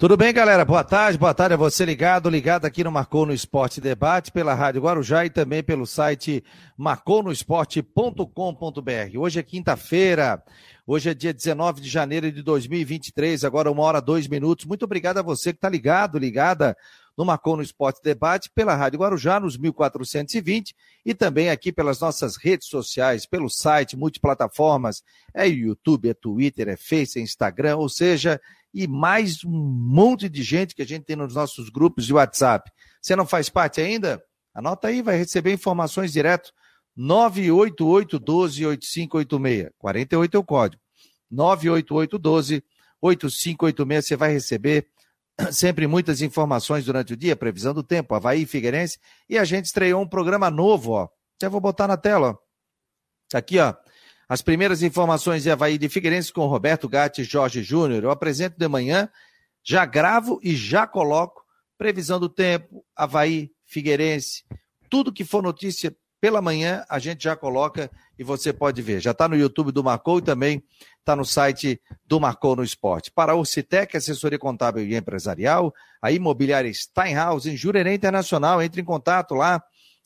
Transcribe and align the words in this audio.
Tudo 0.00 0.16
bem, 0.16 0.32
galera? 0.32 0.64
Boa 0.64 0.82
tarde, 0.82 1.18
boa 1.18 1.34
tarde 1.34 1.52
a 1.52 1.58
você 1.58 1.84
ligado, 1.84 2.30
ligado 2.30 2.64
aqui 2.64 2.82
no 2.82 2.90
Marcou 2.90 3.26
no 3.26 3.34
Esporte 3.34 3.82
Debate, 3.82 4.32
pela 4.32 4.54
Rádio 4.54 4.80
Guarujá 4.80 5.26
e 5.26 5.30
também 5.30 5.62
pelo 5.62 5.86
site 5.86 6.42
marconosport.com.br. 6.74 9.18
Hoje 9.18 9.40
é 9.40 9.42
quinta-feira, 9.42 10.42
hoje 10.86 11.10
é 11.10 11.14
dia 11.14 11.34
19 11.34 11.82
de 11.82 11.90
janeiro 11.90 12.32
de 12.32 12.42
2023, 12.42 13.44
agora 13.44 13.70
uma 13.70 13.82
hora, 13.82 14.00
dois 14.00 14.26
minutos. 14.26 14.64
Muito 14.64 14.86
obrigado 14.86 15.18
a 15.18 15.22
você 15.22 15.52
que 15.52 15.58
está 15.58 15.68
ligado, 15.68 16.18
ligada 16.18 16.74
no 17.14 17.26
Marcou 17.26 17.54
no 17.54 17.62
Esporte 17.62 18.00
Debate, 18.02 18.50
pela 18.54 18.74
Rádio 18.74 19.00
Guarujá, 19.00 19.38
nos 19.38 19.58
1420, 19.58 20.74
e 21.04 21.12
também 21.12 21.50
aqui 21.50 21.70
pelas 21.70 22.00
nossas 22.00 22.38
redes 22.38 22.68
sociais, 22.68 23.26
pelo 23.26 23.50
site, 23.50 23.98
multiplataformas, 23.98 25.02
é 25.34 25.46
YouTube, 25.46 26.08
é 26.08 26.14
Twitter, 26.14 26.70
é 26.70 26.76
Face, 26.78 27.18
é 27.18 27.22
Instagram, 27.22 27.76
ou 27.76 27.90
seja, 27.90 28.40
e 28.72 28.86
mais 28.86 29.44
um 29.44 29.50
monte 29.50 30.28
de 30.28 30.42
gente 30.42 30.74
que 30.74 30.82
a 30.82 30.86
gente 30.86 31.04
tem 31.04 31.16
nos 31.16 31.34
nossos 31.34 31.68
grupos 31.68 32.06
de 32.06 32.14
WhatsApp. 32.14 32.70
Você 33.00 33.16
não 33.16 33.26
faz 33.26 33.48
parte 33.48 33.80
ainda? 33.80 34.22
Anota 34.54 34.88
aí, 34.88 35.02
vai 35.02 35.16
receber 35.16 35.52
informações 35.52 36.12
direto. 36.12 36.52
988-12-8586. 36.98 39.70
48 39.78 40.36
é 40.36 40.40
o 40.40 40.44
código. 40.44 40.82
988-12-8586. 43.02 44.02
Você 44.02 44.16
vai 44.16 44.32
receber 44.32 44.88
sempre 45.52 45.86
muitas 45.86 46.22
informações 46.22 46.84
durante 46.84 47.12
o 47.12 47.16
dia, 47.16 47.36
previsão 47.36 47.72
do 47.72 47.82
tempo, 47.82 48.14
Havaí 48.14 48.46
Figueirense. 48.46 48.98
E 49.28 49.38
a 49.38 49.44
gente 49.44 49.66
estreou 49.66 50.02
um 50.02 50.08
programa 50.08 50.50
novo, 50.50 50.92
ó. 50.92 51.08
Até 51.36 51.48
vou 51.48 51.60
botar 51.60 51.88
na 51.88 51.96
tela, 51.96 52.30
ó. 52.30 52.36
Tá 53.28 53.38
aqui, 53.38 53.58
ó. 53.58 53.74
As 54.30 54.40
primeiras 54.40 54.80
informações 54.80 55.42
de 55.42 55.50
Havaí 55.50 55.76
de 55.76 55.88
Figueirense 55.88 56.32
com 56.32 56.46
Roberto 56.46 56.88
Gatti 56.88 57.22
e 57.22 57.24
Jorge 57.24 57.64
Júnior. 57.64 58.04
Eu 58.04 58.12
apresento 58.12 58.56
de 58.56 58.68
manhã, 58.68 59.10
já 59.60 59.84
gravo 59.84 60.38
e 60.40 60.54
já 60.54 60.86
coloco 60.86 61.44
previsão 61.76 62.20
do 62.20 62.28
tempo, 62.28 62.84
Havaí, 62.94 63.50
Figueirense, 63.66 64.44
tudo 64.88 65.12
que 65.12 65.24
for 65.24 65.42
notícia 65.42 65.92
pela 66.20 66.40
manhã, 66.40 66.84
a 66.88 67.00
gente 67.00 67.24
já 67.24 67.34
coloca 67.34 67.90
e 68.16 68.22
você 68.22 68.52
pode 68.52 68.80
ver. 68.80 69.00
Já 69.00 69.10
está 69.10 69.26
no 69.26 69.34
YouTube 69.34 69.72
do 69.72 69.82
Marcou 69.82 70.20
e 70.20 70.22
também 70.22 70.62
está 71.00 71.16
no 71.16 71.24
site 71.24 71.82
do 72.06 72.20
Marcou 72.20 72.54
no 72.54 72.62
Esporte. 72.62 73.10
Para 73.10 73.32
a 73.32 73.34
Orcitec, 73.34 73.96
assessoria 73.96 74.38
contábil 74.38 74.86
e 74.86 74.94
empresarial, 74.94 75.74
a 76.00 76.12
imobiliária 76.12 76.72
Steinhaus, 76.72 77.46
em 77.46 77.56
Jurerê 77.56 77.94
Internacional, 77.94 78.62
entre 78.62 78.80
em 78.80 78.84
contato 78.84 79.34
lá 79.34 79.60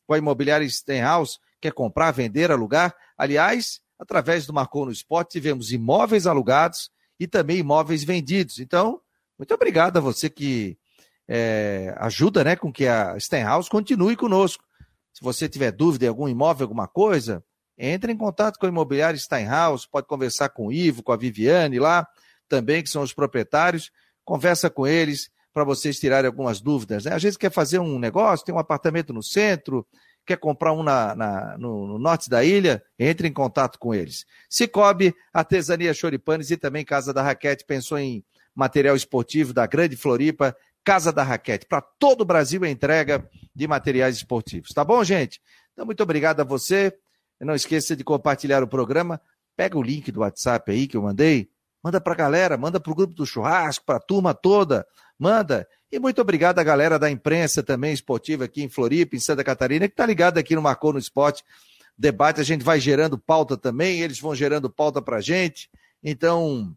com 0.06 0.14
a 0.14 0.18
imobiliária 0.18 0.66
Steinhaus, 0.66 1.38
quer 1.60 1.74
comprar, 1.74 2.10
vender, 2.10 2.50
alugar. 2.50 2.94
Aliás, 3.18 3.83
através 4.04 4.46
do 4.46 4.52
Marcou 4.52 4.86
no 4.86 4.92
Esporte, 4.92 5.32
tivemos 5.32 5.72
imóveis 5.72 6.26
alugados 6.26 6.90
e 7.18 7.26
também 7.26 7.58
imóveis 7.58 8.04
vendidos. 8.04 8.58
Então, 8.58 9.00
muito 9.38 9.52
obrigado 9.52 9.96
a 9.96 10.00
você 10.00 10.30
que 10.30 10.78
é, 11.28 11.94
ajuda 11.98 12.44
né, 12.44 12.54
com 12.54 12.72
que 12.72 12.86
a 12.86 13.18
Stenhouse 13.18 13.68
continue 13.68 14.16
conosco. 14.16 14.64
Se 15.12 15.22
você 15.22 15.48
tiver 15.48 15.72
dúvida 15.72 16.04
em 16.04 16.08
algum 16.08 16.28
imóvel, 16.28 16.64
alguma 16.64 16.86
coisa, 16.86 17.42
entre 17.78 18.12
em 18.12 18.16
contato 18.16 18.58
com 18.58 18.66
a 18.66 18.68
imobiliária 18.68 19.18
Steinhaus, 19.18 19.86
pode 19.86 20.06
conversar 20.06 20.48
com 20.50 20.66
o 20.66 20.72
Ivo, 20.72 21.02
com 21.02 21.12
a 21.12 21.16
Viviane 21.16 21.78
lá, 21.78 22.06
também, 22.48 22.82
que 22.82 22.90
são 22.90 23.02
os 23.02 23.12
proprietários, 23.12 23.90
conversa 24.24 24.68
com 24.68 24.86
eles 24.86 25.30
para 25.52 25.64
vocês 25.64 25.98
tirarem 25.98 26.26
algumas 26.26 26.60
dúvidas. 26.60 27.04
Né? 27.04 27.14
Às 27.14 27.22
vezes 27.22 27.36
quer 27.36 27.50
fazer 27.50 27.78
um 27.78 27.98
negócio, 27.98 28.44
tem 28.44 28.54
um 28.54 28.58
apartamento 28.58 29.12
no 29.12 29.22
centro, 29.22 29.86
quer 30.24 30.36
comprar 30.36 30.72
um 30.72 30.82
na, 30.82 31.14
na 31.14 31.58
no, 31.58 31.86
no, 31.86 31.98
norte 31.98 32.30
da 32.30 32.44
ilha, 32.44 32.82
entre 32.98 33.28
em 33.28 33.32
contato 33.32 33.78
com 33.78 33.94
eles. 33.94 34.24
Cicobi, 34.48 35.14
Artesania 35.32 35.92
Choripanes 35.92 36.50
e 36.50 36.56
também 36.56 36.84
Casa 36.84 37.12
da 37.12 37.22
Raquete 37.22 37.64
pensou 37.64 37.98
em 37.98 38.24
material 38.54 38.96
esportivo 38.96 39.52
da 39.52 39.66
Grande 39.66 39.96
Floripa, 39.96 40.56
Casa 40.84 41.12
da 41.12 41.22
Raquete. 41.22 41.66
Para 41.66 41.80
todo 41.80 42.22
o 42.22 42.24
Brasil 42.24 42.62
a 42.64 42.68
entrega 42.68 43.28
de 43.54 43.66
materiais 43.66 44.16
esportivos. 44.16 44.70
Tá 44.70 44.84
bom, 44.84 45.02
gente? 45.02 45.40
Então, 45.72 45.84
muito 45.84 46.02
obrigado 46.02 46.40
a 46.40 46.44
você. 46.44 46.96
Não 47.40 47.54
esqueça 47.54 47.96
de 47.96 48.04
compartilhar 48.04 48.62
o 48.62 48.68
programa. 48.68 49.20
Pega 49.56 49.76
o 49.76 49.82
link 49.82 50.10
do 50.12 50.20
WhatsApp 50.20 50.70
aí 50.70 50.86
que 50.86 50.96
eu 50.96 51.02
mandei. 51.02 51.48
Manda 51.82 52.00
para 52.00 52.12
a 52.12 52.16
galera, 52.16 52.56
manda 52.56 52.80
para 52.80 52.92
o 52.92 52.94
grupo 52.94 53.14
do 53.14 53.26
churrasco, 53.26 53.84
para 53.84 53.96
a 53.96 54.00
turma 54.00 54.32
toda. 54.32 54.86
Manda. 55.18 55.66
E 55.94 55.98
muito 56.00 56.20
obrigado 56.20 56.58
à 56.58 56.64
galera 56.64 56.98
da 56.98 57.08
imprensa 57.08 57.62
também 57.62 57.94
esportiva 57.94 58.46
aqui 58.46 58.64
em 58.64 58.68
Floripa, 58.68 59.14
em 59.14 59.20
Santa 59.20 59.44
Catarina, 59.44 59.86
que 59.86 59.92
está 59.92 60.04
ligado 60.04 60.38
aqui 60.38 60.56
no 60.56 60.60
Marcou 60.60 60.92
no 60.92 60.98
Esporte. 60.98 61.44
Debate, 61.96 62.40
a 62.40 62.42
gente 62.42 62.64
vai 62.64 62.80
gerando 62.80 63.16
pauta 63.16 63.56
também, 63.56 64.00
eles 64.00 64.18
vão 64.18 64.34
gerando 64.34 64.68
pauta 64.68 65.00
para 65.00 65.18
a 65.18 65.20
gente. 65.20 65.70
Então, 66.02 66.76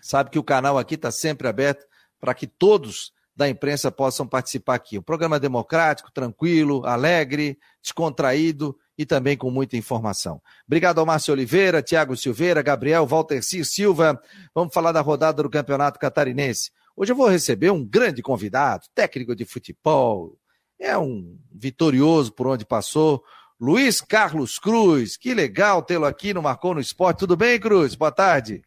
sabe 0.00 0.30
que 0.30 0.38
o 0.38 0.44
canal 0.44 0.78
aqui 0.78 0.94
está 0.94 1.10
sempre 1.10 1.48
aberto 1.48 1.84
para 2.20 2.32
que 2.32 2.46
todos 2.46 3.12
da 3.34 3.48
imprensa 3.48 3.90
possam 3.90 4.24
participar 4.24 4.76
aqui. 4.76 4.96
Um 5.00 5.02
programa 5.02 5.40
democrático, 5.40 6.12
tranquilo, 6.12 6.86
alegre, 6.86 7.58
descontraído 7.82 8.78
e 8.96 9.04
também 9.04 9.36
com 9.36 9.50
muita 9.50 9.76
informação. 9.76 10.40
Obrigado 10.64 11.00
ao 11.00 11.06
Márcio 11.06 11.34
Oliveira, 11.34 11.82
Tiago 11.82 12.16
Silveira, 12.16 12.62
Gabriel, 12.62 13.04
Walter 13.04 13.42
Silva. 13.42 14.22
Vamos 14.54 14.72
falar 14.72 14.92
da 14.92 15.00
rodada 15.00 15.42
do 15.42 15.50
Campeonato 15.50 15.98
Catarinense. 15.98 16.70
Hoje 17.00 17.12
eu 17.12 17.16
vou 17.16 17.28
receber 17.28 17.70
um 17.70 17.84
grande 17.84 18.20
convidado, 18.22 18.86
técnico 18.92 19.32
de 19.36 19.44
futebol, 19.44 20.36
é 20.80 20.98
um 20.98 21.38
vitorioso 21.48 22.32
por 22.32 22.48
onde 22.48 22.66
passou, 22.66 23.22
Luiz 23.60 24.00
Carlos 24.00 24.58
Cruz. 24.58 25.16
Que 25.16 25.32
legal 25.32 25.80
tê-lo 25.80 26.06
aqui 26.06 26.34
no 26.34 26.42
Marcou 26.42 26.74
no 26.74 26.80
Esporte. 26.80 27.20
Tudo 27.20 27.36
bem, 27.36 27.60
Cruz? 27.60 27.94
Boa 27.94 28.10
tarde. 28.10 28.64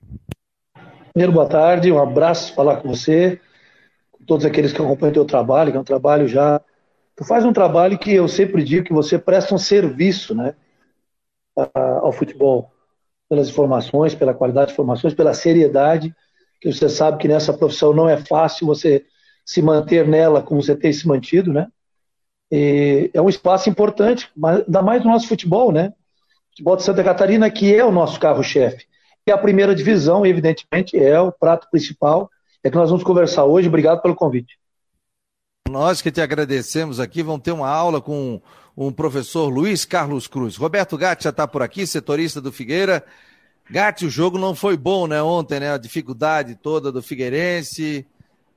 Primeiro, 1.12 1.34
boa 1.34 1.46
tarde, 1.46 1.92
um 1.92 2.02
abraço 2.02 2.56
falar 2.56 2.78
com 2.78 2.88
você, 2.88 3.38
com 4.10 4.24
todos 4.24 4.46
aqueles 4.46 4.72
que 4.72 4.82
acompanham 4.82 5.12
o 5.12 5.16
teu 5.16 5.26
trabalho, 5.26 5.72
que 5.72 5.78
é 5.78 5.82
um 5.82 5.84
trabalho 5.84 6.26
já. 6.26 6.62
Tu 7.18 7.26
faz 7.26 7.44
um 7.44 7.52
trabalho 7.52 8.00
que 8.00 8.14
eu 8.14 8.30
sempre 8.30 8.64
digo 8.64 8.86
que 8.86 8.94
você 8.94 9.20
presta 9.20 9.54
um 9.54 9.58
serviço, 9.58 10.34
né? 10.34 10.56
Ao 11.76 12.14
futebol, 12.14 12.72
pelas 13.28 13.50
informações, 13.50 14.16
pela 14.16 14.34
qualidade 14.34 14.68
de 14.68 14.72
informações, 14.72 15.14
pela 15.14 15.34
seriedade 15.34 16.16
que 16.62 16.72
você 16.72 16.88
sabe 16.88 17.18
que 17.18 17.28
nessa 17.28 17.52
profissão 17.52 17.92
não 17.92 18.08
é 18.08 18.18
fácil 18.18 18.68
você 18.68 19.04
se 19.44 19.62
manter 19.62 20.08
nela 20.08 20.44
como 20.44 20.62
você 20.62 20.76
tem 20.76 20.94
se 20.94 21.08
mantido, 21.08 21.52
né? 21.52 21.68
E 22.52 23.10
é 23.14 23.22
um 23.22 23.30
espaço 23.30 23.70
importante, 23.70 24.30
mas 24.38 24.60
ainda 24.60 24.82
mais 24.82 25.04
no 25.04 25.10
nosso 25.10 25.28
futebol, 25.28 25.72
né? 25.72 25.92
Futebol 26.52 26.76
de 26.76 26.84
Santa 26.84 27.04
Catarina, 27.04 27.50
que 27.50 27.74
é 27.74 27.84
o 27.84 27.92
nosso 27.92 28.20
carro-chefe. 28.20 28.86
E 29.26 29.32
a 29.32 29.38
primeira 29.38 29.74
divisão, 29.74 30.26
evidentemente, 30.26 30.98
é 30.98 31.20
o 31.20 31.32
prato 31.32 31.68
principal. 31.72 32.30
É 32.64 32.70
que 32.70 32.76
nós 32.76 32.90
vamos 32.90 33.04
conversar 33.04 33.46
hoje. 33.46 33.68
Obrigado 33.68 34.02
pelo 34.02 34.16
convite. 34.16 34.60
Nós 35.70 36.02
que 36.02 36.12
te 36.12 36.22
agradecemos 36.22 37.00
aqui, 37.00 37.24
vamos 37.24 37.42
ter 37.42 37.52
uma 37.52 37.70
aula 37.70 38.02
com 38.02 38.42
o 38.76 38.92
professor 38.92 39.48
Luiz 39.48 39.86
Carlos 39.86 40.28
Cruz. 40.28 40.58
Roberto 40.58 40.98
Gatti 40.98 41.24
já 41.24 41.30
está 41.30 41.48
por 41.48 41.62
aqui, 41.62 41.88
setorista 41.88 42.42
do 42.42 42.52
Figueira. 42.52 43.04
Gatti, 43.72 44.06
o 44.06 44.10
jogo 44.10 44.38
não 44.38 44.54
foi 44.54 44.76
bom, 44.76 45.08
né, 45.08 45.24
ontem, 45.24 45.62
né? 45.62 45.72
A 45.72 45.78
dificuldade 45.78 46.56
toda 46.56 46.92
do 46.92 47.02
Figueirense. 47.02 48.06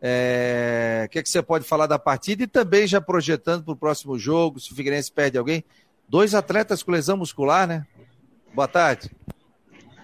É... 0.02 1.04
O 1.06 1.08
que, 1.08 1.20
é 1.20 1.22
que 1.22 1.28
você 1.28 1.40
pode 1.40 1.64
falar 1.64 1.86
da 1.86 2.00
partida 2.00 2.42
e 2.42 2.48
também 2.48 2.84
já 2.84 3.00
projetando 3.00 3.62
para 3.62 3.74
o 3.74 3.76
próximo 3.76 4.18
jogo, 4.18 4.58
se 4.58 4.72
o 4.72 4.74
Figueirense 4.74 5.12
perde 5.12 5.38
alguém? 5.38 5.62
Dois 6.08 6.34
atletas 6.34 6.82
com 6.82 6.90
lesão 6.90 7.16
muscular, 7.16 7.64
né? 7.64 7.86
Boa 8.52 8.66
tarde. 8.66 9.08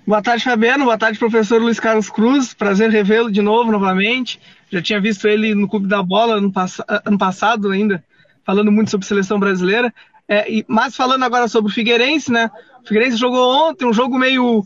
Boa 0.06 0.22
tarde, 0.22 0.44
Fabiano. 0.44 0.84
Boa 0.84 0.96
tarde, 0.96 1.18
professor 1.18 1.60
Luiz 1.60 1.80
Carlos 1.80 2.08
Cruz. 2.08 2.54
Prazer 2.54 2.88
revê-lo 2.88 3.32
de 3.32 3.42
novo, 3.42 3.72
novamente. 3.72 4.40
Já 4.70 4.80
tinha 4.80 5.00
visto 5.00 5.26
ele 5.26 5.56
no 5.56 5.68
Clube 5.68 5.88
da 5.88 6.04
Bola 6.04 6.34
ano, 6.36 6.52
pass 6.52 6.80
ano 7.04 7.18
passado 7.18 7.70
ainda, 7.70 8.04
falando 8.46 8.70
muito 8.70 8.92
sobre 8.92 9.06
seleção 9.08 9.40
brasileira. 9.40 9.92
É, 10.28 10.46
mas 10.68 10.94
falando 10.94 11.24
agora 11.24 11.48
sobre 11.48 11.72
o 11.72 11.74
Figueirense, 11.74 12.30
né? 12.30 12.48
O 12.84 12.86
Figueirense 12.86 13.16
jogou 13.16 13.68
ontem 13.68 13.84
um 13.84 13.92
jogo 13.92 14.16
meio 14.16 14.64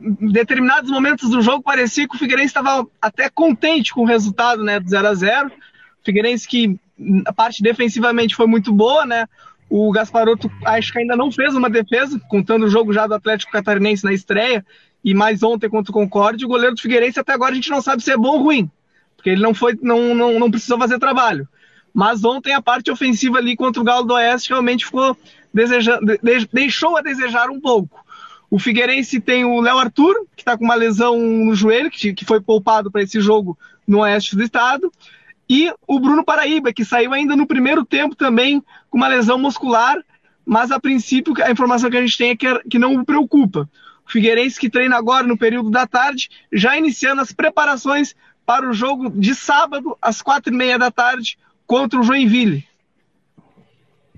em 0.00 0.30
determinados 0.30 0.90
momentos 0.90 1.30
do 1.30 1.40
jogo 1.40 1.62
parecia 1.62 2.08
que 2.08 2.16
o 2.16 2.18
Figueirense 2.18 2.48
estava 2.48 2.86
até 3.00 3.28
contente 3.28 3.92
com 3.92 4.02
o 4.02 4.06
resultado, 4.06 4.62
né, 4.62 4.78
do 4.80 4.88
0 4.88 5.08
a 5.08 5.14
0. 5.14 5.48
O 5.48 6.04
Figueirense 6.04 6.46
que 6.46 6.78
a 7.26 7.32
parte 7.32 7.62
defensivamente 7.62 8.34
foi 8.34 8.46
muito 8.46 8.72
boa, 8.72 9.04
né? 9.04 9.26
O 9.68 9.90
Gasparotto 9.90 10.50
acho 10.64 10.92
que 10.92 10.98
ainda 10.98 11.16
não 11.16 11.30
fez 11.30 11.54
uma 11.54 11.68
defesa, 11.68 12.20
contando 12.28 12.66
o 12.66 12.70
jogo 12.70 12.92
já 12.92 13.06
do 13.06 13.14
Atlético 13.14 13.52
Catarinense 13.52 14.04
na 14.04 14.12
estreia 14.12 14.64
e 15.04 15.12
mais 15.12 15.42
ontem 15.42 15.68
contra 15.68 15.90
o 15.90 15.94
Concorde. 15.94 16.44
O 16.44 16.48
goleiro 16.48 16.74
do 16.74 16.80
Figueirense 16.80 17.18
até 17.18 17.32
agora 17.32 17.52
a 17.52 17.54
gente 17.54 17.70
não 17.70 17.82
sabe 17.82 18.02
se 18.02 18.12
é 18.12 18.16
bom 18.16 18.36
ou 18.36 18.42
ruim, 18.42 18.70
porque 19.16 19.30
ele 19.30 19.42
não 19.42 19.52
foi, 19.52 19.76
não, 19.82 20.14
não, 20.14 20.38
não 20.38 20.50
precisou 20.50 20.78
fazer 20.78 20.98
trabalho. 20.98 21.48
Mas 21.92 22.24
ontem 22.24 22.52
a 22.52 22.62
parte 22.62 22.90
ofensiva 22.90 23.38
ali 23.38 23.56
contra 23.56 23.80
o 23.80 23.84
Galo 23.84 24.06
do 24.06 24.14
Oeste 24.14 24.50
realmente 24.50 24.84
ficou 24.84 25.16
deixou 26.52 26.96
a 26.96 27.00
desejar 27.00 27.48
um 27.48 27.60
pouco. 27.60 28.04
O 28.50 28.58
Figueirense 28.58 29.20
tem 29.20 29.44
o 29.44 29.60
Léo 29.60 29.78
Arthur, 29.78 30.26
que 30.36 30.42
está 30.42 30.56
com 30.56 30.64
uma 30.64 30.74
lesão 30.74 31.18
no 31.18 31.54
joelho, 31.54 31.90
que, 31.90 32.14
que 32.14 32.24
foi 32.24 32.40
poupado 32.40 32.90
para 32.90 33.02
esse 33.02 33.20
jogo 33.20 33.58
no 33.86 34.00
oeste 34.00 34.36
do 34.36 34.42
estado. 34.42 34.92
E 35.48 35.72
o 35.86 36.00
Bruno 36.00 36.24
Paraíba, 36.24 36.72
que 36.72 36.84
saiu 36.84 37.12
ainda 37.12 37.36
no 37.36 37.46
primeiro 37.46 37.84
tempo 37.84 38.14
também 38.14 38.62
com 38.90 38.98
uma 38.98 39.08
lesão 39.08 39.38
muscular, 39.38 39.96
mas 40.44 40.70
a 40.70 40.80
princípio 40.80 41.34
a 41.42 41.50
informação 41.50 41.90
que 41.90 41.96
a 41.96 42.00
gente 42.00 42.18
tem 42.18 42.30
é 42.30 42.36
que, 42.36 42.58
que 42.70 42.78
não 42.78 42.94
o 42.94 43.04
preocupa. 43.04 43.68
O 44.06 44.10
Figueirense 44.10 44.60
que 44.60 44.70
treina 44.70 44.96
agora 44.96 45.26
no 45.26 45.36
período 45.36 45.70
da 45.70 45.86
tarde, 45.86 46.30
já 46.52 46.76
iniciando 46.76 47.20
as 47.20 47.32
preparações 47.32 48.14
para 48.44 48.68
o 48.68 48.72
jogo 48.72 49.10
de 49.10 49.34
sábado, 49.34 49.98
às 50.00 50.22
quatro 50.22 50.52
e 50.52 50.56
meia 50.56 50.78
da 50.78 50.90
tarde, 50.90 51.36
contra 51.66 51.98
o 51.98 52.02
Joinville. 52.02 52.64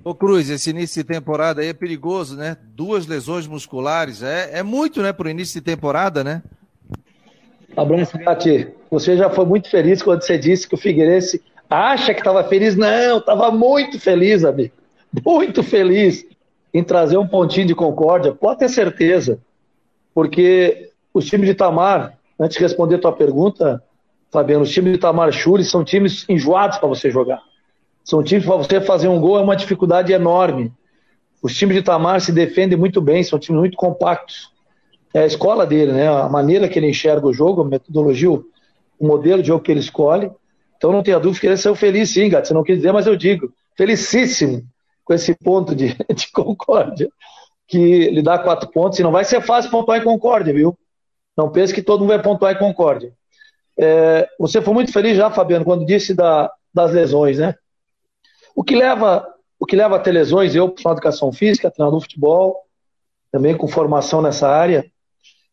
Ô 0.04 0.14
Cruz, 0.14 0.48
esse 0.48 0.70
início 0.70 1.02
de 1.02 1.08
temporada 1.08 1.60
aí 1.60 1.68
é 1.68 1.72
perigoso, 1.72 2.36
né? 2.36 2.56
Duas 2.74 3.06
lesões 3.06 3.46
musculares, 3.46 4.22
é, 4.22 4.58
é 4.58 4.62
muito, 4.62 5.02
né, 5.02 5.12
para 5.12 5.26
o 5.26 5.30
início 5.30 5.60
de 5.60 5.64
temporada, 5.64 6.22
né? 6.24 6.42
Abraço, 7.76 8.16
Gatti. 8.18 8.68
Você 8.90 9.16
já 9.16 9.28
foi 9.28 9.44
muito 9.44 9.70
feliz 9.70 10.02
quando 10.02 10.22
você 10.22 10.38
disse 10.38 10.66
que 10.66 10.74
o 10.74 10.78
Figueirense 10.78 11.42
acha 11.68 12.14
que 12.14 12.20
estava 12.20 12.42
feliz. 12.44 12.74
Não, 12.74 13.18
estava 13.18 13.50
muito 13.50 14.00
feliz, 14.00 14.44
amigo. 14.44 14.72
Muito 15.24 15.62
feliz 15.62 16.24
em 16.72 16.82
trazer 16.82 17.16
um 17.16 17.26
pontinho 17.26 17.66
de 17.66 17.74
concórdia, 17.74 18.32
pode 18.32 18.60
ter 18.60 18.68
certeza. 18.68 19.38
Porque 20.14 20.90
os 21.12 21.26
times 21.26 21.46
de 21.46 21.52
Itamar, 21.52 22.18
antes 22.38 22.56
de 22.56 22.62
responder 22.62 22.96
a 22.96 23.00
tua 23.00 23.12
pergunta, 23.12 23.82
Fabiano, 24.30 24.62
os 24.62 24.70
times 24.70 24.92
de 24.92 24.98
Itamar 24.98 25.32
Churi 25.32 25.64
são 25.64 25.84
times 25.84 26.24
enjoados 26.28 26.78
para 26.78 26.88
você 26.88 27.10
jogar. 27.10 27.42
São 28.08 28.22
times 28.22 28.46
para 28.46 28.56
você 28.56 28.80
fazer 28.80 29.06
um 29.06 29.20
gol 29.20 29.38
é 29.38 29.42
uma 29.42 29.54
dificuldade 29.54 30.14
enorme. 30.14 30.72
Os 31.42 31.54
times 31.54 31.74
de 31.74 31.82
Itamar 31.82 32.22
se 32.22 32.32
defendem 32.32 32.78
muito 32.78 33.02
bem, 33.02 33.22
são 33.22 33.38
times 33.38 33.60
muito 33.60 33.76
compactos. 33.76 34.50
É 35.12 35.20
a 35.20 35.26
escola 35.26 35.66
dele, 35.66 35.92
né? 35.92 36.08
A 36.08 36.26
maneira 36.26 36.70
que 36.70 36.78
ele 36.78 36.88
enxerga 36.88 37.26
o 37.26 37.34
jogo, 37.34 37.60
a 37.60 37.64
metodologia, 37.66 38.30
o 38.30 38.42
modelo 38.98 39.42
de 39.42 39.48
jogo 39.48 39.62
que 39.62 39.70
ele 39.70 39.80
escolhe. 39.80 40.30
Então 40.78 40.90
não 40.90 41.02
tenha 41.02 41.20
dúvida 41.20 41.38
que 41.38 41.46
ele 41.48 41.56
saiu 41.58 41.74
feliz 41.74 42.08
sim, 42.08 42.30
gato. 42.30 42.48
Você 42.48 42.54
não 42.54 42.64
quis 42.64 42.76
dizer, 42.76 42.92
mas 42.92 43.06
eu 43.06 43.14
digo. 43.14 43.52
Felicíssimo 43.76 44.62
com 45.04 45.12
esse 45.12 45.34
ponto 45.34 45.74
de, 45.74 45.94
de 46.14 46.32
concórdia, 46.32 47.10
que 47.66 48.08
lhe 48.08 48.22
dá 48.22 48.38
quatro 48.38 48.70
pontos. 48.70 48.98
E 48.98 49.02
não 49.02 49.12
vai 49.12 49.26
ser 49.26 49.42
fácil 49.42 49.70
pontuar 49.70 50.00
em 50.00 50.04
concórdia, 50.04 50.54
viu? 50.54 50.74
Não 51.36 51.50
pense 51.50 51.74
que 51.74 51.82
todo 51.82 52.00
mundo 52.00 52.08
vai 52.08 52.22
pontuar 52.22 52.54
em 52.54 52.58
concórdia. 52.58 53.12
É, 53.78 54.26
você 54.40 54.62
foi 54.62 54.72
muito 54.72 54.94
feliz 54.94 55.14
já, 55.14 55.30
Fabiano, 55.30 55.66
quando 55.66 55.84
disse 55.84 56.14
da, 56.14 56.50
das 56.72 56.90
lesões, 56.90 57.36
né? 57.36 57.54
O 58.58 58.64
que 58.64 58.74
leva, 58.74 59.24
o 59.56 59.64
que 59.64 59.76
leva 59.76 59.94
a 59.94 59.98
ter 60.00 60.10
lesões, 60.10 60.52
eu, 60.52 60.66
profissional 60.66 60.96
de 60.96 60.98
educação 60.98 61.32
física, 61.32 61.70
treinador 61.70 62.00
de 62.00 62.06
futebol, 62.06 62.66
também 63.30 63.56
com 63.56 63.68
formação 63.68 64.20
nessa 64.20 64.48
área, 64.48 64.84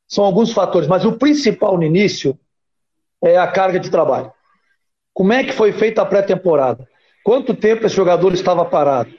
são 0.07 0.25
alguns 0.25 0.51
fatores, 0.51 0.87
mas 0.87 1.05
o 1.05 1.11
principal 1.11 1.77
no 1.77 1.83
início 1.83 2.35
é 3.23 3.37
a 3.37 3.45
carga 3.45 3.79
de 3.79 3.91
trabalho. 3.91 4.33
Como 5.13 5.31
é 5.31 5.43
que 5.43 5.51
foi 5.51 5.71
feita 5.71 6.01
a 6.01 6.05
pré-temporada? 6.05 6.89
Quanto 7.23 7.53
tempo 7.53 7.85
esse 7.85 7.95
jogador 7.95 8.33
estava 8.33 8.65
parado? 8.65 9.13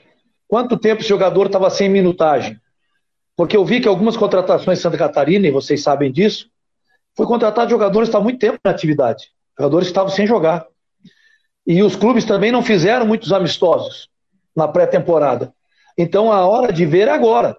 Quanto 0.49 0.77
tempo 0.77 0.99
esse 0.99 1.07
jogador 1.07 1.45
estava 1.45 1.69
sem 1.69 1.87
minutagem? 1.87 2.59
Porque 3.37 3.55
eu 3.55 3.63
vi 3.63 3.79
que 3.79 3.87
algumas 3.87 4.17
contratações 4.17 4.79
em 4.79 4.81
Santa 4.81 4.97
Catarina, 4.97 5.47
e 5.47 5.51
vocês 5.51 5.81
sabem 5.81 6.11
disso, 6.11 6.49
foi 7.15 7.25
contratado 7.25 7.69
jogadores 7.69 8.07
que 8.07 8.09
estavam 8.09 8.25
muito 8.25 8.39
tempo 8.39 8.59
na 8.65 8.71
atividade. 8.71 9.29
Jogadores 9.57 9.87
que 9.87 9.91
estavam 9.91 10.09
sem 10.09 10.27
jogar. 10.27 10.67
E 11.67 11.83
os 11.83 11.95
clubes 11.95 12.23
também 12.23 12.51
não 12.51 12.63
fizeram 12.63 13.05
muitos 13.05 13.31
amistosos 13.33 14.09
na 14.55 14.67
pré-temporada. 14.67 15.53
Então 15.97 16.31
a 16.31 16.47
hora 16.47 16.71
de 16.71 16.85
ver 16.85 17.09
é 17.09 17.11
agora. 17.11 17.55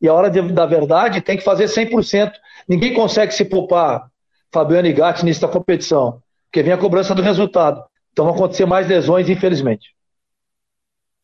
E 0.00 0.08
a 0.08 0.14
hora 0.14 0.30
de, 0.30 0.40
da 0.52 0.66
verdade 0.66 1.20
tem 1.20 1.36
que 1.36 1.42
fazer 1.42 1.64
100%. 1.64 2.32
Ninguém 2.68 2.94
consegue 2.94 3.32
se 3.32 3.44
poupar, 3.44 4.08
Fabiano 4.52 4.86
e 4.86 4.92
Gatti, 4.92 5.24
nisso 5.24 5.40
da 5.40 5.48
competição 5.48 6.22
porque 6.50 6.64
vem 6.64 6.72
a 6.72 6.78
cobrança 6.78 7.14
do 7.14 7.22
resultado. 7.22 7.82
Então 8.12 8.24
vão 8.24 8.34
acontecer 8.34 8.66
mais 8.66 8.88
lesões, 8.88 9.28
infelizmente. 9.28 9.94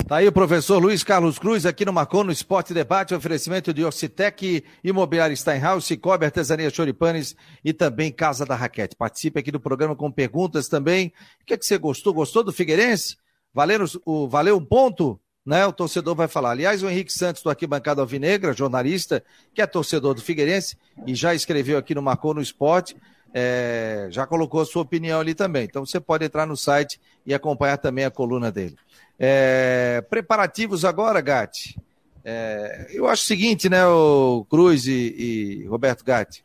Tá 0.06 0.18
aí 0.18 0.28
o 0.28 0.32
professor 0.32 0.78
Luiz 0.78 1.02
Carlos 1.02 1.36
Cruz 1.36 1.66
aqui 1.66 1.84
no 1.84 1.92
Marcon 1.92 2.22
no 2.22 2.30
Esporte 2.30 2.72
Debate, 2.72 3.12
oferecimento 3.12 3.74
de 3.74 3.84
Orcitec, 3.84 4.62
Imobiliário 4.84 5.36
Steinhaus, 5.36 5.84
Cicobi, 5.84 6.24
Artesania 6.24 6.70
Choripanes 6.70 7.34
e 7.64 7.72
também 7.72 8.12
Casa 8.12 8.46
da 8.46 8.54
Raquete. 8.54 8.94
Participe 8.94 9.40
aqui 9.40 9.50
do 9.50 9.58
programa 9.58 9.96
com 9.96 10.08
perguntas 10.12 10.68
também. 10.68 11.12
O 11.42 11.44
que 11.44 11.54
é 11.54 11.56
que 11.56 11.66
você 11.66 11.76
gostou? 11.76 12.14
Gostou 12.14 12.44
do 12.44 12.52
Figueirense? 12.52 13.16
Valeu, 13.52 13.84
o, 14.04 14.28
valeu 14.28 14.56
um 14.56 14.64
ponto? 14.64 15.18
Né? 15.44 15.66
O 15.66 15.72
torcedor 15.72 16.14
vai 16.14 16.28
falar. 16.28 16.52
Aliás, 16.52 16.84
o 16.84 16.88
Henrique 16.88 17.12
Santos 17.12 17.42
do 17.42 17.50
Arquibancada 17.50 18.00
Alvinegra, 18.00 18.52
jornalista, 18.52 19.24
que 19.52 19.60
é 19.60 19.66
torcedor 19.66 20.14
do 20.14 20.22
Figueirense 20.22 20.76
e 21.04 21.16
já 21.16 21.34
escreveu 21.34 21.78
aqui 21.78 21.96
no 21.96 22.02
Marcon 22.02 22.34
no 22.34 22.40
Esporte, 22.40 22.96
é, 23.34 24.06
já 24.10 24.24
colocou 24.24 24.60
a 24.60 24.64
sua 24.64 24.82
opinião 24.82 25.18
ali 25.18 25.34
também. 25.34 25.64
Então 25.64 25.84
você 25.84 25.98
pode 25.98 26.24
entrar 26.24 26.46
no 26.46 26.56
site 26.56 27.00
e 27.26 27.34
acompanhar 27.34 27.76
também 27.76 28.04
a 28.04 28.10
coluna 28.10 28.52
dele. 28.52 28.76
É, 29.18 30.04
preparativos 30.10 30.84
agora, 30.84 31.20
Gatti. 31.20 31.78
É, 32.24 32.88
eu 32.90 33.06
acho 33.06 33.22
o 33.22 33.26
seguinte, 33.26 33.68
né, 33.68 33.86
o 33.86 34.44
Cruz 34.50 34.86
e, 34.86 35.62
e 35.62 35.66
Roberto 35.66 36.04
Gatti. 36.04 36.44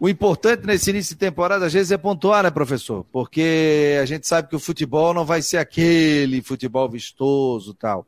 O 0.00 0.08
importante 0.08 0.66
nesse 0.66 0.90
início 0.90 1.14
de 1.14 1.20
temporada, 1.20 1.64
às 1.66 1.72
vezes, 1.72 1.92
é 1.92 1.96
pontuar, 1.96 2.42
né, 2.42 2.50
professor? 2.50 3.06
Porque 3.12 3.98
a 4.02 4.04
gente 4.04 4.26
sabe 4.26 4.48
que 4.48 4.56
o 4.56 4.60
futebol 4.60 5.14
não 5.14 5.24
vai 5.24 5.40
ser 5.40 5.58
aquele 5.58 6.42
futebol 6.42 6.88
vistoso 6.88 7.72
tal. 7.72 8.06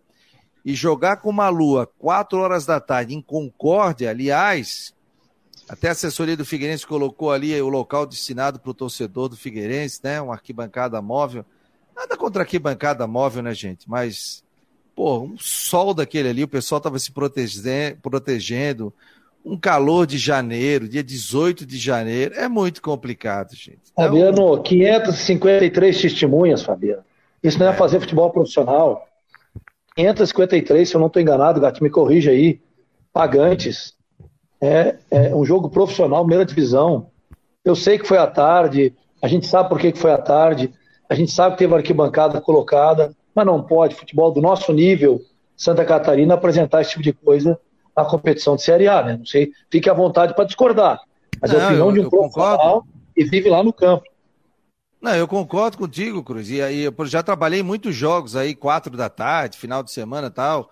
E 0.65 0.75
jogar 0.75 1.19
com 1.19 1.31
uma 1.31 1.49
lua 1.49 1.87
quatro 1.99 2.39
horas 2.41 2.67
da 2.67 2.81
tarde 2.81 3.15
em 3.15 3.23
Concórdia, 3.23 4.11
aliás, 4.11 4.93
até 5.69 5.89
a 5.89 5.93
assessoria 5.93 6.37
do 6.37 6.45
Figueirense 6.45 6.87
colocou 6.87 7.33
ali 7.33 7.59
o 7.63 7.69
local 7.69 8.05
destinado 8.05 8.59
para 8.59 8.71
o 8.71 8.75
torcedor 8.75 9.29
do 9.29 9.37
Figueirense, 9.37 10.01
né? 10.03 10.21
Uma 10.21 10.35
arquibancada 10.35 11.01
móvel. 11.01 11.47
Nada 11.97 12.15
contra 12.17 12.43
arquibancada 12.43 13.07
móvel, 13.07 13.43
né, 13.43 13.55
gente? 13.55 13.89
Mas, 13.89 14.45
pô, 14.95 15.21
um 15.21 15.39
sol 15.39 15.95
daquele 15.95 16.29
ali, 16.29 16.45
o 16.45 16.49
pessoal 16.49 16.77
estava 16.77 16.99
se 16.99 17.11
protegendo. 17.11 18.93
Um 19.43 19.57
calor 19.57 20.07
de 20.07 20.19
janeiro, 20.19 20.89
dia 20.89 21.03
18 21.03 21.65
de 21.65 21.79
janeiro, 21.79 22.35
é 22.35 22.49
muito 22.49 22.83
complicado, 22.83 23.55
gente. 23.55 23.81
Então... 23.93 24.05
Fabiano, 24.05 24.63
553 24.63 26.03
testemunhas, 26.03 26.63
Fabiano. 26.63 27.03
Isso 27.43 27.59
não 27.59 27.67
é, 27.67 27.71
é 27.71 27.73
fazer 27.73 28.01
futebol 28.01 28.31
profissional. 28.31 29.07
553, 29.95 30.89
se 30.89 30.95
eu 30.95 31.01
não 31.01 31.07
estou 31.07 31.23
enganado, 31.23 31.61
Gato, 31.61 31.83
me 31.83 31.89
corrija 31.89 32.31
aí. 32.31 32.61
Pagantes 33.13 33.95
é, 34.61 34.97
é 35.11 35.35
um 35.35 35.45
jogo 35.45 35.71
profissional, 35.71 36.21
primeira 36.21 36.45
divisão. 36.45 37.09
Eu 37.65 37.75
sei 37.75 37.99
que 37.99 38.07
foi 38.07 38.19
à 38.19 38.27
tarde, 38.27 38.95
a 39.23 39.29
gente 39.29 39.47
sabe 39.47 39.69
por 39.69 39.79
que, 39.79 39.95
foi 39.95 40.13
à 40.13 40.19
tarde, 40.19 40.73
a 41.09 41.15
gente 41.15 41.31
sabe 41.31 41.55
que 41.55 41.59
teve 41.59 41.75
arquibancada 41.75 42.41
colocada, 42.41 43.15
mas 43.35 43.47
não 43.47 43.63
pode, 43.63 43.95
futebol 43.95 44.33
do 44.33 44.41
nosso 44.41 44.73
nível, 44.73 45.21
Santa 45.57 45.85
Catarina, 45.85 46.35
apresentar 46.35 46.81
esse 46.81 46.91
tipo 46.91 47.03
de 47.03 47.13
coisa 47.13 47.59
na 47.97 48.05
competição 48.05 48.57
de 48.57 48.63
Série 48.63 48.89
A, 48.89 49.03
né? 49.03 49.17
Não 49.17 49.27
sei, 49.27 49.53
fique 49.71 49.89
à 49.89 49.95
vontade 49.95 50.35
para 50.35 50.45
discordar. 50.45 51.01
Mas 51.41 51.53
não, 51.53 51.59
é 51.59 51.63
a 51.63 51.67
opinião 51.67 51.89
eu, 51.89 51.93
de 51.93 52.01
um 52.01 52.11
profissional 52.11 52.87
e 53.17 53.25
vive 53.25 53.49
lá 53.49 53.63
no 53.63 53.73
campo. 53.73 54.05
Não, 55.01 55.15
eu 55.15 55.29
concordo 55.29 55.79
contigo, 55.79 56.23
Cruz. 56.23 56.51
E 56.51 56.61
aí, 56.61 56.81
eu 56.83 56.95
já 57.07 57.23
trabalhei 57.23 57.63
muitos 57.63 57.95
jogos 57.95 58.35
aí, 58.35 58.55
quatro 58.55 58.97
da 58.97 59.09
tarde, 59.09 59.59
final 59.59 59.83
de 59.83 59.93
semana 59.93 60.29
e 60.29 60.31
tal. 60.31 60.71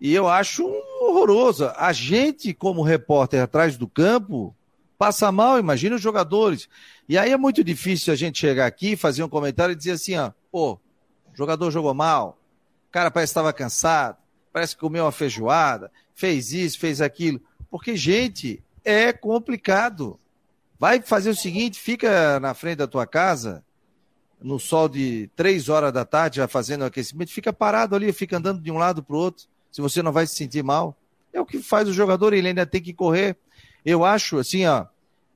E 0.00 0.12
eu 0.12 0.28
acho 0.28 0.66
horroroso. 1.00 1.70
A 1.76 1.92
gente, 1.92 2.52
como 2.52 2.82
repórter 2.82 3.40
atrás 3.40 3.76
do 3.76 3.86
campo, 3.86 4.54
passa 4.98 5.32
mal, 5.32 5.58
imagina 5.58 5.96
os 5.96 6.02
jogadores. 6.02 6.68
E 7.08 7.18
aí 7.18 7.30
é 7.30 7.36
muito 7.36 7.62
difícil 7.64 8.12
a 8.12 8.16
gente 8.16 8.38
chegar 8.38 8.66
aqui, 8.66 8.96
fazer 8.96 9.22
um 9.22 9.28
comentário 9.28 9.72
e 9.72 9.76
dizer 9.76 9.92
assim, 9.92 10.16
ó, 10.16 10.32
pô, 10.50 10.78
jogador 11.34 11.70
jogou 11.70 11.92
mal, 11.92 12.38
cara 12.92 13.10
parece 13.10 13.30
que 13.30 13.38
estava 13.38 13.52
cansado, 13.52 14.18
parece 14.52 14.74
que 14.74 14.80
comeu 14.80 15.04
uma 15.04 15.12
feijoada, 15.12 15.90
fez 16.14 16.52
isso, 16.52 16.78
fez 16.78 17.00
aquilo. 17.00 17.40
Porque, 17.70 17.96
gente, 17.96 18.62
é 18.84 19.12
complicado. 19.12 20.20
Vai 20.78 21.00
fazer 21.00 21.30
o 21.30 21.34
seguinte, 21.34 21.80
fica 21.80 22.38
na 22.38 22.52
frente 22.54 22.78
da 22.78 22.86
tua 22.86 23.06
casa, 23.06 23.64
no 24.40 24.58
sol 24.58 24.88
de 24.88 25.30
três 25.34 25.68
horas 25.68 25.92
da 25.92 26.04
tarde, 26.04 26.36
já 26.36 26.48
fazendo 26.48 26.84
aquecimento, 26.84 27.32
fica 27.32 27.52
parado 27.52 27.96
ali, 27.96 28.12
fica 28.12 28.36
andando 28.36 28.60
de 28.60 28.70
um 28.70 28.76
lado 28.76 29.02
para 29.02 29.16
o 29.16 29.18
outro 29.18 29.46
se 29.70 29.80
você 29.80 30.02
não 30.02 30.12
vai 30.12 30.26
se 30.26 30.34
sentir 30.34 30.62
mal. 30.62 30.94
É 31.32 31.40
o 31.40 31.46
que 31.46 31.62
faz 31.62 31.88
o 31.88 31.94
jogador, 31.94 32.34
ele 32.34 32.48
ainda 32.48 32.66
tem 32.66 32.82
que 32.82 32.92
correr. 32.92 33.36
Eu 33.84 34.04
acho, 34.04 34.38
assim, 34.38 34.66
ó, 34.66 34.86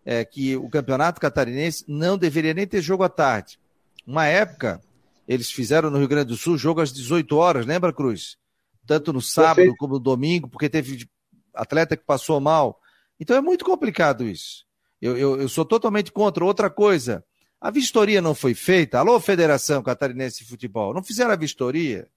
é, 0.07 0.25
que 0.25 0.57
o 0.57 0.71
campeonato 0.71 1.21
catarinense 1.21 1.85
não 1.89 2.17
deveria 2.17 2.55
nem 2.55 2.67
ter 2.67 2.81
jogo 2.81 3.03
à 3.03 3.09
tarde. 3.09 3.59
Uma 4.07 4.25
época, 4.27 4.81
eles 5.27 5.51
fizeram 5.51 5.91
no 5.91 5.99
Rio 5.99 6.07
Grande 6.07 6.29
do 6.29 6.37
Sul 6.37 6.57
jogo 6.57 6.81
às 6.81 6.93
18 6.93 7.37
horas, 7.37 7.67
lembra, 7.67 7.93
Cruz? 7.93 8.39
Tanto 8.87 9.13
no 9.13 9.21
sábado 9.21 9.75
como 9.77 9.95
no 9.95 10.01
domingo, 10.01 10.49
porque 10.49 10.69
teve 10.69 11.09
atleta 11.53 11.97
que 11.97 12.05
passou 12.05 12.41
mal. 12.41 12.81
Então 13.19 13.37
é 13.37 13.41
muito 13.41 13.65
complicado 13.65 14.25
isso. 14.25 14.65
Eu, 15.03 15.19
eu, 15.19 15.41
eu 15.41 15.49
sou 15.49 15.65
totalmente 15.65 16.13
contra. 16.13 16.45
Outra 16.45 16.71
coisa, 16.71 17.25
a 17.61 17.71
vistoria 17.71 18.23
não 18.23 18.35
foi 18.35 18.55
feita. 18.55 19.01
Alô, 19.01 19.19
Federação 19.19 19.83
Catarinense 19.83 20.45
de 20.45 20.49
Futebol, 20.49 20.95
não 20.95 21.03
fizeram 21.03 21.33
a 21.33 21.37
vistoria? 21.37 22.09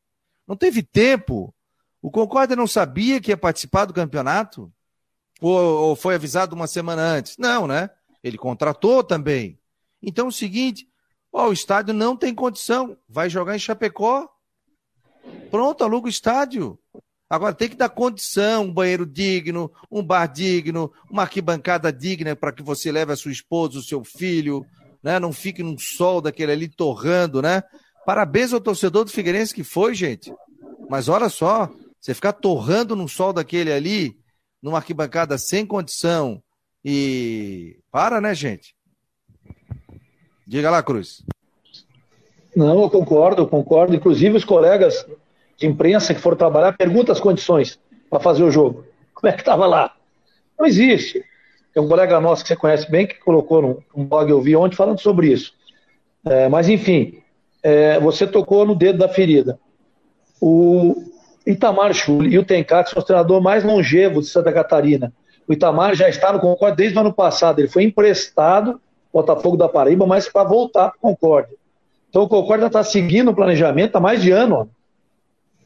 Não 0.47 0.55
teve 0.55 0.83
tempo 0.83 1.53
o 2.01 2.09
Concórdia 2.09 2.55
não 2.55 2.67
sabia 2.67 3.19
que 3.19 3.31
ia 3.31 3.37
participar 3.37 3.85
do 3.85 3.93
campeonato? 3.93 4.71
Ou, 5.41 5.95
foi 5.95 6.15
avisado 6.15 6.55
uma 6.55 6.67
semana 6.67 7.01
antes? 7.01 7.37
Não, 7.37 7.65
né? 7.65 7.89
Ele 8.23 8.37
contratou 8.37 9.03
também. 9.03 9.57
Então 10.01 10.25
é 10.25 10.29
o 10.29 10.33
seguinte: 10.33 10.87
ó, 11.31 11.49
o 11.49 11.53
estádio 11.53 11.93
não 11.93 12.15
tem 12.15 12.33
condição. 12.33 12.97
Vai 13.07 13.29
jogar 13.29 13.55
em 13.55 13.59
Chapecó. 13.59 14.27
Pronto, 15.49 15.83
aluga 15.83 16.07
o 16.07 16.09
estádio. 16.09 16.77
Agora 17.29 17.53
tem 17.53 17.69
que 17.69 17.75
dar 17.75 17.89
condição, 17.89 18.63
um 18.63 18.73
banheiro 18.73 19.05
digno, 19.05 19.71
um 19.91 20.03
bar 20.03 20.25
digno, 20.25 20.91
uma 21.09 21.21
arquibancada 21.21 21.93
digna 21.93 22.35
para 22.35 22.51
que 22.51 22.63
você 22.63 22.91
leve 22.91 23.13
a 23.13 23.15
sua 23.15 23.31
esposa, 23.31 23.77
o 23.77 23.83
seu 23.83 24.03
filho, 24.03 24.65
né? 25.03 25.19
Não 25.19 25.31
fique 25.31 25.61
num 25.61 25.77
sol 25.77 26.21
daquele 26.21 26.51
ali 26.51 26.67
torrando, 26.67 27.41
né? 27.41 27.63
Parabéns 28.05 28.51
ao 28.51 28.59
torcedor 28.59 29.05
do 29.05 29.11
Figueirense 29.11 29.53
que 29.53 29.63
foi, 29.63 29.93
gente. 29.93 30.33
Mas 30.89 31.07
olha 31.07 31.29
só, 31.29 31.69
você 32.01 32.15
ficar 32.15 32.33
torrando 32.33 32.95
num 32.95 33.07
sol 33.07 33.31
daquele 33.31 33.71
ali, 33.71 34.18
numa 34.61 34.77
arquibancada 34.77 35.37
sem 35.37 35.65
condição 35.65 36.41
e 36.83 37.79
para, 37.91 38.21
né, 38.21 38.33
gente? 38.33 38.75
Diga 40.47 40.71
lá, 40.71 40.81
Cruz. 40.81 41.23
Não, 42.55 42.81
eu 42.81 42.89
concordo, 42.89 43.43
eu 43.43 43.47
concordo. 43.47 43.95
Inclusive 43.95 44.37
os 44.37 44.45
colegas 44.45 45.05
de 45.57 45.67
imprensa 45.67 46.13
que 46.13 46.19
foram 46.19 46.37
trabalhar 46.37 46.73
perguntam 46.73 47.13
as 47.13 47.19
condições 47.19 47.79
para 48.09 48.19
fazer 48.19 48.43
o 48.43 48.51
jogo. 48.51 48.85
Como 49.13 49.31
é 49.31 49.33
que 49.33 49.41
estava 49.41 49.65
lá? 49.65 49.93
Não 50.57 50.65
existe. 50.65 51.23
Tem 51.73 51.83
um 51.83 51.87
colega 51.87 52.19
nosso 52.19 52.41
que 52.41 52.47
você 52.47 52.55
conhece 52.55 52.89
bem 52.89 53.05
que 53.05 53.15
colocou 53.19 53.61
num, 53.61 53.77
num 53.95 54.05
blog 54.05 54.29
eu 54.29 54.41
vi 54.41 54.55
ontem 54.55 54.75
falando 54.75 54.99
sobre 54.99 55.31
isso. 55.31 55.53
É, 56.25 56.49
mas 56.49 56.67
enfim, 56.67 57.21
é, 57.61 57.99
você 57.99 58.25
tocou 58.25 58.65
no 58.65 58.75
dedo 58.75 58.99
da 58.99 59.07
ferida. 59.07 59.59
O 60.41 61.03
Itamar 61.51 61.93
Schulli 61.93 62.35
e 62.35 62.37
o 62.37 62.45
Tenkat 62.45 62.91
são 62.91 62.99
os 62.99 63.05
treinadores 63.05 63.43
mais 63.43 63.63
longevos 63.63 64.25
de 64.25 64.31
Santa 64.31 64.53
Catarina. 64.53 65.11
O 65.47 65.53
Itamar 65.53 65.95
já 65.95 66.07
está 66.07 66.31
no 66.31 66.39
Concórdia 66.39 66.75
desde 66.75 66.95
o 66.95 67.01
ano 67.01 67.11
passado. 67.11 67.59
Ele 67.59 67.67
foi 67.67 67.83
emprestado 67.83 68.79
Botafogo 69.11 69.57
da 69.57 69.67
Paraíba, 69.67 70.05
mas 70.05 70.29
para 70.29 70.47
voltar 70.47 70.89
para 70.89 70.97
o 70.97 71.01
Concórdia. 71.01 71.57
Então 72.07 72.21
o 72.21 72.29
Concórdia 72.29 72.67
está 72.67 72.83
seguindo 72.83 73.31
o 73.31 73.35
planejamento 73.35 73.95
há 73.95 73.99
mais 73.99 74.21
de 74.21 74.29
ano. 74.29 74.55
Ó. 74.55 74.67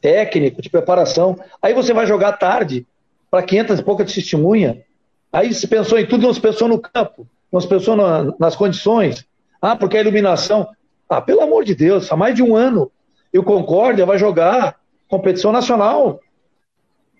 Técnico, 0.00 0.62
de 0.62 0.70
preparação. 0.70 1.38
Aí 1.60 1.74
você 1.74 1.92
vai 1.92 2.06
jogar 2.06 2.32
tarde 2.32 2.86
para 3.30 3.42
500 3.42 3.80
e 3.80 3.82
poucas 3.82 4.12
testemunha. 4.12 4.82
Aí 5.30 5.52
se 5.52 5.66
pensou 5.66 5.98
em 5.98 6.06
tudo, 6.06 6.22
não 6.22 6.32
se 6.32 6.40
pensou 6.40 6.66
no 6.66 6.78
campo, 6.78 7.26
não 7.52 7.60
se 7.60 7.68
pensou 7.68 7.94
na, 7.94 8.32
nas 8.38 8.56
condições. 8.56 9.26
Ah, 9.60 9.76
porque 9.76 9.98
a 9.98 10.00
iluminação. 10.00 10.66
Ah, 11.08 11.20
pelo 11.20 11.42
amor 11.42 11.62
de 11.62 11.74
Deus, 11.74 12.10
há 12.10 12.16
mais 12.16 12.34
de 12.34 12.42
um 12.42 12.56
ano. 12.56 12.90
E 13.32 13.38
o 13.38 13.42
Concórdia 13.42 14.06
vai 14.06 14.16
jogar 14.16 14.76
competição 15.18 15.52
nacional. 15.52 16.20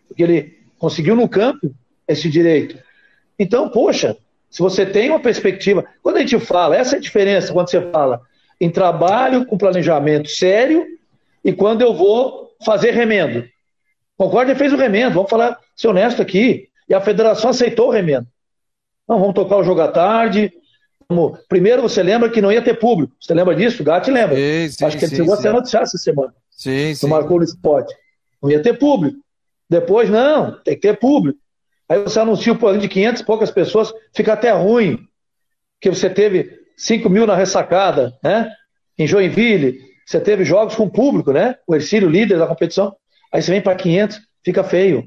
Porque 0.08 0.22
ele 0.22 0.58
conseguiu 0.78 1.14
no 1.14 1.28
campo 1.28 1.72
esse 2.08 2.28
direito. 2.28 2.76
Então, 3.38 3.68
poxa, 3.68 4.16
se 4.50 4.60
você 4.60 4.84
tem 4.84 5.10
uma 5.10 5.20
perspectiva. 5.20 5.84
Quando 6.02 6.16
a 6.16 6.20
gente 6.20 6.38
fala, 6.38 6.76
essa 6.76 6.96
é 6.96 6.98
a 6.98 7.02
diferença 7.02 7.52
quando 7.52 7.70
você 7.70 7.80
fala 7.90 8.20
em 8.60 8.70
trabalho 8.70 9.46
com 9.46 9.58
planejamento 9.58 10.28
sério 10.28 10.86
e 11.44 11.52
quando 11.52 11.82
eu 11.82 11.94
vou 11.94 12.50
fazer 12.64 12.92
remendo. 12.92 13.44
Concórdia 14.16 14.54
fez 14.54 14.72
o 14.72 14.76
remendo, 14.76 15.14
vamos 15.14 15.30
falar, 15.30 15.58
ser 15.74 15.88
honesto 15.88 16.22
aqui. 16.22 16.68
E 16.88 16.94
a 16.94 17.00
federação 17.00 17.50
aceitou 17.50 17.88
o 17.88 17.90
remendo. 17.90 18.26
Não, 19.08 19.18
vamos 19.18 19.34
tocar 19.34 19.56
o 19.56 19.64
jogo 19.64 19.80
à 19.80 19.88
tarde. 19.88 20.52
Vamos... 21.08 21.38
Primeiro, 21.48 21.82
você 21.82 22.02
lembra 22.02 22.30
que 22.30 22.40
não 22.40 22.52
ia 22.52 22.62
ter 22.62 22.78
público. 22.78 23.14
Você 23.20 23.34
lembra 23.34 23.54
disso? 23.54 23.82
O 23.82 23.84
Gatti 23.84 24.10
lembra. 24.10 24.36
Sim, 24.36 24.68
sim, 24.70 24.84
Acho 24.84 24.98
que 24.98 25.04
ele 25.04 25.10
sim, 25.10 25.16
chegou 25.16 25.34
sim. 25.34 25.40
a 25.40 25.42
ser 25.42 25.52
noticiado 25.52 25.84
essa 25.84 25.98
semana. 25.98 26.34
Sim, 26.50 26.94
sim. 26.94 27.06
marcou 27.08 27.38
no 27.38 27.44
spot. 27.44 27.90
Não 28.42 28.50
ia 28.50 28.62
ter 28.62 28.78
público. 28.78 29.18
Depois, 29.68 30.10
não, 30.10 30.62
tem 30.62 30.74
que 30.74 30.80
ter 30.80 30.98
público. 30.98 31.38
Aí 31.88 31.98
você 31.98 32.20
anuncia 32.20 32.52
o 32.52 32.58
plano 32.58 32.78
de 32.78 32.88
500 32.88 33.22
e 33.22 33.24
poucas 33.24 33.50
pessoas, 33.50 33.92
fica 34.14 34.32
até 34.32 34.50
ruim. 34.52 34.98
Que 35.80 35.90
você 35.90 36.08
teve 36.08 36.58
5 36.76 37.08
mil 37.10 37.26
na 37.26 37.34
ressacada, 37.34 38.16
né? 38.22 38.50
Em 38.98 39.06
Joinville, 39.06 39.80
você 40.06 40.20
teve 40.20 40.44
jogos 40.44 40.74
com 40.74 40.88
público, 40.88 41.32
né? 41.32 41.56
O 41.66 41.74
Ercílio, 41.74 42.08
líder 42.08 42.38
da 42.38 42.46
competição. 42.46 42.94
Aí 43.32 43.42
você 43.42 43.50
vem 43.50 43.60
para 43.60 43.74
500, 43.74 44.20
fica 44.44 44.62
feio. 44.62 45.04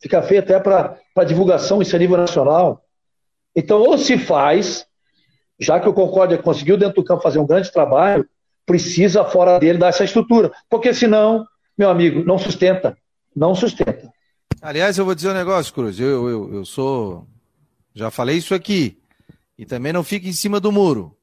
Fica 0.00 0.22
feio 0.22 0.40
até 0.40 0.58
para 0.58 1.24
divulgação, 1.26 1.82
isso 1.82 1.94
a 1.94 1.98
nível 1.98 2.16
nacional. 2.16 2.82
Então, 3.54 3.80
ou 3.80 3.98
se 3.98 4.18
faz, 4.18 4.86
já 5.62 5.80
que 5.80 5.88
o 5.88 5.94
Concórdia 5.94 6.38
conseguiu 6.38 6.76
dentro 6.76 6.96
do 6.96 7.04
campo 7.04 7.22
fazer 7.22 7.38
um 7.38 7.46
grande 7.46 7.70
trabalho, 7.70 8.28
precisa 8.66 9.24
fora 9.24 9.58
dele 9.58 9.78
dar 9.78 9.88
essa 9.88 10.04
estrutura. 10.04 10.52
Porque 10.68 10.92
senão, 10.92 11.46
meu 11.76 11.88
amigo, 11.88 12.24
não 12.24 12.38
sustenta. 12.38 12.96
Não 13.34 13.54
sustenta. 13.54 14.12
Aliás, 14.60 14.98
eu 14.98 15.04
vou 15.04 15.14
dizer 15.14 15.30
um 15.30 15.34
negócio, 15.34 15.72
Cruz. 15.72 15.98
Eu, 15.98 16.28
eu, 16.28 16.54
eu 16.54 16.64
sou. 16.64 17.26
Já 17.94 18.10
falei 18.10 18.36
isso 18.36 18.54
aqui. 18.54 18.98
E 19.58 19.66
também 19.66 19.92
não 19.92 20.04
fica 20.04 20.28
em 20.28 20.32
cima 20.32 20.58
do 20.60 20.72
muro. 20.72 21.16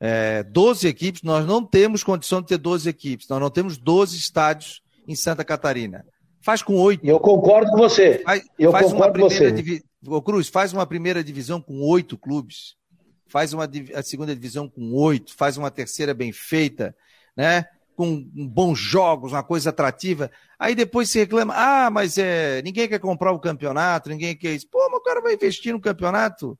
É, 0.00 0.42
12 0.44 0.86
equipes, 0.86 1.22
nós 1.22 1.44
não 1.44 1.64
temos 1.64 2.04
condição 2.04 2.40
de 2.40 2.48
ter 2.48 2.58
12 2.58 2.88
equipes. 2.88 3.28
Nós 3.28 3.40
não 3.40 3.50
temos 3.50 3.76
12 3.76 4.16
estádios 4.16 4.80
em 5.06 5.14
Santa 5.14 5.44
Catarina. 5.44 6.04
Faz 6.40 6.62
com 6.62 6.76
oito. 6.76 7.04
Eu 7.04 7.18
concordo 7.18 7.70
com 7.72 7.76
você. 7.76 8.22
Faz, 8.24 8.42
eu 8.58 8.70
faz 8.70 8.86
concordo 8.86 9.20
com 9.20 9.28
você. 9.28 9.50
Divi... 9.50 9.82
Ô, 10.06 10.22
Cruz, 10.22 10.48
faz 10.48 10.72
uma 10.72 10.86
primeira 10.86 11.22
divisão 11.22 11.60
com 11.60 11.80
oito 11.80 12.16
clubes. 12.16 12.77
Faz 13.28 13.52
uma 13.52 13.68
a 13.94 14.02
segunda 14.02 14.34
divisão 14.34 14.68
com 14.68 14.92
oito. 14.94 15.34
Faz 15.36 15.56
uma 15.56 15.70
terceira 15.70 16.14
bem 16.14 16.32
feita, 16.32 16.96
né? 17.36 17.64
Com 17.94 18.22
bons 18.22 18.78
jogos, 18.78 19.32
uma 19.32 19.42
coisa 19.42 19.70
atrativa. 19.70 20.30
Aí 20.58 20.74
depois 20.74 21.10
se 21.10 21.18
reclama, 21.18 21.54
ah, 21.54 21.90
mas 21.90 22.16
é, 22.16 22.62
ninguém 22.62 22.88
quer 22.88 22.98
comprar 22.98 23.32
o 23.32 23.40
campeonato, 23.40 24.08
ninguém 24.08 24.36
quer 24.36 24.54
isso. 24.54 24.68
Pô, 24.68 24.88
mas 24.90 25.00
o 25.00 25.02
cara 25.02 25.20
vai 25.20 25.34
investir 25.34 25.72
no 25.72 25.80
campeonato 25.80 26.58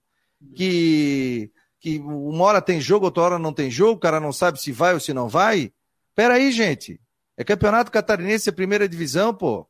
que, 0.54 1.50
que 1.80 1.98
uma 1.98 2.44
hora 2.44 2.62
tem 2.62 2.80
jogo, 2.80 3.06
outra 3.06 3.22
hora 3.22 3.38
não 3.38 3.52
tem 3.52 3.70
jogo, 3.70 3.92
o 3.92 4.00
cara 4.00 4.20
não 4.20 4.32
sabe 4.32 4.60
se 4.60 4.72
vai 4.72 4.94
ou 4.94 5.00
se 5.00 5.12
não 5.12 5.28
vai. 5.28 5.72
Peraí, 6.14 6.52
gente. 6.52 7.00
É 7.36 7.44
campeonato 7.44 7.92
catarinense, 7.92 8.48
é 8.48 8.52
primeira 8.52 8.88
divisão, 8.88 9.32
pô. 9.32 9.66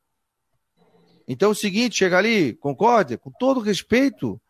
Então 1.28 1.50
é 1.50 1.52
o 1.52 1.54
seguinte, 1.54 1.98
chega 1.98 2.16
ali, 2.16 2.54
concórdia, 2.54 3.18
com 3.18 3.30
todo 3.30 3.60
respeito, 3.60 4.40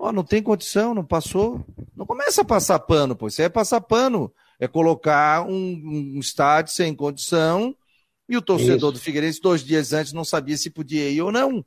ó, 0.00 0.10
não 0.10 0.24
tem 0.24 0.42
condição, 0.42 0.94
não 0.94 1.04
passou. 1.04 1.64
Não 1.94 2.06
começa 2.06 2.40
a 2.40 2.44
passar 2.44 2.78
pano, 2.78 3.14
pô. 3.14 3.28
Isso 3.28 3.40
aí 3.40 3.46
é 3.46 3.50
passar 3.50 3.80
pano. 3.80 4.32
É 4.58 4.66
colocar 4.66 5.46
um, 5.46 6.14
um 6.16 6.18
estádio 6.18 6.72
sem 6.72 6.94
condição 6.94 7.74
e 8.28 8.36
o 8.36 8.42
torcedor 8.42 8.76
isso. 8.76 8.92
do 8.92 8.98
Figueirense, 8.98 9.40
dois 9.40 9.62
dias 9.62 9.92
antes, 9.92 10.12
não 10.12 10.24
sabia 10.24 10.56
se 10.56 10.70
podia 10.70 11.08
ir 11.08 11.20
ou 11.20 11.32
não. 11.32 11.64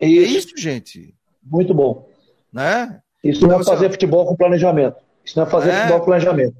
É 0.00 0.06
isso, 0.06 0.22
é 0.22 0.38
isso 0.38 0.56
gente. 0.56 1.14
Muito 1.42 1.74
bom. 1.74 2.08
Né? 2.52 3.00
Isso 3.22 3.38
então, 3.38 3.50
não 3.50 3.60
é 3.60 3.64
fazer 3.64 3.86
você... 3.86 3.92
futebol 3.92 4.26
com 4.26 4.36
planejamento. 4.36 4.96
Isso 5.24 5.38
não 5.38 5.46
é 5.46 5.50
fazer 5.50 5.70
é... 5.70 5.80
futebol 5.80 6.00
com 6.00 6.06
planejamento. 6.06 6.56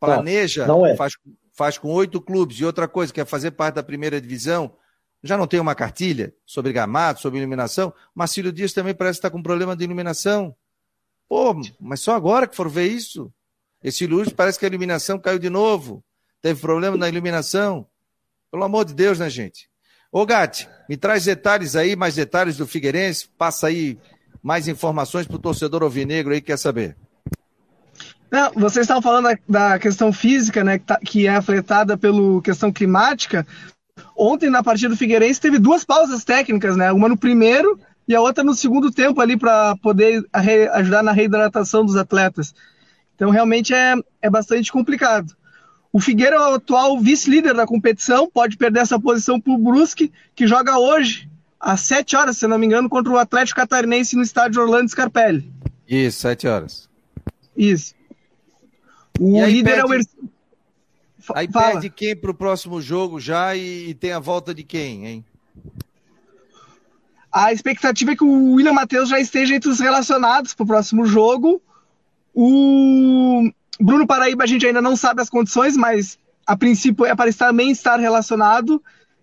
Planeja, 0.00 0.66
não, 0.66 0.80
não 0.80 0.86
é. 0.86 0.96
faz, 0.96 1.14
faz 1.52 1.78
com 1.78 1.92
oito 1.92 2.20
clubes. 2.20 2.58
E 2.58 2.64
outra 2.64 2.88
coisa, 2.88 3.12
quer 3.12 3.24
fazer 3.24 3.52
parte 3.52 3.76
da 3.76 3.82
primeira 3.82 4.20
divisão, 4.20 4.72
já 5.22 5.36
não 5.36 5.46
tem 5.46 5.60
uma 5.60 5.74
cartilha 5.74 6.34
sobre 6.44 6.72
gramado, 6.72 7.20
sobre 7.20 7.38
iluminação? 7.38 7.92
Marcílio 8.14 8.52
Dias 8.52 8.72
também 8.72 8.94
parece 8.94 9.18
estar 9.18 9.30
com 9.30 9.42
problema 9.42 9.76
de 9.76 9.84
iluminação. 9.84 10.54
Pô, 11.28 11.54
mas 11.80 12.00
só 12.00 12.14
agora 12.14 12.46
que 12.46 12.56
foram 12.56 12.70
ver 12.70 12.88
isso? 12.88 13.32
Esse 13.82 14.06
Luz 14.06 14.30
parece 14.30 14.58
que 14.58 14.64
a 14.64 14.68
iluminação 14.68 15.18
caiu 15.18 15.38
de 15.38 15.48
novo. 15.48 16.04
Teve 16.40 16.60
problema 16.60 16.96
na 16.96 17.08
iluminação. 17.08 17.86
Pelo 18.50 18.64
amor 18.64 18.84
de 18.84 18.94
Deus, 18.94 19.18
né, 19.18 19.30
gente? 19.30 19.68
Ô, 20.10 20.26
Gatti, 20.26 20.68
me 20.88 20.96
traz 20.96 21.24
detalhes 21.24 21.74
aí, 21.74 21.96
mais 21.96 22.14
detalhes 22.14 22.56
do 22.56 22.66
Figueirense. 22.66 23.28
Passa 23.38 23.68
aí 23.68 23.98
mais 24.42 24.68
informações 24.68 25.26
para 25.26 25.36
o 25.36 25.40
torcedor 25.40 25.82
alvinegro 25.82 26.32
aí 26.32 26.40
que 26.40 26.48
quer 26.48 26.58
saber. 26.58 26.96
Não, 28.30 28.50
vocês 28.52 28.84
estavam 28.84 29.02
falando 29.02 29.24
da, 29.24 29.70
da 29.70 29.78
questão 29.78 30.12
física, 30.12 30.64
né, 30.64 30.78
que, 30.78 30.86
tá, 30.86 30.98
que 30.98 31.26
é 31.26 31.36
afetada 31.36 31.96
pela 31.96 32.42
questão 32.42 32.72
climática. 32.72 33.46
Ontem, 34.16 34.50
na 34.50 34.62
partida 34.62 34.90
do 34.90 34.96
Figueirense, 34.96 35.40
teve 35.40 35.58
duas 35.58 35.84
pausas 35.84 36.24
técnicas, 36.24 36.76
né? 36.76 36.92
Uma 36.92 37.08
no 37.08 37.16
primeiro 37.16 37.78
e 38.06 38.14
a 38.14 38.20
outra 38.20 38.42
no 38.42 38.54
segundo 38.54 38.90
tempo 38.90 39.20
ali 39.20 39.36
para 39.36 39.76
poder 39.76 40.24
ajudar 40.32 41.02
na 41.02 41.12
reidratação 41.12 41.84
dos 41.84 41.96
atletas. 41.96 42.54
Então, 43.14 43.30
realmente 43.30 43.74
é, 43.74 43.94
é 44.20 44.30
bastante 44.30 44.72
complicado. 44.72 45.34
O 45.92 46.00
Figueira 46.00 46.36
é 46.36 46.38
o 46.38 46.54
atual 46.54 46.98
vice-líder 46.98 47.54
da 47.54 47.66
competição, 47.66 48.30
pode 48.30 48.56
perder 48.56 48.80
essa 48.80 48.98
posição 48.98 49.38
para 49.38 49.52
o 49.52 49.58
Brusque, 49.58 50.10
que 50.34 50.46
joga 50.46 50.78
hoje, 50.78 51.28
às 51.60 51.80
7 51.82 52.16
horas, 52.16 52.38
se 52.38 52.46
não 52.46 52.58
me 52.58 52.66
engano, 52.66 52.88
contra 52.88 53.12
o 53.12 53.18
Atlético 53.18 53.60
Catarinense 53.60 54.16
no 54.16 54.22
estádio 54.22 54.62
Orlando 54.62 54.88
Scarpelli. 54.88 55.52
Isso, 55.86 56.20
7 56.20 56.48
horas. 56.48 56.88
Isso. 57.54 57.94
O 59.20 59.44
líder 59.44 59.70
pede, 59.70 59.80
é 59.80 59.84
o 59.84 59.94
Aí 61.34 61.48
Fala. 61.50 61.72
perde 61.72 61.90
quem 61.90 62.16
para 62.16 62.30
o 62.30 62.34
próximo 62.34 62.80
jogo 62.80 63.20
já 63.20 63.54
e, 63.54 63.90
e, 63.90 63.94
tem 63.94 64.12
a 64.12 64.18
volta 64.18 64.54
de 64.54 64.62
quem, 64.62 65.06
hein? 65.06 65.24
A 67.32 67.52
expectativa 67.52 68.12
é 68.12 68.16
que 68.16 68.24
o 68.24 68.54
William 68.54 68.72
Matheus 68.72 69.08
já 69.08 69.18
esteja 69.18 69.54
entre 69.54 69.70
os 69.70 69.80
relacionados 69.80 70.54
para 70.54 70.64
o 70.64 70.66
próximo 70.66 71.06
jogo. 71.06 71.62
O 72.34 73.50
Bruno 73.80 74.06
Paraíba 74.06 74.44
a 74.44 74.46
gente 74.46 74.66
ainda 74.66 74.82
não 74.82 74.96
sabe 74.96 75.22
as 75.22 75.30
condições, 75.30 75.76
mas 75.76 76.18
a 76.46 76.56
princípio 76.56 77.06
é 77.06 77.14
para 77.14 77.32
também 77.32 77.70
estar 77.70 77.98
relacionado. 77.98 78.82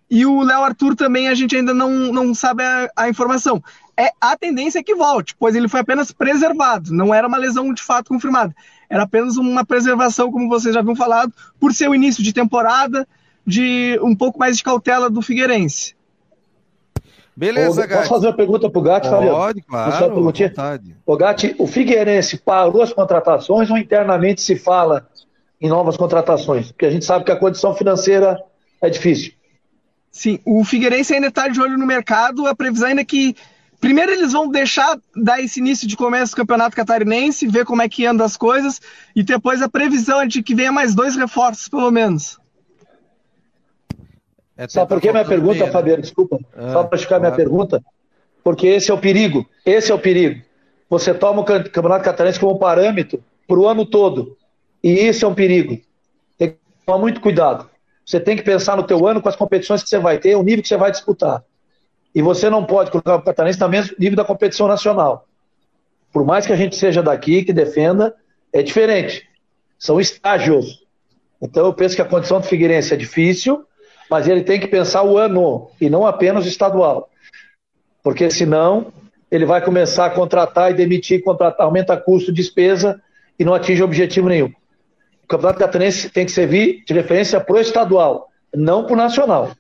E 0.10 0.26
o 0.26 0.42
Léo 0.42 0.64
Arthur 0.64 0.96
também 0.96 1.28
a 1.28 1.36
gente 1.36 1.56
ainda 1.56 1.74
não, 1.74 1.92
não 2.12 2.34
sabe 2.34 2.64
a, 2.64 2.90
a, 2.96 3.10
informação. 3.10 3.64
É 3.96 4.12
a 4.20 4.36
tendência 4.36 4.80
é 4.80 4.84
que 4.84 4.96
volte, 4.96 5.36
pois 5.38 5.54
ele 5.54 5.68
foi 5.68 5.82
apenas 5.82 6.12
preservado, 6.12 6.92
não 6.92 7.14
era 7.14 7.28
uma 7.28 7.38
lesão 7.38 7.72
de 7.72 7.84
fato 7.84 8.08
confirmada. 8.08 8.56
Era 8.90 9.04
apenas 9.04 9.38
uma 9.38 9.64
preservação, 9.64 10.32
como 10.32 10.50
vocês 10.50 10.74
já 10.74 10.80
haviam 10.80 10.96
falado, 10.96 11.32
por 11.60 11.74
ser 11.74 11.88
o 11.90 11.96
início 11.96 12.24
de 12.24 12.34
temporada, 12.34 13.08
de 13.46 14.00
um 14.02 14.16
pouco 14.16 14.40
mais 14.40 14.58
de 14.58 14.64
cautela 14.64 15.10
do 15.10 15.22
Figueirense. 15.22 15.96
Beleza, 17.36 17.88
Gatti. 17.88 18.00
Posso 18.00 18.10
fazer 18.10 18.28
uma 18.28 18.36
pergunta 18.36 18.70
pro 18.70 18.82
Gatti, 18.82 19.08
Fabiano? 19.10 19.38
Pode, 19.38 19.62
claro. 19.62 20.24
Vontade. 20.24 20.98
O 21.06 21.16
Gatti, 21.16 21.56
o 21.58 21.66
Figueirense 21.66 22.38
parou 22.38 22.82
as 22.82 22.92
contratações 22.92 23.70
ou 23.70 23.78
internamente 23.78 24.42
se 24.42 24.58
fala 24.58 25.08
em 25.62 25.70
novas 25.70 25.96
contratações? 25.96 26.72
Porque 26.72 26.86
a 26.86 26.90
gente 26.90 27.06
sabe 27.06 27.24
que 27.24 27.32
a 27.32 27.38
condição 27.38 27.74
financeira 27.74 28.44
é 28.82 28.90
difícil. 28.90 29.34
Sim, 30.12 30.40
o 30.44 30.66
Figueirense 30.66 31.14
ainda 31.14 31.28
está 31.28 31.48
de 31.48 31.62
olho 31.62 31.78
no 31.78 31.86
mercado. 31.86 32.46
A 32.46 32.54
previsão 32.54 32.90
ainda 32.90 33.02
é 33.02 33.06
que 33.06 33.36
primeiro 33.80 34.12
eles 34.12 34.34
vão 34.34 34.50
deixar 34.50 35.00
dar 35.16 35.42
esse 35.42 35.60
início 35.60 35.88
de 35.88 35.96
começo 35.96 36.34
do 36.34 36.38
campeonato 36.38 36.76
catarinense, 36.76 37.48
ver 37.48 37.66
como 37.66 37.82
é 37.82 37.90
que 37.90 38.06
anda 38.06 38.24
as 38.24 38.36
coisas, 38.36 38.82
e 39.16 39.24
depois 39.24 39.62
a 39.62 39.70
previsão 39.70 40.22
é 40.22 40.28
de 40.28 40.44
que 40.44 40.56
venha 40.56 40.72
mais 40.72 40.94
dois 40.94 41.16
reforços, 41.16 41.68
pelo 41.68 41.90
menos. 41.92 42.40
É 44.58 44.68
Sabe 44.68 44.90
por 44.90 45.00
que 45.00 45.10
minha 45.10 45.24
pergunta, 45.24 45.66
né? 45.66 45.72
Fabiano? 45.72 46.02
Desculpa. 46.02 46.38
É, 46.58 46.74
Só 46.74 46.84
para 46.84 46.98
explicar 46.98 47.20
claro. 47.20 47.22
minha 47.22 47.36
pergunta. 47.36 47.82
Porque 48.44 48.68
esse 48.68 48.92
é 48.92 48.94
o 48.94 48.98
perigo. 48.98 49.50
Esse 49.66 49.90
é 49.90 49.96
o 49.96 50.00
perigo. 50.00 50.44
Você 50.90 51.14
toma 51.14 51.42
o 51.42 51.46
Campeonato 51.46 52.04
Catarinense 52.04 52.40
como 52.40 52.60
parâmetro 52.60 53.24
para 53.48 53.58
o 53.58 53.68
ano 53.68 53.86
todo. 53.86 54.38
E 54.84 54.90
isso 55.08 55.24
é 55.24 55.28
um 55.28 55.34
perigo. 55.34 55.80
Tem 56.38 56.50
que 56.50 56.58
tomar 56.86 57.00
muito 57.00 57.22
cuidado. 57.22 57.70
Você 58.06 58.20
tem 58.20 58.36
que 58.36 58.44
pensar 58.44 58.76
no 58.76 58.84
teu 58.84 59.08
ano 59.08 59.22
com 59.22 59.30
as 59.30 59.36
competições 59.36 59.84
que 59.84 59.88
você 59.88 60.00
vai 60.00 60.18
ter, 60.18 60.36
o 60.36 60.44
nível 60.44 60.62
que 60.62 60.68
você 60.68 60.78
vai 60.78 60.92
disputar. 60.92 61.44
E 62.14 62.22
você 62.22 62.50
não 62.50 62.66
pode 62.66 62.92
colocar 62.92 63.16
o 63.16 63.22
Catarinense 63.22 63.60
no 63.60 63.70
mesmo 63.70 63.96
nível 64.00 64.16
da 64.16 64.26
competição 64.26 64.68
nacional. 64.68 65.28
Por 66.12 66.26
mais 66.26 66.46
que 66.46 66.54
a 66.54 66.56
gente 66.56 66.76
seja 66.76 67.04
daqui, 67.04 67.44
que 67.44 67.54
defenda, 67.54 68.16
é 68.52 68.64
diferente. 68.64 69.28
São 69.78 70.00
estágios. 70.00 70.86
Então 71.42 71.66
eu 71.66 71.74
penso 71.74 71.96
que 71.96 72.02
a 72.02 72.06
condição 72.06 72.40
do 72.40 72.48
Figueirense 72.48 72.94
é 72.94 72.98
difícil, 72.98 73.64
mas 74.10 74.28
ele 74.28 74.44
tem 74.44 74.60
que 74.60 74.68
pensar 74.68 75.04
o 75.04 75.18
ano 75.18 75.70
e 75.80 75.90
não 75.90 76.06
apenas 76.06 76.46
o 76.46 76.48
estadual. 76.48 77.10
Porque 78.04 78.30
senão 78.32 78.92
ele 79.30 79.46
vai 79.46 79.64
começar 79.64 80.08
a 80.08 80.10
contratar 80.10 80.72
e 80.72 80.74
demitir, 80.74 81.24
contratar, 81.24 81.66
aumenta 81.66 81.96
custo, 81.96 82.32
despesa 82.32 83.02
e 83.38 83.46
não 83.46 83.54
atinge 83.54 83.84
objetivo 83.84 84.28
nenhum. 84.28 84.52
O 85.24 85.28
Campeonato 85.28 85.60
Catarinense 85.60 86.10
tem 86.10 86.26
que 86.26 86.32
servir 86.32 86.84
de 86.86 86.94
referência 86.94 87.40
para 87.40 87.56
o 87.56 87.60
estadual, 87.60 88.30
não 88.54 88.84
para 88.84 88.94
o 88.94 88.98
nacional. 88.98 89.52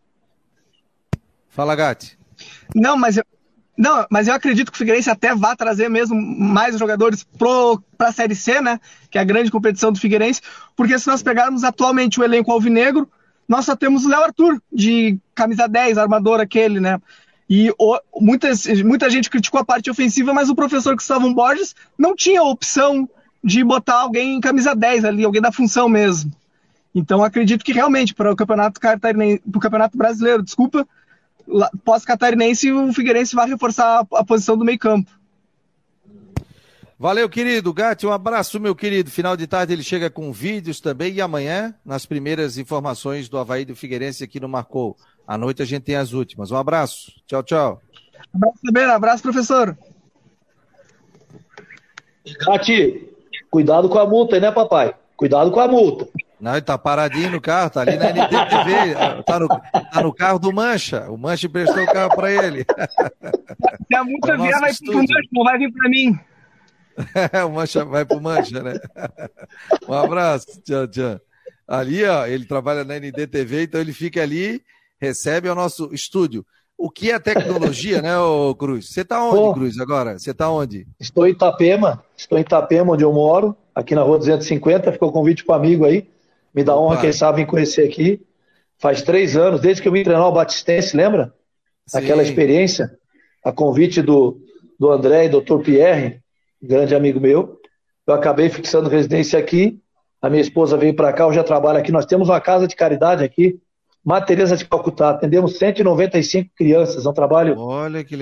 Fala, 1.47 1.75
Gatti. 1.75 2.18
Não, 2.75 2.97
mas 2.97 3.17
eu, 3.17 3.23
não, 3.77 4.05
mas 4.09 4.27
eu 4.27 4.33
acredito 4.33 4.71
que 4.71 4.75
o 4.75 4.77
Figueirense 4.77 5.09
até 5.09 5.33
vá 5.33 5.55
trazer 5.55 5.89
mesmo 5.89 6.15
mais 6.21 6.77
jogadores 6.77 7.25
para 7.37 8.09
a 8.09 8.11
Série 8.11 8.35
C, 8.35 8.59
né? 8.59 8.79
Que 9.09 9.17
é 9.17 9.21
a 9.21 9.23
grande 9.23 9.49
competição 9.49 9.91
do 9.91 9.99
Figueirense. 9.99 10.41
Porque 10.75 10.99
se 10.99 11.07
nós 11.07 11.23
pegarmos 11.23 11.63
atualmente 11.63 12.19
o 12.19 12.23
elenco 12.23 12.51
alvinegro, 12.51 13.09
nós 13.47 13.65
só 13.65 13.77
temos 13.77 14.05
o 14.05 14.09
Léo 14.09 14.23
Arthur, 14.23 14.61
de 14.71 15.17
camisa 15.33 15.65
10, 15.67 15.97
armador 15.97 16.41
aquele, 16.41 16.81
né? 16.81 16.99
E 17.49 17.73
o, 17.79 17.97
muitas, 18.19 18.67
muita 18.83 19.09
gente 19.09 19.29
criticou 19.29 19.61
a 19.61 19.65
parte 19.65 19.89
ofensiva, 19.89 20.33
mas 20.33 20.49
o 20.49 20.55
professor 20.55 20.93
Gustavo 20.93 21.33
Borges 21.33 21.73
não 21.97 22.13
tinha 22.13 22.43
opção 22.43 23.09
de 23.43 23.63
botar 23.63 24.01
alguém 24.01 24.35
em 24.35 24.41
camisa 24.41 24.75
10 24.75 25.05
ali, 25.05 25.23
alguém 25.23 25.41
da 25.41 25.51
função 25.51 25.87
mesmo. 25.87 26.31
Então 26.93 27.23
acredito 27.23 27.63
que 27.63 27.71
realmente 27.71 28.13
para 28.13 28.31
o 28.31 28.35
campeonato 28.35 28.79
para 28.79 28.99
o 29.55 29.59
campeonato 29.59 29.97
brasileiro, 29.97 30.43
desculpa, 30.43 30.85
pós-catarinense 31.83 32.71
o 32.71 32.93
Figueirense 32.93 33.35
vai 33.35 33.47
reforçar 33.47 34.01
a, 34.01 34.19
a 34.19 34.25
posição 34.25 34.57
do 34.57 34.65
meio-campo. 34.65 35.09
Valeu, 36.97 37.29
querido. 37.29 37.73
Gatti, 37.73 38.05
um 38.05 38.11
abraço, 38.11 38.59
meu 38.59 38.75
querido. 38.75 39.09
Final 39.09 39.37
de 39.37 39.47
tarde 39.47 39.71
ele 39.71 39.83
chega 39.83 40.09
com 40.09 40.33
vídeos 40.33 40.81
também 40.81 41.13
e 41.13 41.21
amanhã, 41.21 41.73
nas 41.85 42.05
primeiras 42.05 42.57
informações 42.57 43.29
do 43.29 43.37
Havaí 43.37 43.63
do 43.63 43.73
Figueirense 43.73 44.21
aqui 44.21 44.37
no 44.37 44.49
Marcou. 44.49 44.97
À 45.25 45.37
noite 45.37 45.61
a 45.61 45.65
gente 45.65 45.83
tem 45.83 45.95
as 45.95 46.11
últimas. 46.11 46.51
Um 46.51 46.57
abraço. 46.57 47.13
Tchau, 47.25 47.41
tchau. 47.41 47.81
Abraço, 48.33 48.59
Sabeira. 48.65 48.95
Abraço, 48.95 49.23
professor. 49.23 49.77
Gatti, 52.45 53.09
cuidado 53.49 53.87
com 53.87 53.97
a 53.97 54.05
multa, 54.05 54.37
né, 54.37 54.51
papai? 54.51 54.93
Cuidado 55.15 55.51
com 55.51 55.59
a 55.61 55.67
multa. 55.69 56.05
Não, 56.39 56.53
ele 56.53 56.61
tá 56.61 56.77
paradinho 56.77 57.31
no 57.31 57.41
carro, 57.41 57.69
tá 57.69 57.81
ali 57.81 57.97
na 57.97 58.11
NDTV, 58.11 59.23
tá 59.25 59.39
no, 59.39 59.47
tá 59.47 60.01
no 60.01 60.13
carro 60.13 60.39
do 60.39 60.53
Mancha. 60.53 61.09
O 61.09 61.17
Mancha 61.17 61.47
emprestou 61.47 61.83
o 61.83 61.91
carro 61.91 62.15
para 62.15 62.31
ele. 62.31 62.65
Se 63.87 63.95
a 63.95 64.03
multa 64.03 64.37
vier, 64.37 64.59
vai 64.59 64.73
pro 64.73 64.93
Mancha, 64.93 65.13
não 65.33 65.43
vai 65.43 65.57
vir 65.57 65.73
para 65.73 65.89
mim. 65.89 66.19
o 67.45 67.49
Mancha 67.49 67.83
vai 67.83 68.05
pro 68.05 68.21
Mancha, 68.21 68.63
né? 68.63 68.79
Um 69.87 69.93
abraço, 69.93 70.61
tchau, 70.63 70.87
tchau. 70.87 71.19
Ali, 71.67 72.03
ó, 72.05 72.25
ele 72.25 72.45
trabalha 72.45 72.83
na 72.83 72.95
NDTV, 72.95 73.63
então 73.63 73.81
ele 73.81 73.93
fica 73.93 74.21
ali, 74.21 74.61
recebe 74.99 75.49
o 75.49 75.55
nosso 75.55 75.93
estúdio. 75.93 76.45
O 76.77 76.89
que 76.89 77.11
é 77.11 77.19
tecnologia, 77.19 78.01
né, 78.01 78.17
ô 78.17 78.55
Cruz? 78.55 78.89
Você 78.89 79.03
tá 79.03 79.21
onde, 79.21 79.35
Pô, 79.35 79.53
Cruz, 79.53 79.77
agora? 79.77 80.17
Você 80.17 80.33
tá 80.33 80.49
onde? 80.49 80.87
Estou 80.97 81.27
em 81.27 81.31
Itapema, 81.31 82.01
estou 82.15 82.37
em 82.37 82.41
Itapema, 82.41 82.93
onde 82.93 83.03
eu 83.03 83.11
moro, 83.11 83.55
aqui 83.75 83.93
na 83.93 84.01
rua 84.01 84.17
250, 84.17 84.93
ficou 84.93 85.11
convite 85.11 85.43
para 85.43 85.57
amigo 85.57 85.83
aí. 85.83 86.07
Me 86.53 86.63
dá 86.63 86.75
honra, 86.75 87.01
quem 87.01 87.11
sabe, 87.11 87.41
em 87.41 87.45
conhecer 87.45 87.87
aqui. 87.87 88.21
Faz 88.77 89.01
três 89.01 89.35
anos, 89.35 89.61
desde 89.61 89.81
que 89.81 89.87
eu 89.87 89.91
vim 89.91 90.03
treinar 90.03 90.27
o 90.27 90.31
Batistense, 90.31 90.95
lembra? 90.95 91.33
Sim. 91.85 91.97
Aquela 91.97 92.23
experiência, 92.23 92.91
a 93.43 93.51
convite 93.51 94.01
do, 94.01 94.39
do 94.79 94.91
André 94.91 95.25
e 95.25 95.29
do 95.29 95.41
Dr. 95.41 95.59
Pierre, 95.61 96.21
grande 96.61 96.95
amigo 96.95 97.19
meu. 97.19 97.59
Eu 98.07 98.13
acabei 98.13 98.49
fixando 98.49 98.89
residência 98.89 99.37
aqui. 99.37 99.79
A 100.21 100.29
minha 100.29 100.41
esposa 100.41 100.77
veio 100.77 100.95
para 100.95 101.13
cá, 101.13 101.23
eu 101.23 101.33
já 101.33 101.43
trabalho 101.43 101.79
aqui. 101.79 101.91
Nós 101.91 102.05
temos 102.05 102.29
uma 102.29 102.41
casa 102.41 102.67
de 102.67 102.75
caridade 102.75 103.23
aqui, 103.23 103.59
Matereza 104.03 104.55
de 104.55 104.65
Calcutá. 104.65 105.11
Atendemos 105.11 105.57
195 105.57 106.49
crianças. 106.55 107.05
É 107.05 107.09
um 107.09 107.13
trabalho 107.13 107.55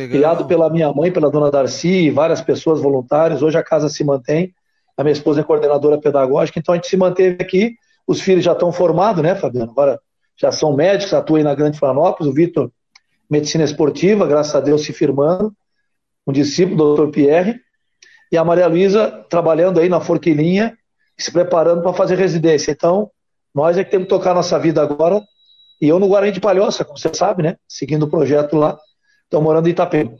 criado 0.10 0.46
pela 0.46 0.70
minha 0.70 0.92
mãe, 0.92 1.12
pela 1.12 1.30
dona 1.30 1.52
Darcy 1.52 2.06
e 2.08 2.12
várias 2.12 2.42
pessoas 2.42 2.82
voluntárias. 2.82 3.42
Hoje 3.42 3.58
a 3.58 3.64
casa 3.64 3.90
se 3.90 4.04
mantém. 4.04 4.54
A 4.98 5.04
minha 5.04 5.14
esposa 5.14 5.42
é 5.42 5.44
coordenadora 5.44 6.00
pedagógica, 6.00 6.60
então 6.60 6.74
a 6.74 6.76
gente 6.76 6.88
se 6.88 6.98
manteve 6.98 7.38
aqui. 7.40 7.76
Os 8.08 8.22
filhos 8.22 8.44
já 8.44 8.54
estão 8.54 8.72
formados, 8.72 9.22
né, 9.22 9.36
Fabiano? 9.36 9.72
Agora 9.72 10.00
já 10.36 10.52
são 10.52 10.74
médicos, 10.76 11.14
atuam 11.14 11.38
aí 11.38 11.44
na 11.44 11.54
Grande 11.54 11.78
Florianópolis. 11.78 12.32
O 12.32 12.34
Vitor, 12.34 12.72
medicina 13.30 13.64
esportiva, 13.64 14.26
graças 14.26 14.56
a 14.56 14.62
Deus 14.62 14.84
se 14.84 14.94
firmando. 14.94 15.54
Um 16.26 16.32
discípulo 16.32 16.96
do 16.96 17.06
Dr. 17.06 17.12
Pierre 17.12 17.60
e 18.32 18.38
a 18.38 18.44
Maria 18.44 18.68
Luísa 18.68 19.26
trabalhando 19.30 19.80
aí 19.80 19.90
na 19.90 20.00
Forquilinha, 20.00 20.78
se 21.18 21.32
preparando 21.32 21.82
para 21.82 21.94
fazer 21.94 22.16
residência. 22.16 22.72
Então, 22.72 23.10
nós 23.54 23.78
é 23.78 23.84
que 23.84 23.92
temos 23.92 24.06
que 24.06 24.10
tocar 24.10 24.34
nossa 24.34 24.58
vida 24.60 24.82
agora. 24.82 25.22
E 25.82 25.88
eu 25.88 26.00
no 26.00 26.08
Guarani 26.08 26.32
de 26.32 26.40
Palhoça, 26.40 26.84
como 26.84 26.98
você 26.98 27.14
sabe, 27.14 27.44
né? 27.44 27.58
Seguindo 27.68 28.04
o 28.04 28.10
projeto 28.10 28.56
lá. 28.56 28.78
Estou 29.24 29.42
morando 29.42 29.68
em 29.68 29.72
Itapema. 29.72 30.16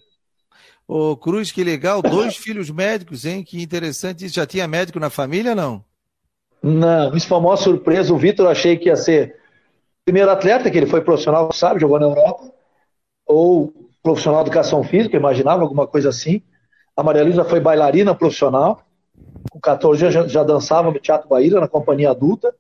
Ô, 0.88 1.18
Cruz, 1.18 1.52
que 1.52 1.64
legal. 1.64 2.02
Dois 2.02 2.38
filhos 2.38 2.70
médicos, 2.70 3.26
hein? 3.26 3.44
Que 3.44 3.62
interessante. 3.62 4.28
Já 4.30 4.46
tinha 4.46 4.68
médico 4.68 5.00
na 5.00 5.10
família, 5.10 5.54
não? 5.54 5.84
Não, 6.68 7.16
isso 7.16 7.28
foi 7.28 7.38
uma 7.38 7.44
maior 7.46 7.56
surpresa. 7.56 8.14
O 8.14 8.18
Vitor 8.18 8.48
achei 8.48 8.78
que 8.78 8.90
ia 8.90 8.96
ser 8.96 9.38
primeiro 10.04 10.30
atleta, 10.30 10.70
que 10.70 10.78
ele 10.78 10.86
foi 10.86 11.02
profissional, 11.02 11.52
sabe, 11.54 11.80
jogou 11.80 12.00
na 12.00 12.08
Europa. 12.08 12.52
Ou 13.26 13.74
profissional 14.04 14.44
de 14.44 14.50
educação 14.50 14.84
física, 14.84 15.16
imaginava 15.16 15.62
alguma 15.62 15.88
coisa 15.88 16.10
assim. 16.10 16.42
A 16.96 17.04
Maria 17.04 17.24
Luísa 17.24 17.46
foi 17.46 17.60
bailarina 17.60 18.14
profissional. 18.14 18.82
Com 19.50 19.60
14 19.60 20.04
anos 20.04 20.14
já, 20.14 20.28
já 20.28 20.44
dançava 20.44 20.92
no 20.92 21.00
Teatro 21.00 21.30
Bahia, 21.30 21.60
na 21.60 21.68
companhia 21.68 22.12
adulta. 22.12 22.54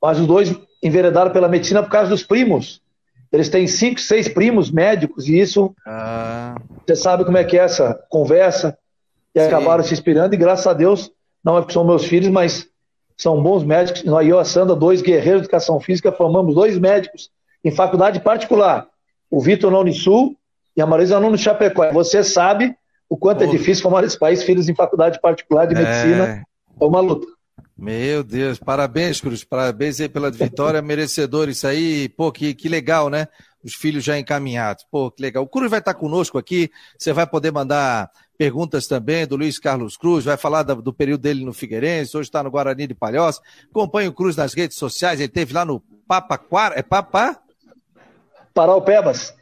Mas 0.00 0.18
os 0.18 0.26
dois 0.26 0.54
enveredaram 0.82 1.30
pela 1.30 1.48
medicina 1.48 1.82
por 1.82 1.90
causa 1.90 2.08
dos 2.08 2.22
primos. 2.22 2.80
Eles 3.32 3.48
têm 3.48 3.66
cinco, 3.66 4.00
seis 4.00 4.28
primos 4.28 4.70
médicos, 4.70 5.28
e 5.28 5.38
isso. 5.38 5.74
Ah. 5.86 6.56
Você 6.86 6.96
sabe 6.96 7.24
como 7.24 7.36
é 7.36 7.44
que 7.44 7.56
é 7.58 7.62
essa 7.62 8.00
conversa. 8.08 8.76
E 9.34 9.40
Sim. 9.40 9.46
acabaram 9.46 9.84
se 9.84 9.92
inspirando, 9.92 10.34
e 10.34 10.38
graças 10.38 10.66
a 10.66 10.72
Deus, 10.72 11.12
não 11.44 11.56
é 11.56 11.60
porque 11.60 11.72
são 11.72 11.84
meus 11.84 12.04
filhos, 12.04 12.28
mas 12.28 12.69
são 13.20 13.42
bons 13.42 13.62
médicos. 13.62 14.02
Nós 14.04 14.26
e 14.26 14.30
eu, 14.30 14.38
a 14.38 14.44
Sandra, 14.44 14.74
dois 14.74 15.02
guerreiros 15.02 15.42
de 15.42 15.46
educação 15.46 15.78
física, 15.78 16.10
formamos 16.10 16.54
dois 16.54 16.78
médicos 16.78 17.30
em 17.62 17.70
faculdade 17.70 18.20
particular. 18.20 18.86
O 19.30 19.40
Vitor 19.40 19.70
na 19.70 19.78
Unisul 19.78 20.34
e 20.74 20.80
a 20.80 20.86
Marisa 20.86 21.20
no 21.20 21.36
Chapecó. 21.36 21.92
Você 21.92 22.24
sabe 22.24 22.74
o 23.08 23.18
quanto 23.18 23.42
é 23.42 23.46
Pô. 23.46 23.52
é 23.52 23.56
difícil 23.56 23.82
formar 23.82 24.04
esse 24.04 24.18
país 24.18 24.42
filhos 24.42 24.68
em 24.68 24.74
faculdade 24.74 25.20
particular 25.20 25.66
de 25.66 25.74
medicina. 25.74 26.24
É, 26.24 26.42
é 26.82 26.84
uma 26.84 27.00
luta. 27.00 27.26
Meu 27.76 28.22
Deus, 28.22 28.58
parabéns, 28.58 29.20
Cruz, 29.20 29.44
parabéns 29.44 30.00
aí 30.00 30.08
pela 30.08 30.30
vitória, 30.30 30.82
merecedor 30.82 31.48
isso 31.48 31.66
aí, 31.66 32.10
pô, 32.10 32.30
que, 32.30 32.54
que 32.54 32.68
legal, 32.68 33.08
né? 33.08 33.26
Os 33.64 33.74
filhos 33.74 34.04
já 34.04 34.18
encaminhados, 34.18 34.84
pô, 34.90 35.10
que 35.10 35.22
legal. 35.22 35.42
O 35.42 35.48
Cruz 35.48 35.70
vai 35.70 35.80
estar 35.80 35.94
conosco 35.94 36.36
aqui, 36.36 36.70
você 36.98 37.12
vai 37.12 37.26
poder 37.26 37.50
mandar 37.50 38.10
perguntas 38.40 38.86
também 38.86 39.26
do 39.26 39.36
Luiz 39.36 39.58
Carlos 39.58 39.98
Cruz, 39.98 40.24
vai 40.24 40.34
falar 40.38 40.62
do, 40.62 40.80
do 40.80 40.94
período 40.94 41.20
dele 41.20 41.44
no 41.44 41.52
Figueirense, 41.52 42.16
hoje 42.16 42.30
está 42.30 42.42
no 42.42 42.50
Guarani 42.50 42.86
de 42.86 42.94
Palhoça, 42.94 43.42
acompanha 43.70 44.08
o 44.08 44.14
Cruz 44.14 44.34
nas 44.34 44.54
redes 44.54 44.78
sociais, 44.78 45.20
ele 45.20 45.28
teve 45.28 45.52
lá 45.52 45.62
no 45.62 45.78
Papaquara, 46.08 46.74
é 46.78 46.82
Papa? 46.82 47.38
Paraupebas. 48.54 49.34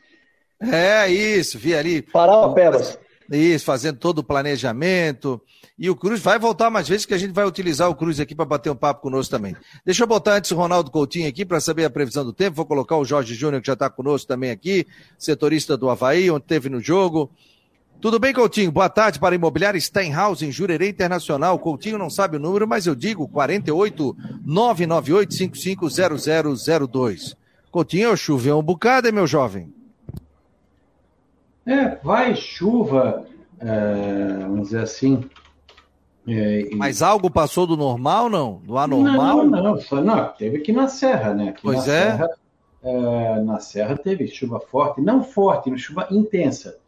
É, 0.61 1.09
isso, 1.09 1.61
vi 1.61 1.77
ali. 1.77 2.03
Paraupebas. 2.03 2.99
Isso, 3.31 3.65
fazendo 3.65 4.01
todo 4.01 4.19
o 4.19 4.25
planejamento. 4.25 5.41
E 5.79 5.89
o 5.89 5.95
Cruz 5.95 6.21
vai 6.21 6.37
voltar 6.37 6.69
mais 6.69 6.89
vezes, 6.89 7.07
que 7.07 7.15
a 7.15 7.19
gente 7.19 7.33
vai 7.33 7.45
utilizar 7.45 7.89
o 7.89 7.95
Cruz 7.95 8.19
aqui 8.19 8.35
para 8.35 8.47
bater 8.47 8.69
um 8.69 8.75
papo 8.75 9.01
conosco 9.01 9.31
também. 9.31 9.55
Deixa 9.87 10.03
eu 10.03 10.09
botar 10.09 10.35
antes 10.35 10.51
o 10.51 10.57
Ronaldo 10.57 10.91
Coutinho 10.91 11.29
aqui 11.29 11.45
para 11.45 11.61
saber 11.61 11.85
a 11.85 11.91
previsão 11.91 12.25
do 12.25 12.33
tempo. 12.33 12.57
Vou 12.57 12.67
colocar 12.67 12.97
o 12.97 13.05
Jorge 13.05 13.33
Júnior, 13.37 13.61
que 13.61 13.69
já 13.69 13.75
está 13.75 13.89
conosco 13.89 14.27
também 14.27 14.51
aqui, 14.51 14.89
setorista 15.17 15.77
do 15.77 15.89
Havaí, 15.89 16.29
onde 16.33 16.47
teve 16.47 16.69
no 16.69 16.81
jogo. 16.81 17.31
Tudo 18.01 18.21
bem, 18.21 18.33
Coutinho? 18.33 18.71
Boa 18.71 18.89
tarde 18.89 19.19
para 19.19 19.35
a 19.35 19.37
Imobiliária 19.37 19.81
Steinhaus, 19.81 20.41
em 20.41 20.53
Jurerê 20.53 20.89
Internacional. 20.89 21.59
Coutinho 21.59 21.99
não 21.99 22.09
sabe 22.09 22.37
o 22.37 22.41
número, 22.41 22.67
mas 22.67 22.87
eu 22.87 22.95
digo 22.95 23.27
48 23.27 24.17
998 24.45 25.35
550002. 25.35 27.37
Coutinho, 27.73 28.17
choveu 28.17 28.57
um 28.57 28.63
bocado, 28.63 29.09
hein, 29.09 29.13
meu 29.13 29.27
jovem? 29.27 29.75
É, 31.67 31.97
vai 31.97 32.37
chuva, 32.37 33.27
é, 33.59 34.43
vamos 34.43 34.69
dizer 34.69 34.83
assim. 34.83 35.29
É, 36.25 36.69
e... 36.71 36.77
Mas 36.77 37.03
algo 37.03 37.29
passou 37.29 37.67
do 37.67 37.77
normal, 37.77 38.31
não? 38.31 38.63
Do 38.65 38.79
anormal? 38.79 39.39
Não, 39.39 39.45
não, 39.45 39.81
não, 39.91 40.05
não 40.05 40.29
teve 40.35 40.59
aqui 40.59 40.71
na 40.71 40.87
Serra, 40.87 41.35
né? 41.35 41.49
Aqui 41.49 41.63
pois 41.63 41.85
na 41.85 41.93
é. 41.93 41.97
Serra, 42.13 42.31
é. 42.85 43.41
Na 43.41 43.59
Serra 43.59 43.97
teve 43.97 44.29
chuva 44.29 44.61
forte, 44.61 45.01
não 45.01 45.25
forte, 45.25 45.69
mas 45.69 45.81
chuva 45.81 46.07
intensa. 46.13 46.79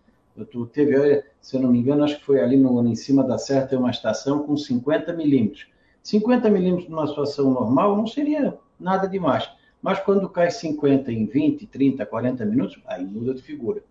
Tu 0.45 0.67
teve, 0.67 1.25
se 1.41 1.57
eu 1.57 1.63
não 1.63 1.71
me 1.71 1.79
engano, 1.79 2.05
acho 2.05 2.19
que 2.19 2.25
foi 2.25 2.41
ali 2.41 2.57
no, 2.57 2.87
em 2.87 2.95
cima 2.95 3.23
da 3.25 3.39
Serra, 3.39 3.67
tem 3.67 3.79
uma 3.79 3.91
estação 3.91 4.43
com 4.45 4.57
50 4.57 5.13
milímetros. 5.13 5.67
50 6.03 6.49
milímetros 6.51 6.89
numa 6.89 7.07
situação 7.07 7.51
normal 7.51 7.97
não 7.97 8.07
seria 8.07 8.57
nada 8.79 9.07
demais. 9.07 9.49
Mas 9.83 9.99
quando 10.01 10.29
cai 10.29 10.51
50 10.51 11.11
em 11.11 11.27
20, 11.27 11.67
30, 11.67 12.05
40 12.05 12.45
minutos, 12.45 12.81
aí 12.87 13.05
muda 13.05 13.35
de 13.35 13.43
figura. 13.43 13.83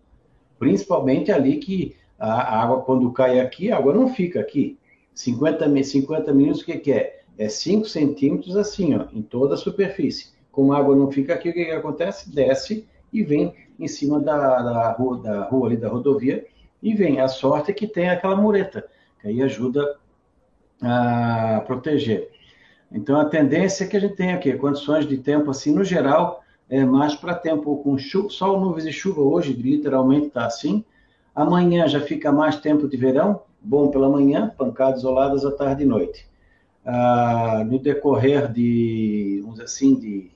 Principalmente 0.58 1.32
ali 1.32 1.58
que 1.58 1.96
a 2.18 2.62
água, 2.62 2.82
quando 2.82 3.10
cai 3.12 3.40
aqui, 3.40 3.72
a 3.72 3.76
água 3.76 3.94
não 3.94 4.12
fica 4.14 4.40
aqui. 4.40 4.78
50, 5.14 5.82
50 5.82 6.32
minutos, 6.32 6.62
o 6.62 6.64
que, 6.64 6.78
que 6.78 6.92
é? 6.92 7.20
É 7.38 7.48
5 7.48 7.86
centímetros 7.88 8.56
assim, 8.56 8.94
ó, 8.94 9.06
em 9.12 9.22
toda 9.22 9.54
a 9.54 9.58
superfície. 9.58 10.28
Como 10.52 10.72
a 10.72 10.78
água 10.78 10.94
não 10.94 11.10
fica 11.10 11.34
aqui, 11.34 11.48
o 11.48 11.52
que, 11.52 11.64
que 11.64 11.70
acontece? 11.70 12.30
Desce 12.30 12.86
e 13.12 13.22
vem 13.22 13.54
em 13.80 13.88
cima 13.88 14.20
da, 14.20 14.62
da, 14.62 14.92
rua, 14.92 15.18
da 15.18 15.44
rua 15.44 15.68
ali, 15.68 15.76
da 15.76 15.88
rodovia, 15.88 16.46
e 16.82 16.94
vem. 16.94 17.20
A 17.20 17.28
sorte 17.28 17.70
é 17.70 17.74
que 17.74 17.86
tem 17.86 18.10
aquela 18.10 18.36
mureta, 18.36 18.86
que 19.20 19.28
aí 19.28 19.42
ajuda 19.42 19.96
a 20.82 21.62
proteger. 21.66 22.30
Então, 22.92 23.20
a 23.20 23.24
tendência 23.24 23.84
é 23.84 23.86
que 23.86 23.96
a 23.96 24.00
gente 24.00 24.16
tenha 24.16 24.34
aqui 24.34 24.52
condições 24.54 25.06
de 25.06 25.16
tempo, 25.18 25.50
assim, 25.50 25.72
no 25.72 25.84
geral, 25.84 26.42
é 26.68 26.84
mais 26.84 27.14
para 27.14 27.34
tempo 27.34 27.76
com 27.82 27.98
chuva, 27.98 28.28
sol, 28.30 28.60
nuvens 28.60 28.84
e 28.84 28.92
chuva 28.92 29.20
hoje, 29.20 29.52
literalmente 29.52 30.28
está 30.28 30.46
assim. 30.46 30.84
Amanhã 31.34 31.88
já 31.88 32.00
fica 32.00 32.30
mais 32.30 32.56
tempo 32.60 32.88
de 32.88 32.96
verão, 32.96 33.42
bom 33.60 33.88
pela 33.88 34.08
manhã, 34.08 34.52
pancadas 34.56 35.00
isoladas 35.00 35.44
à 35.44 35.50
tarde 35.50 35.82
e 35.82 35.86
noite. 35.86 36.28
Ah, 36.84 37.64
no 37.66 37.78
decorrer 37.78 38.50
de, 38.52 39.38
vamos 39.42 39.56
dizer 39.56 39.64
assim, 39.64 39.94
de, 39.94 40.30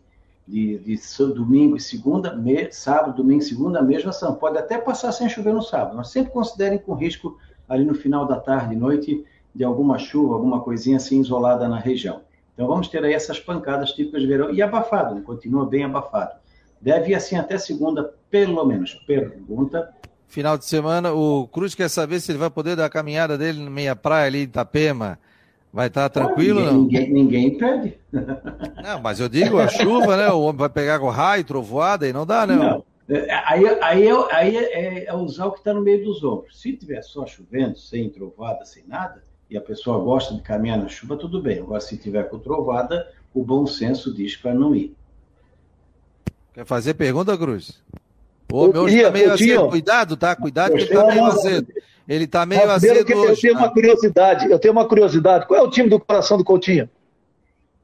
de, 0.47 0.79
de 0.79 0.99
domingo 1.35 1.77
e 1.77 1.81
segunda, 1.81 2.35
me, 2.35 2.71
sábado, 2.71 3.17
domingo 3.17 3.43
e 3.43 3.47
segunda, 3.47 3.79
a 3.79 3.83
mesma 3.83 4.11
ação. 4.11 4.35
Pode 4.35 4.59
até 4.59 4.79
passar 4.79 5.13
sem 5.13 5.29
chover 5.29 5.55
no 5.55 5.63
sábado, 5.63 5.97
mas 5.97 6.09
sempre 6.09 6.33
considerem 6.33 6.79
com 6.79 6.95
risco 6.95 7.39
ali 7.69 7.85
no 7.85 7.95
final 7.95 8.27
da 8.27 8.39
tarde 8.39 8.75
e 8.75 8.79
noite 8.79 9.25
de 9.55 9.65
alguma 9.65 9.99
chuva, 9.99 10.35
alguma 10.35 10.61
coisinha 10.61 10.97
assim 10.99 11.21
isolada 11.21 11.69
na 11.69 11.79
região. 11.79 12.21
Então 12.53 12.67
vamos 12.67 12.89
ter 12.89 13.05
aí 13.05 13.15
essas 13.15 13.41
pancadas 13.41 13.93
típicas 13.93 14.21
de 14.21 14.29
verão 14.29 14.53
e 14.53 14.63
abafado, 14.63 15.21
continua 15.23 15.67
bem 15.67 15.85
abafado. 15.85 16.33
Deve 16.81 17.13
ir 17.13 17.15
assim 17.15 17.37
até 17.37 17.57
segunda, 17.57 18.15
pelo 18.31 18.65
menos. 18.65 18.95
Pergunta. 19.07 19.93
Final 20.29 20.59
de 20.59 20.67
semana, 20.67 21.13
o 21.13 21.49
Cruz 21.49 21.75
quer 21.75 21.89
saber 21.89 22.21
se 22.21 22.31
ele 22.31 22.39
vai 22.39 22.51
poder 22.51 22.77
dar 22.77 22.87
a 22.87 22.91
caminhada 22.91 23.39
dele 23.39 23.63
na 23.63 23.71
meia 23.71 23.97
praia 23.97 24.27
ali 24.27 24.41
em 24.41 24.43
Itapema. 24.43 25.19
Vai 25.75 25.89
estar 25.89 26.09
tá 26.09 26.21
tranquilo, 26.21 26.61
ah, 26.61 26.73
ninguém, 26.73 26.77
não? 26.77 26.85
Ninguém, 26.85 27.13
ninguém 27.13 27.59
pede. 27.59 27.99
Não, 28.81 29.01
mas 29.03 29.19
eu 29.19 29.29
digo, 29.29 29.59
a 29.59 29.67
chuva, 29.67 30.17
né? 30.17 30.31
O 30.31 30.43
homem 30.43 30.59
vai 30.59 30.69
pegar 30.69 31.01
com 31.01 31.09
raio, 31.09 31.43
trovoada 31.43 32.07
e 32.07 32.13
não 32.13 32.25
dá, 32.25 32.47
né? 32.47 32.55
Não. 32.55 32.85
Aí, 33.45 33.67
aí, 33.83 34.09
aí 34.31 34.57
é, 34.57 35.05
é 35.07 35.15
usar 35.17 35.47
o 35.47 35.51
que 35.51 35.59
está 35.59 35.75
no 35.75 35.81
meio 35.81 36.05
dos 36.05 36.23
ombros. 36.23 36.63
Se 36.63 36.75
tiver 36.75 37.03
só 37.03 37.27
chovendo, 37.27 37.77
sem 37.77 38.09
trovada, 38.09 38.65
sem 38.65 38.85
nada, 38.87 39.21
e 39.51 39.57
a 39.57 39.61
pessoa 39.61 39.99
gosta 39.99 40.33
de 40.33 40.43
caminhar 40.43 40.79
na 40.79 40.87
chuva, 40.87 41.17
tudo 41.17 41.43
bem. 41.43 41.59
Agora, 41.59 41.81
se 41.81 41.97
tiver 41.97 42.23
com 42.31 42.39
trovada, 42.39 43.11
o 43.35 43.43
bom 43.43 43.67
senso 43.67 44.15
diz 44.15 44.37
para 44.37 44.55
não 44.55 44.77
ir. 44.77 44.95
Quer 46.53 46.65
fazer 46.65 46.95
pergunta, 46.95 47.37
Cruz? 47.37 47.83
O 48.53 48.69
meu 48.69 48.87
está 48.87 49.11
meio 49.11 49.33
azedo. 49.33 49.69
Cuidado, 49.71 50.17
tá? 50.17 50.37
Cuidado 50.37 50.77
que 50.77 50.83
está 50.83 51.05
meio. 51.05 51.67
Ele 52.09 52.25
está 52.25 52.45
meio 52.45 52.71
azedo 52.71 53.11
eu 53.11 53.19
hoje. 53.19 53.41
tenho 53.41 53.55
tá? 53.55 53.61
uma 53.61 53.71
curiosidade. 53.71 54.51
Eu 54.51 54.59
tenho 54.59 54.73
uma 54.73 54.87
curiosidade. 54.87 55.47
Qual 55.47 55.59
é 55.59 55.63
o 55.63 55.71
time 55.71 55.89
do 55.89 55.99
coração 55.99 56.37
do 56.37 56.45
Coutinho? 56.45 56.89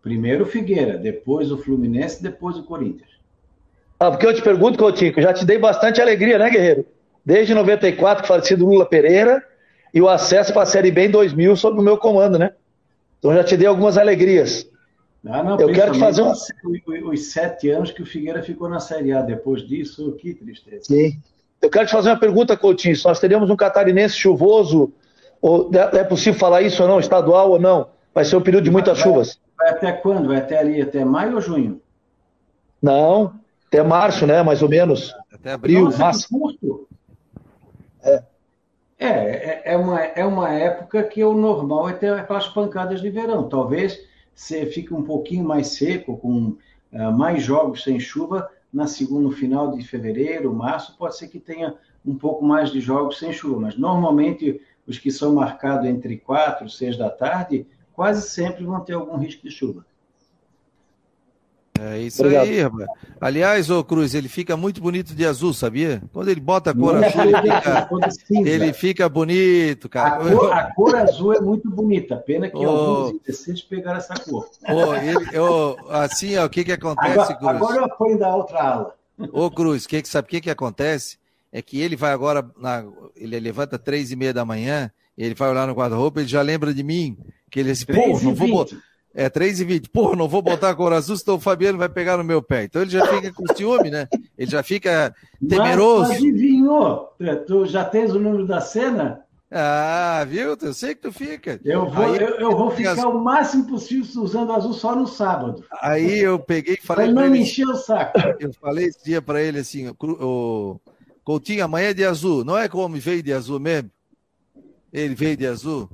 Primeiro 0.02 0.44
o 0.44 0.46
Figueira, 0.46 0.96
depois 0.96 1.50
o 1.50 1.58
Fluminense, 1.58 2.22
depois 2.22 2.56
o 2.56 2.62
Corinthians. 2.62 3.10
Ah, 3.98 4.10
porque 4.10 4.26
eu 4.26 4.34
te 4.34 4.42
pergunto, 4.42 4.78
Coutinho, 4.78 5.12
que 5.12 5.20
eu 5.20 5.24
já 5.24 5.32
te 5.32 5.44
dei 5.44 5.58
bastante 5.58 6.00
alegria, 6.00 6.38
né, 6.38 6.48
Guerreiro? 6.48 6.86
Desde 7.24 7.54
94, 7.54 8.26
falecido 8.26 8.66
Lula 8.66 8.86
Pereira, 8.86 9.44
e 9.92 10.00
o 10.00 10.08
acesso 10.08 10.52
para 10.52 10.62
a 10.62 10.66
Série 10.66 10.90
B 10.90 11.06
em 11.06 11.10
2000 11.10 11.54
sob 11.56 11.78
o 11.78 11.82
meu 11.82 11.98
comando, 11.98 12.38
né? 12.38 12.52
Então 13.18 13.34
já 13.34 13.44
te 13.44 13.56
dei 13.56 13.66
algumas 13.66 13.98
alegrias. 13.98 14.66
Ah, 15.26 15.42
não, 15.42 15.60
eu 15.60 15.70
quero 15.70 15.92
te 15.92 15.98
fazer 15.98 16.22
uma... 16.22 16.32
Os 17.12 17.26
sete 17.26 17.68
anos 17.68 17.90
que 17.90 18.02
o 18.02 18.06
Figueira 18.06 18.42
ficou 18.42 18.70
na 18.70 18.80
Série 18.80 19.12
A. 19.12 19.20
Depois 19.20 19.66
disso, 19.68 20.12
que 20.12 20.32
tristeza. 20.32 20.84
Sim. 20.84 21.20
Eu 21.60 21.68
quero 21.70 21.86
te 21.86 21.92
fazer 21.92 22.10
uma 22.10 22.18
pergunta, 22.18 22.56
Coutinho. 22.56 22.96
Se 22.96 23.04
nós 23.04 23.20
teríamos 23.20 23.50
um 23.50 23.56
catarinense 23.56 24.16
chuvoso, 24.16 24.92
ou 25.40 25.70
é 25.74 26.04
possível 26.04 26.38
falar 26.38 26.62
isso 26.62 26.82
ou 26.82 26.88
não, 26.88 27.00
estadual 27.00 27.50
ou 27.50 27.58
não? 27.58 27.88
Vai 28.14 28.24
ser 28.24 28.36
um 28.36 28.40
período 28.42 28.64
de 28.64 28.70
muitas 28.70 28.98
vai, 28.98 29.06
chuvas. 29.06 29.40
Vai 29.56 29.70
até 29.70 29.92
quando? 29.92 30.28
Vai 30.28 30.38
até 30.38 30.58
ali, 30.58 30.80
até 30.80 31.04
maio 31.04 31.34
ou 31.34 31.40
junho? 31.40 31.80
Não, 32.82 33.34
até 33.66 33.82
março, 33.82 34.26
né? 34.26 34.42
Mais 34.42 34.62
ou 34.62 34.68
menos. 34.68 35.14
Até 35.32 35.52
abril, 35.52 35.84
Nossa, 35.84 35.98
março. 35.98 36.28
curto. 36.28 36.88
É. 38.02 38.22
É, 38.98 39.08
é, 39.08 39.62
é, 39.72 39.76
uma, 39.76 40.00
é 40.00 40.24
uma 40.24 40.52
época 40.52 41.02
que 41.04 41.24
o 41.24 41.32
normal 41.32 41.88
é 41.88 41.94
ter 41.94 42.12
aquelas 42.12 42.48
pancadas 42.48 43.00
de 43.00 43.08
verão. 43.08 43.48
Talvez 43.48 43.98
você 44.34 44.66
fique 44.66 44.92
um 44.92 45.02
pouquinho 45.02 45.44
mais 45.44 45.68
seco, 45.68 46.18
com 46.18 46.56
uh, 46.92 47.12
mais 47.12 47.42
jogos 47.42 47.82
sem 47.82 47.98
chuva, 47.98 48.50
na 48.72 48.86
segunda, 48.86 49.22
no 49.22 49.32
final 49.32 49.72
de 49.72 49.82
fevereiro, 49.82 50.52
março, 50.54 50.96
pode 50.96 51.16
ser 51.16 51.28
que 51.28 51.40
tenha 51.40 51.74
um 52.04 52.14
pouco 52.16 52.44
mais 52.44 52.70
de 52.70 52.80
jogos 52.80 53.18
sem 53.18 53.32
chuva, 53.32 53.60
mas 53.60 53.76
normalmente 53.76 54.60
os 54.86 54.98
que 54.98 55.10
são 55.10 55.34
marcados 55.34 55.86
entre 55.86 56.16
4 56.16 56.66
e 56.66 56.70
6 56.70 56.96
da 56.96 57.10
tarde, 57.10 57.66
quase 57.92 58.28
sempre 58.28 58.64
vão 58.64 58.80
ter 58.80 58.94
algum 58.94 59.16
risco 59.16 59.42
de 59.42 59.50
chuva. 59.50 59.84
É 61.82 61.98
isso 61.98 62.20
Obrigado. 62.20 62.46
aí, 62.46 62.60
rapaz. 62.60 62.88
Aliás, 63.18 63.70
ô 63.70 63.82
Cruz, 63.82 64.14
ele 64.14 64.28
fica 64.28 64.54
muito 64.54 64.82
bonito 64.82 65.14
de 65.14 65.24
azul, 65.24 65.54
sabia? 65.54 66.02
Quando 66.12 66.28
ele 66.28 66.40
bota 66.40 66.72
a 66.72 66.74
cor 66.74 66.92
Não, 66.92 67.02
azul, 67.02 67.22
ele 67.22 67.36
fica, 67.40 67.88
ele 68.44 68.72
fica, 68.74 69.08
bonito, 69.08 69.88
cara. 69.88 70.16
A 70.16 70.30
cor, 70.30 70.52
a 70.52 70.74
cor, 70.74 70.96
azul 70.96 71.32
é 71.32 71.40
muito 71.40 71.70
bonita. 71.70 72.18
Pena 72.18 72.50
que 72.50 72.58
oh, 72.58 72.68
alguns 72.68 73.14
indecentes 73.14 73.62
pegaram 73.62 73.96
essa 73.96 74.12
cor. 74.12 74.46
Oh, 74.68 74.94
ele, 74.94 75.38
oh, 75.38 75.76
assim, 75.88 76.36
ó, 76.36 76.44
o 76.44 76.50
que 76.50 76.64
que 76.64 76.72
acontece, 76.72 77.32
agora, 77.32 77.36
Cruz? 77.36 77.50
Agora 77.50 77.76
eu 77.76 77.84
apoio 77.86 78.18
da 78.18 78.36
outra 78.36 78.62
ala. 78.62 78.94
Ô, 79.32 79.50
Cruz, 79.50 79.86
que, 79.86 80.04
sabe 80.04 80.26
o 80.26 80.30
que 80.30 80.42
que 80.42 80.50
acontece? 80.50 81.16
É 81.50 81.62
que 81.62 81.80
ele 81.80 81.96
vai 81.96 82.12
agora, 82.12 82.46
na, 82.58 82.84
ele 83.16 83.40
levanta 83.40 83.78
três 83.78 84.10
e 84.10 84.16
meia 84.16 84.34
da 84.34 84.44
manhã, 84.44 84.90
ele 85.16 85.34
vai 85.34 85.48
olhar 85.48 85.66
no 85.66 85.72
guarda-roupa, 85.72 86.20
ele 86.20 86.28
já 86.28 86.42
lembra 86.42 86.74
de 86.74 86.82
mim, 86.82 87.16
que 87.50 87.58
ele 87.58 87.72
diz, 87.72 87.84
pô, 87.84 88.20
não 88.22 88.34
vou 88.34 88.48
botar 88.48 88.76
é 89.14 89.28
3 89.28 89.60
e 89.60 89.64
20. 89.64 89.88
Pô, 89.90 90.14
não 90.14 90.28
vou 90.28 90.42
botar 90.42 90.70
a 90.70 90.74
cor 90.74 90.92
azul, 90.92 91.16
senão 91.16 91.36
o 91.36 91.40
Fabiano 91.40 91.78
vai 91.78 91.88
pegar 91.88 92.16
no 92.16 92.24
meu 92.24 92.42
pé. 92.42 92.64
Então 92.64 92.82
ele 92.82 92.90
já 92.90 93.06
fica 93.06 93.32
com 93.32 93.54
ciúme, 93.54 93.90
né? 93.90 94.08
Ele 94.38 94.50
já 94.50 94.62
fica 94.62 95.14
temeroso. 95.48 96.10
Mas, 96.10 96.18
adivinhou? 96.18 97.14
Tu 97.46 97.66
já 97.66 97.84
tens 97.84 98.12
o 98.12 98.20
número 98.20 98.46
da 98.46 98.60
cena? 98.60 99.22
Ah, 99.52 100.24
viu? 100.28 100.56
Eu 100.62 100.72
sei 100.72 100.94
que 100.94 101.02
tu 101.02 101.12
fica. 101.12 101.60
Eu 101.64 101.90
vou, 101.90 102.04
Aí, 102.04 102.22
eu, 102.22 102.28
eu, 102.36 102.56
vou 102.56 102.70
ficar 102.70 102.92
as... 102.92 103.02
o 103.02 103.18
máximo 103.18 103.66
possível 103.66 104.22
usando 104.22 104.52
azul 104.52 104.72
só 104.72 104.94
no 104.94 105.08
sábado. 105.08 105.64
Aí 105.82 106.20
eu 106.20 106.38
peguei 106.38 106.74
e 106.74 106.86
falei. 106.86 107.12
Pra 107.12 107.22
não 107.22 107.30
me 107.30 107.40
encher 107.40 107.66
o 107.66 107.74
saco. 107.74 108.16
Eu 108.38 108.52
falei 108.54 108.86
esse 108.86 109.04
dia 109.04 109.20
para 109.20 109.42
ele 109.42 109.58
assim: 109.58 109.92
o 110.00 110.78
Coutinho, 111.24 111.64
amanhã 111.64 111.88
é 111.88 111.94
de 111.94 112.04
azul. 112.04 112.44
Não 112.44 112.56
é 112.56 112.68
como 112.68 112.96
veio 112.96 113.24
de 113.24 113.32
azul 113.32 113.58
mesmo? 113.58 113.90
Ele 114.92 115.16
veio 115.16 115.36
de 115.36 115.48
azul? 115.48 115.90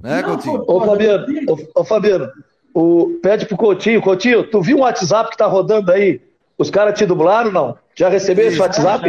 Né, 0.00 0.22
não, 0.22 0.30
Coutinho? 0.30 0.64
Ô, 0.66 0.80
Fabiano, 0.84 1.26
ô, 1.48 1.80
ô, 1.80 1.84
Fabiano 1.84 2.32
o, 2.76 3.18
pede 3.22 3.46
pro 3.46 3.56
Coutinho, 3.56 4.02
Coutinho, 4.02 4.50
tu 4.50 4.60
viu 4.60 4.76
um 4.76 4.80
WhatsApp 4.80 5.30
que 5.30 5.36
tá 5.38 5.46
rodando 5.46 5.90
aí? 5.90 6.20
Os 6.58 6.68
caras 6.68 6.98
te 6.98 7.06
dublaram, 7.06 7.50
não? 7.50 7.78
Já 7.94 8.10
recebeu 8.10 8.48
esse 8.48 8.60
WhatsApp? 8.60 9.08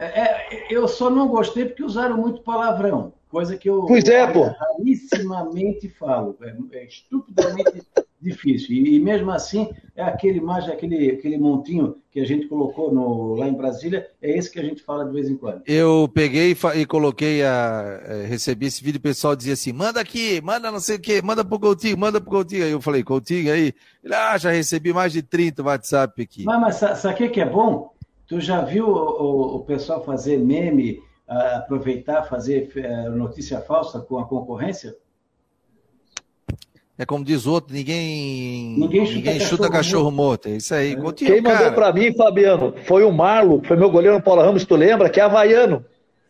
É, 0.00 0.04
é, 0.04 0.66
eu 0.70 0.88
só 0.88 1.10
não 1.10 1.28
gostei 1.28 1.66
porque 1.66 1.84
usaram 1.84 2.16
muito 2.16 2.40
palavrão, 2.40 3.12
coisa 3.30 3.58
que 3.58 3.68
eu 3.68 3.84
pois 3.86 4.04
é, 4.04 4.26
pô. 4.26 4.44
rarissimamente 4.44 5.88
falo. 5.90 6.34
É, 6.40 6.78
é 6.78 6.84
estupidamente 6.86 7.82
difícil. 8.24 8.74
E, 8.74 8.96
e, 8.96 8.98
mesmo 8.98 9.30
assim, 9.30 9.70
é 9.94 10.02
aquele 10.02 10.40
mais 10.40 10.68
aquele, 10.68 11.10
aquele 11.10 11.36
montinho 11.38 11.96
que 12.10 12.18
a 12.18 12.24
gente 12.24 12.46
colocou 12.48 12.92
no, 12.92 13.34
lá 13.34 13.46
em 13.46 13.54
Brasília, 13.54 14.08
é 14.20 14.36
esse 14.36 14.50
que 14.50 14.58
a 14.58 14.62
gente 14.62 14.82
fala 14.82 15.04
de 15.04 15.12
vez 15.12 15.28
em 15.28 15.36
quando. 15.36 15.62
Eu 15.66 16.10
peguei 16.12 16.52
e, 16.52 16.80
e 16.80 16.86
coloquei 16.86 17.44
a. 17.44 18.00
É, 18.06 18.26
recebi 18.26 18.66
esse 18.66 18.82
vídeo, 18.82 18.98
o 18.98 19.02
pessoal 19.02 19.36
dizia 19.36 19.52
assim: 19.52 19.72
manda 19.72 20.00
aqui, 20.00 20.40
manda 20.40 20.72
não 20.72 20.80
sei 20.80 20.96
o 20.96 21.00
quê, 21.00 21.20
manda 21.22 21.44
pro 21.44 21.60
Coutinho, 21.60 21.98
manda 21.98 22.20
pro 22.20 22.30
Coutinho. 22.30 22.64
Aí 22.64 22.70
eu 22.70 22.80
falei, 22.80 23.04
Coutinho, 23.04 23.52
aí. 23.52 23.72
Ele, 24.02 24.14
ah, 24.14 24.36
já 24.38 24.50
recebi 24.50 24.92
mais 24.92 25.12
de 25.12 25.22
30 25.22 25.62
WhatsApp 25.62 26.22
aqui. 26.22 26.44
Mas, 26.44 26.60
mas 26.60 26.98
sabe 26.98 27.24
o 27.24 27.30
que 27.30 27.40
é 27.40 27.48
bom? 27.48 27.92
Tu 28.26 28.40
já 28.40 28.62
viu 28.62 28.88
o, 28.88 28.96
o, 28.96 29.56
o 29.56 29.60
pessoal 29.64 30.02
fazer 30.02 30.38
meme, 30.38 31.00
uh, 31.28 31.56
aproveitar, 31.58 32.24
fazer 32.24 32.70
uh, 32.76 33.10
notícia 33.10 33.60
falsa 33.60 34.00
com 34.00 34.18
a 34.18 34.26
concorrência? 34.26 34.96
É 36.96 37.04
como 37.04 37.24
diz 37.24 37.44
outro, 37.44 37.74
ninguém, 37.74 38.76
ninguém 38.78 39.04
chuta, 39.04 39.18
ninguém 39.18 39.40
chuta 39.40 39.70
cachorro, 39.70 40.12
morto. 40.12 40.48
É 40.48 40.52
isso 40.52 40.72
aí. 40.72 40.92
É. 40.92 40.96
Continua, 40.96 41.32
Quem 41.32 41.42
mandou 41.42 41.72
para 41.72 41.92
mim, 41.92 42.14
Fabiano, 42.14 42.72
foi 42.84 43.02
o 43.02 43.10
Marlo, 43.10 43.60
foi 43.64 43.76
meu 43.76 43.90
goleiro 43.90 44.22
Paulo 44.22 44.42
Ramos, 44.42 44.64
tu 44.64 44.76
lembra? 44.76 45.10
Que 45.10 45.18
é 45.18 45.24
havaiano. 45.24 45.84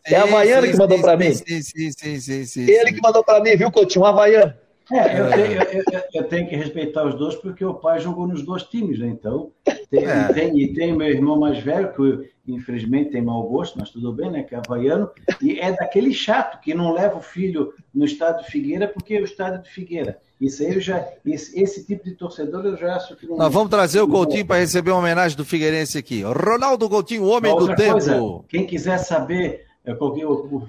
É 0.06 0.16
havaiano 0.16 0.66
sim, 0.66 0.72
que 0.72 0.78
mandou 0.78 1.00
para 1.00 1.16
mim. 1.16 1.32
Sim, 1.32 1.62
sim, 1.62 1.90
sim, 1.92 2.20
sim, 2.20 2.44
sim, 2.44 2.70
Ele 2.70 2.92
que 2.92 3.00
mandou 3.02 3.22
para 3.22 3.42
mim, 3.42 3.54
viu, 3.56 3.70
Coutinho? 3.70 4.04
Um 4.04 4.08
havaiano. 4.08 4.54
É, 4.92 5.18
eu 5.18 5.30
tenho, 5.30 5.62
eu, 5.62 6.02
eu, 6.12 6.24
tenho, 6.24 6.46
que 6.46 6.56
respeitar 6.56 7.06
os 7.06 7.14
dois 7.14 7.34
porque 7.36 7.64
o 7.64 7.74
pai 7.74 8.00
jogou 8.00 8.26
nos 8.26 8.42
dois 8.42 8.64
times, 8.64 8.98
né? 8.98 9.06
Então, 9.06 9.50
tem, 9.90 10.04
é. 10.04 10.32
tem, 10.32 10.60
e 10.60 10.74
tem 10.74 10.94
meu 10.94 11.08
irmão 11.08 11.38
mais 11.38 11.58
velho, 11.58 11.92
que 11.94 12.30
infelizmente 12.46 13.10
tem 13.10 13.22
mau 13.22 13.42
gosto, 13.44 13.78
mas 13.78 13.88
tudo 13.88 14.12
bem, 14.12 14.30
né? 14.30 14.42
Que 14.42 14.54
é 14.54 14.58
havaiano, 14.58 15.10
e 15.40 15.58
é 15.58 15.72
daquele 15.72 16.12
chato 16.12 16.60
que 16.60 16.74
não 16.74 16.92
leva 16.92 17.16
o 17.16 17.22
filho 17.22 17.72
no 17.94 18.04
estádio 18.04 18.44
de 18.44 18.50
Figueira 18.50 18.86
porque 18.86 19.14
é 19.14 19.20
o 19.20 19.24
estádio 19.24 19.62
de 19.62 19.70
Figueira. 19.70 20.18
Isso 20.44 20.62
aí 20.62 20.78
já, 20.78 21.08
esse, 21.24 21.58
esse 21.58 21.86
tipo 21.86 22.04
de 22.04 22.12
torcedor 22.12 22.66
eu 22.66 22.76
já 22.76 22.96
acho 22.96 23.16
que 23.16 23.26
não. 23.26 23.36
Nós 23.36 23.52
vamos 23.52 23.70
trazer 23.70 24.00
o 24.00 24.08
Coutinho 24.08 24.46
para 24.46 24.60
receber 24.60 24.90
uma 24.90 25.00
homenagem 25.00 25.36
do 25.36 25.44
Figueirense 25.44 25.96
aqui. 25.96 26.22
Ronaldo 26.22 26.88
Coutinho, 26.88 27.22
o 27.22 27.28
homem 27.28 27.50
do 27.56 27.66
coisa, 27.74 27.74
tempo. 27.74 28.44
Quem 28.46 28.66
quiser 28.66 28.98
saber, 28.98 29.64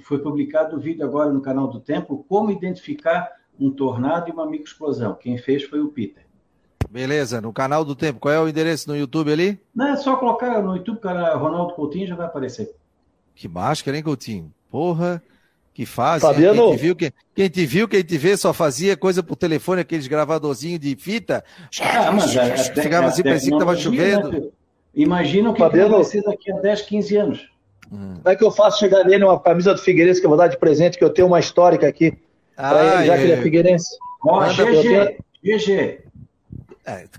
foi 0.03 0.19
publicado 0.19 0.77
o 0.77 0.79
vídeo 0.79 1.05
agora 1.05 1.29
no 1.29 1.41
canal 1.41 1.67
do 1.67 1.81
Tempo, 1.81 2.25
como 2.29 2.51
identificar 2.51 3.29
um 3.59 3.69
tornado 3.69 4.29
e 4.29 4.31
uma 4.31 4.45
microexplosão. 4.45 5.13
Quem 5.15 5.38
fez 5.38 5.63
foi 5.63 5.81
o 5.81 5.89
Peter. 5.89 6.23
Beleza, 6.89 7.41
no 7.41 7.51
canal 7.51 7.83
do 7.83 7.95
Tempo. 7.95 8.21
Qual 8.21 8.33
é 8.33 8.39
o 8.39 8.47
endereço 8.47 8.89
no 8.89 8.95
YouTube 8.95 9.31
ali? 9.31 9.59
Não, 9.75 9.88
é 9.88 9.97
só 9.97 10.15
colocar 10.15 10.61
no 10.61 10.77
YouTube, 10.77 10.99
cara, 10.99 11.35
Ronaldo 11.35 11.73
Coutinho 11.73 12.07
já 12.07 12.15
vai 12.15 12.27
aparecer. 12.27 12.73
Que 13.33 13.49
máscara, 13.49 13.97
hein, 13.97 14.03
Coutinho? 14.03 14.53
Porra, 14.71 15.21
que 15.75 15.85
fase. 15.85 16.21
Fabiano... 16.21 16.69
Quem 16.69 16.77
te, 16.77 16.81
viu, 16.81 16.95
quem, 16.95 17.11
quem 17.35 17.49
te 17.49 17.65
viu, 17.65 17.88
quem 17.88 18.01
te 18.01 18.17
vê, 18.17 18.38
só 18.38 18.53
fazia 18.53 18.95
coisa 18.95 19.21
por 19.21 19.35
telefone, 19.35 19.81
aqueles 19.81 20.07
gravadorzinhos 20.07 20.79
de 20.79 20.95
fita. 20.95 21.43
Ah, 21.81 22.13
mas 22.13 22.33
é, 22.33 22.55
Ficava 22.55 23.07
assim, 23.07 23.21
parecia 23.21 23.49
que 23.49 23.55
estava 23.55 23.75
chovendo. 23.75 24.31
Né, 24.31 24.41
Imagina 24.95 25.49
o 25.49 25.53
que, 25.53 25.59
Fabiano... 25.59 25.95
vai 25.95 26.03
ser 26.05 26.23
daqui 26.23 26.49
a 26.49 26.55
10, 26.59 26.81
15 26.83 27.17
anos. 27.17 27.49
Hum. 27.91 28.15
Como 28.23 28.29
é 28.29 28.35
que 28.38 28.43
eu 28.45 28.51
faço 28.51 28.79
chegar 28.79 29.03
nele 29.03 29.25
uma 29.25 29.38
camisa 29.38 29.73
do 29.73 29.81
Figueirense 29.81 30.21
que 30.21 30.25
eu 30.25 30.29
vou 30.29 30.38
dar 30.38 30.47
de 30.47 30.57
presente, 30.57 30.97
que 30.97 31.03
eu 31.03 31.09
tenho 31.09 31.27
uma 31.27 31.41
histórica 31.41 31.85
aqui? 31.85 32.17
Ah, 32.55 32.99
ele, 32.99 33.07
já 33.07 33.13
é. 33.13 33.17
que 33.17 33.23
ele 33.23 33.33
é 33.33 33.41
Figueirense. 33.41 33.97
Ó, 34.23 34.39
oh, 34.39 34.47
GG, 34.47 35.17
GG. 35.43 35.99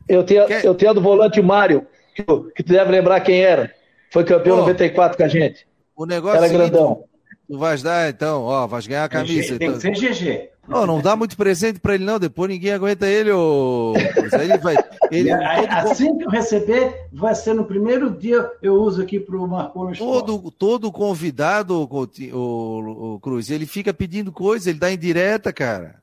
Eu 0.08 0.24
tenho, 0.24 0.44
eu 0.44 0.74
tenho 0.74 0.92
a 0.92 0.94
do 0.94 1.02
volante 1.02 1.42
Mário, 1.42 1.86
que, 2.14 2.22
que 2.24 2.62
tu 2.62 2.72
deve 2.72 2.90
lembrar 2.90 3.20
quem 3.20 3.42
era. 3.42 3.70
Foi 4.10 4.24
campeão 4.24 4.56
oh, 4.56 4.60
94 4.60 5.18
com 5.18 5.24
a 5.24 5.28
gente. 5.28 5.66
O 5.94 6.06
negócio 6.06 6.38
era 6.38 6.48
grandão. 6.48 7.04
Tu 7.48 7.56
vais 7.56 7.82
dar, 7.82 8.10
então, 8.10 8.42
ó, 8.42 8.66
vais 8.66 8.86
ganhar 8.86 9.04
a 9.04 9.08
camisa. 9.08 9.58
Tem 9.58 9.68
então. 9.68 9.92
que 9.92 9.98
ser 9.98 10.12
GG. 10.12 10.50
Não, 10.68 10.84
não 10.84 11.00
dá 11.00 11.14
muito 11.14 11.36
presente 11.36 11.78
para 11.78 11.94
ele, 11.94 12.04
não. 12.04 12.18
Depois 12.18 12.50
ninguém 12.50 12.72
aguenta 12.72 13.06
ele. 13.06 13.30
Ou... 13.30 13.94
ele 13.96 14.58
vai. 14.58 14.76
Ele, 15.12 15.30
assim 15.30 16.18
que 16.18 16.24
eu 16.24 16.28
receber, 16.28 17.06
vai 17.12 17.34
ser 17.34 17.54
no 17.54 17.64
primeiro 17.64 18.10
dia. 18.10 18.50
Eu 18.60 18.74
uso 18.74 19.00
aqui 19.00 19.20
para 19.20 19.36
o 19.36 19.46
Marconi 19.46 19.96
todo, 19.96 20.50
todo 20.50 20.90
convidado, 20.90 21.88
o, 21.88 22.08
o, 22.34 23.14
o, 23.14 23.20
Cruz, 23.20 23.50
ele 23.50 23.66
fica 23.66 23.94
pedindo 23.94 24.32
coisa, 24.32 24.68
ele 24.68 24.80
dá 24.80 24.90
em 24.90 24.98
direta, 24.98 25.52
cara. 25.52 25.96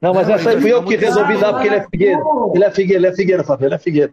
Não, 0.00 0.12
mas 0.12 0.26
não, 0.26 0.34
essa 0.34 0.50
aí 0.50 0.60
fui 0.60 0.72
eu 0.72 0.82
que 0.82 0.96
resolvi 0.96 1.38
dar, 1.38 1.52
porque 1.52 1.68
ele 1.68 1.76
é 1.76 1.86
Figueira. 1.88 2.22
Ele 2.54 2.64
é 2.64 2.70
Figueira, 2.70 2.98
ele 2.98 3.06
é 3.06 3.14
Figueira, 3.14 3.44
Fábio, 3.44 3.66
ele 3.66 3.74
é 3.74 3.78
Figueira. 3.78 4.12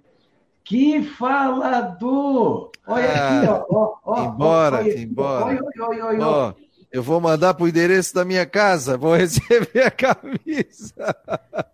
Que 0.64 1.02
falador! 1.02 2.72
Olha 2.86 3.10
ah, 3.10 3.40
aqui, 3.40 3.48
ó. 3.50 3.66
ó, 3.70 3.94
ó 4.06 4.24
embora, 4.26 4.78
olha, 4.78 5.00
embora. 5.00 5.46
Olha, 5.46 5.62
olha, 5.80 6.06
olha, 6.06 6.28
olha. 6.28 6.56
Eu 6.92 7.04
vou 7.04 7.20
mandar 7.20 7.54
para 7.54 7.66
o 7.66 7.68
endereço 7.68 8.16
da 8.16 8.24
minha 8.24 8.46
casa, 8.46 8.98
vou 8.98 9.14
receber 9.18 9.84
a 9.86 9.92
camisa. 9.92 11.16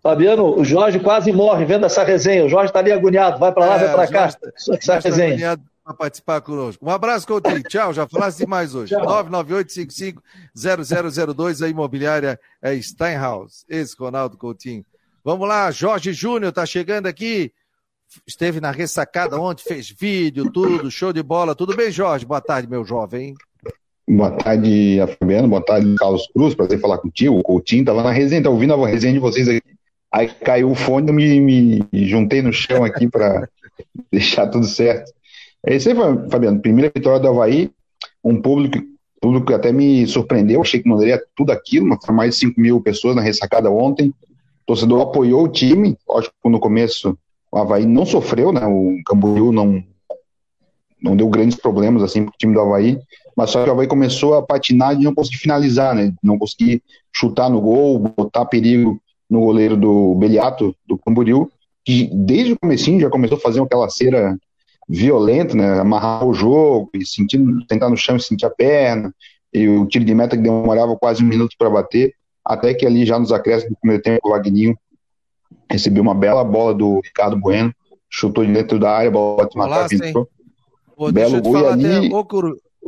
Fabiano, 0.02 0.58
o 0.58 0.64
Jorge 0.64 0.98
quase 0.98 1.32
morre 1.32 1.64
vendo 1.64 1.86
essa 1.86 2.02
resenha. 2.02 2.44
O 2.44 2.48
Jorge 2.48 2.70
está 2.70 2.80
ali 2.80 2.90
agoniado, 2.92 3.38
vai 3.38 3.52
para 3.52 3.66
lá, 3.66 3.76
é, 3.76 3.86
vai 3.86 3.94
para 3.94 4.08
cá. 4.08 4.32
Tá, 4.32 4.50
essa 4.54 4.76
tá 4.78 4.98
resenha. 4.98 5.28
agoniado 5.28 5.62
para 5.84 5.94
participar 5.94 6.40
conosco. 6.40 6.84
Um 6.84 6.90
abraço, 6.90 7.26
Coutinho. 7.26 7.62
Tchau, 7.62 7.92
já 7.92 8.08
falaste 8.08 8.38
demais 8.38 8.74
hoje. 8.74 8.94
998-55-0002, 10.56 11.64
a 11.64 11.68
imobiliária 11.68 12.40
é 12.60 12.74
Steinhaus. 12.80 13.66
Esse 13.68 13.94
Ronaldo 13.96 14.38
Coutinho. 14.38 14.84
Vamos 15.22 15.46
lá, 15.46 15.70
Jorge 15.70 16.12
Júnior 16.12 16.48
está 16.48 16.66
chegando 16.66 17.06
aqui. 17.06 17.52
Esteve 18.26 18.60
na 18.60 18.70
ressacada 18.70 19.38
ontem, 19.40 19.62
fez 19.62 19.88
vídeo, 19.90 20.50
tudo, 20.50 20.90
show 20.90 21.12
de 21.12 21.22
bola. 21.22 21.54
Tudo 21.54 21.76
bem, 21.76 21.90
Jorge? 21.90 22.24
Boa 22.24 22.40
tarde, 22.40 22.68
meu 22.68 22.84
jovem. 22.84 23.34
Boa 24.06 24.30
tarde, 24.32 24.98
Fabiano. 25.18 25.48
Boa 25.48 25.64
tarde, 25.64 25.94
Carlos 25.94 26.28
Cruz. 26.28 26.54
Prazer 26.54 26.78
falar 26.78 26.98
contigo. 26.98 27.38
O 27.38 27.42
Coutinho 27.42 27.80
estava 27.80 28.02
na 28.02 28.10
resenha, 28.10 28.42
tá 28.42 28.50
ouvindo 28.50 28.74
a 28.74 28.86
resenha 28.86 29.14
de 29.14 29.18
vocês 29.18 29.48
aqui. 29.48 29.62
Aí 30.12 30.28
caiu 30.28 30.70
o 30.70 30.74
fone, 30.74 31.08
eu 31.08 31.14
me, 31.14 31.40
me 31.90 32.06
juntei 32.06 32.42
no 32.42 32.52
chão 32.52 32.84
aqui 32.84 33.08
para 33.08 33.48
deixar 34.12 34.46
tudo 34.48 34.66
certo. 34.66 35.10
É 35.66 35.74
isso 35.74 35.88
aí, 35.88 35.96
Fabiano. 36.30 36.60
Primeira 36.60 36.92
vitória 36.94 37.18
do 37.18 37.28
Havaí, 37.28 37.70
um 38.22 38.40
público, 38.40 38.78
público 39.20 39.46
que 39.46 39.54
até 39.54 39.72
me 39.72 40.06
surpreendeu. 40.06 40.60
Achei 40.60 40.82
que 40.82 40.88
não 40.88 40.98
daria 40.98 41.22
tudo 41.34 41.50
aquilo, 41.50 41.86
mas 41.86 42.04
foi 42.04 42.14
mais 42.14 42.34
de 42.34 42.40
5 42.40 42.60
mil 42.60 42.82
pessoas 42.82 43.16
na 43.16 43.22
ressacada 43.22 43.70
ontem. 43.70 44.08
O 44.08 44.66
torcedor 44.66 45.00
apoiou 45.00 45.44
o 45.44 45.48
time. 45.48 45.96
Lógico 46.06 46.34
no 46.44 46.60
começo 46.60 47.16
o 47.50 47.56
Havaí 47.56 47.86
não 47.86 48.04
sofreu, 48.04 48.52
né? 48.52 48.66
O 48.66 48.98
Camboriú 49.06 49.50
não, 49.50 49.82
não 51.02 51.16
deu 51.16 51.28
grandes 51.30 51.56
problemas 51.56 52.02
assim 52.02 52.24
para 52.24 52.34
o 52.34 52.36
time 52.36 52.52
do 52.52 52.60
Havaí 52.60 52.98
mas 53.36 53.50
só 53.50 53.62
que 53.62 53.68
o 53.68 53.72
Havaí 53.72 53.86
começou 53.86 54.34
a 54.34 54.42
patinar 54.42 54.94
e 54.94 55.02
não 55.02 55.14
conseguir 55.14 55.38
finalizar, 55.38 55.94
né? 55.94 56.12
Não 56.22 56.38
conseguir 56.38 56.82
chutar 57.12 57.50
no 57.50 57.60
gol, 57.60 57.98
botar 57.98 58.44
perigo 58.44 59.00
no 59.28 59.40
goleiro 59.40 59.76
do 59.76 60.14
Beliato, 60.14 60.74
do 60.86 60.96
Camboriú, 60.98 61.50
que 61.84 62.08
desde 62.12 62.52
o 62.52 62.58
comecinho 62.58 63.00
já 63.00 63.10
começou 63.10 63.36
a 63.36 63.40
fazer 63.40 63.60
aquela 63.60 63.88
cera 63.88 64.36
violenta, 64.88 65.56
né? 65.56 65.80
Amarrar 65.80 66.24
o 66.26 66.34
jogo 66.34 66.90
e 66.94 67.04
sentir, 67.04 67.40
tentar 67.68 67.88
no 67.88 67.96
chão 67.96 68.16
e 68.16 68.20
sentir 68.20 68.46
a 68.46 68.50
perna, 68.50 69.12
e 69.52 69.68
o 69.68 69.86
tiro 69.86 70.04
de 70.04 70.14
meta 70.14 70.36
que 70.36 70.42
demorava 70.42 70.96
quase 70.96 71.22
um 71.22 71.26
minuto 71.26 71.54
para 71.58 71.70
bater, 71.70 72.14
até 72.44 72.74
que 72.74 72.86
ali 72.86 73.04
já 73.06 73.18
nos 73.18 73.32
acréscimos 73.32 73.74
do 73.74 73.80
primeiro 73.80 74.02
tempo 74.02 74.28
o 74.28 74.30
Vagninho 74.30 74.76
recebeu 75.70 76.02
uma 76.02 76.14
bela 76.14 76.44
bola 76.44 76.74
do 76.74 77.00
Ricardo 77.00 77.36
Bueno, 77.36 77.72
chutou 78.10 78.44
de 78.44 78.52
dentro 78.52 78.78
da 78.78 78.90
área, 78.90 79.10
bola 79.10 79.44
bate 79.44 79.56
matar, 79.56 79.88
Belo 81.12 81.42
gol 81.42 81.68
ali. 81.68 82.06
Até, 82.06 82.14
Ô 82.14 82.24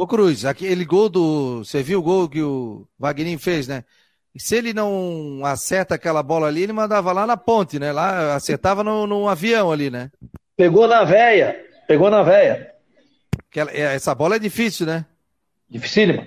Cruz, 0.04 0.44
aquele 0.44 0.84
gol 0.84 1.08
do. 1.08 1.58
Você 1.64 1.80
viu 1.80 2.00
o 2.00 2.02
gol 2.02 2.28
que 2.28 2.42
o 2.42 2.88
Wagner 2.98 3.38
fez, 3.38 3.68
né? 3.68 3.84
Se 4.36 4.56
ele 4.56 4.74
não 4.74 5.40
acerta 5.44 5.94
aquela 5.94 6.22
bola 6.22 6.48
ali, 6.48 6.64
ele 6.64 6.72
mandava 6.72 7.12
lá 7.12 7.24
na 7.26 7.36
ponte, 7.36 7.78
né? 7.78 7.92
Lá 7.92 8.34
acertava 8.34 8.82
no, 8.82 9.06
no 9.06 9.28
avião 9.28 9.70
ali, 9.70 9.88
né? 9.88 10.10
Pegou 10.56 10.86
na 10.86 11.04
veia. 11.04 11.56
Pegou 11.86 12.10
na 12.10 12.22
veia. 12.22 12.72
É, 13.72 13.94
essa 13.94 14.14
bola 14.14 14.36
é 14.36 14.38
difícil, 14.38 14.84
né? 14.84 15.06
Dificílima. 15.70 16.26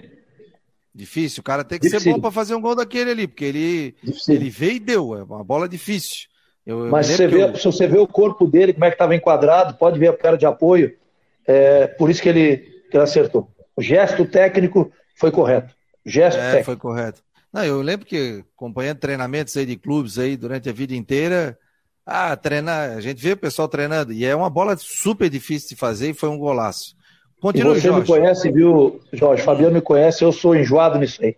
Difícil. 0.93 1.41
O 1.41 1.43
cara 1.43 1.63
tem 1.63 1.77
que 1.77 1.85
difícil. 1.85 2.11
ser 2.11 2.15
bom 2.15 2.21
para 2.21 2.31
fazer 2.31 2.55
um 2.55 2.61
gol 2.61 2.75
daquele 2.75 3.11
ali, 3.11 3.27
porque 3.27 3.45
ele, 3.45 3.95
ele 4.27 4.49
veio 4.49 4.73
e 4.73 4.79
deu. 4.79 5.15
É 5.15 5.23
uma 5.23 5.43
bola 5.43 5.69
difícil. 5.69 6.27
Eu, 6.65 6.85
eu 6.85 6.91
Mas 6.91 7.07
você 7.07 7.27
vê, 7.27 7.43
eu... 7.43 7.55
se 7.55 7.65
você 7.65 7.87
vê 7.87 7.97
o 7.97 8.07
corpo 8.07 8.47
dele, 8.47 8.73
como 8.73 8.85
é 8.85 8.89
que 8.89 8.95
estava 8.95 9.15
enquadrado, 9.15 9.75
pode 9.75 9.99
ver 9.99 10.09
a 10.09 10.17
cara 10.17 10.37
de 10.37 10.45
apoio. 10.45 10.97
É, 11.45 11.87
por 11.87 12.09
isso 12.09 12.21
que 12.21 12.29
ele, 12.29 12.57
que 12.89 12.97
ele 12.97 13.03
acertou. 13.03 13.49
O 13.79 13.81
gesto 13.81 14.25
técnico 14.25 14.91
foi 15.15 15.31
correto. 15.31 15.73
Gesto 16.05 16.37
é, 16.37 16.41
técnico. 16.41 16.65
foi 16.65 16.75
correto. 16.75 17.21
Não, 17.51 17.63
eu 17.63 17.81
lembro 17.81 18.05
que 18.05 18.43
acompanhando 18.53 18.97
treinamentos 18.97 19.55
aí 19.55 19.65
de 19.65 19.77
clubes 19.77 20.19
aí 20.19 20.35
durante 20.35 20.67
a 20.67 20.73
vida 20.73 20.93
inteira, 20.93 21.57
ah, 22.05 22.35
treinar, 22.35 22.97
a 22.97 22.99
gente 22.99 23.23
vê 23.23 23.31
o 23.31 23.37
pessoal 23.37 23.69
treinando 23.69 24.11
e 24.11 24.25
é 24.25 24.35
uma 24.35 24.49
bola 24.49 24.75
super 24.77 25.29
difícil 25.29 25.69
de 25.69 25.75
fazer 25.77 26.09
e 26.09 26.13
foi 26.13 26.27
um 26.27 26.37
golaço. 26.37 26.93
Continua, 27.39 27.77
e 27.77 27.79
você 27.79 27.87
Jorge. 27.87 28.01
me 28.01 28.19
conhece, 28.19 28.51
viu, 28.51 28.99
Jorge? 29.13 29.43
Fabiano 29.43 29.75
me 29.75 29.81
conhece, 29.81 30.25
eu 30.25 30.33
sou 30.33 30.53
enjoado 30.53 30.99
nisso 30.99 31.23
aí. 31.23 31.37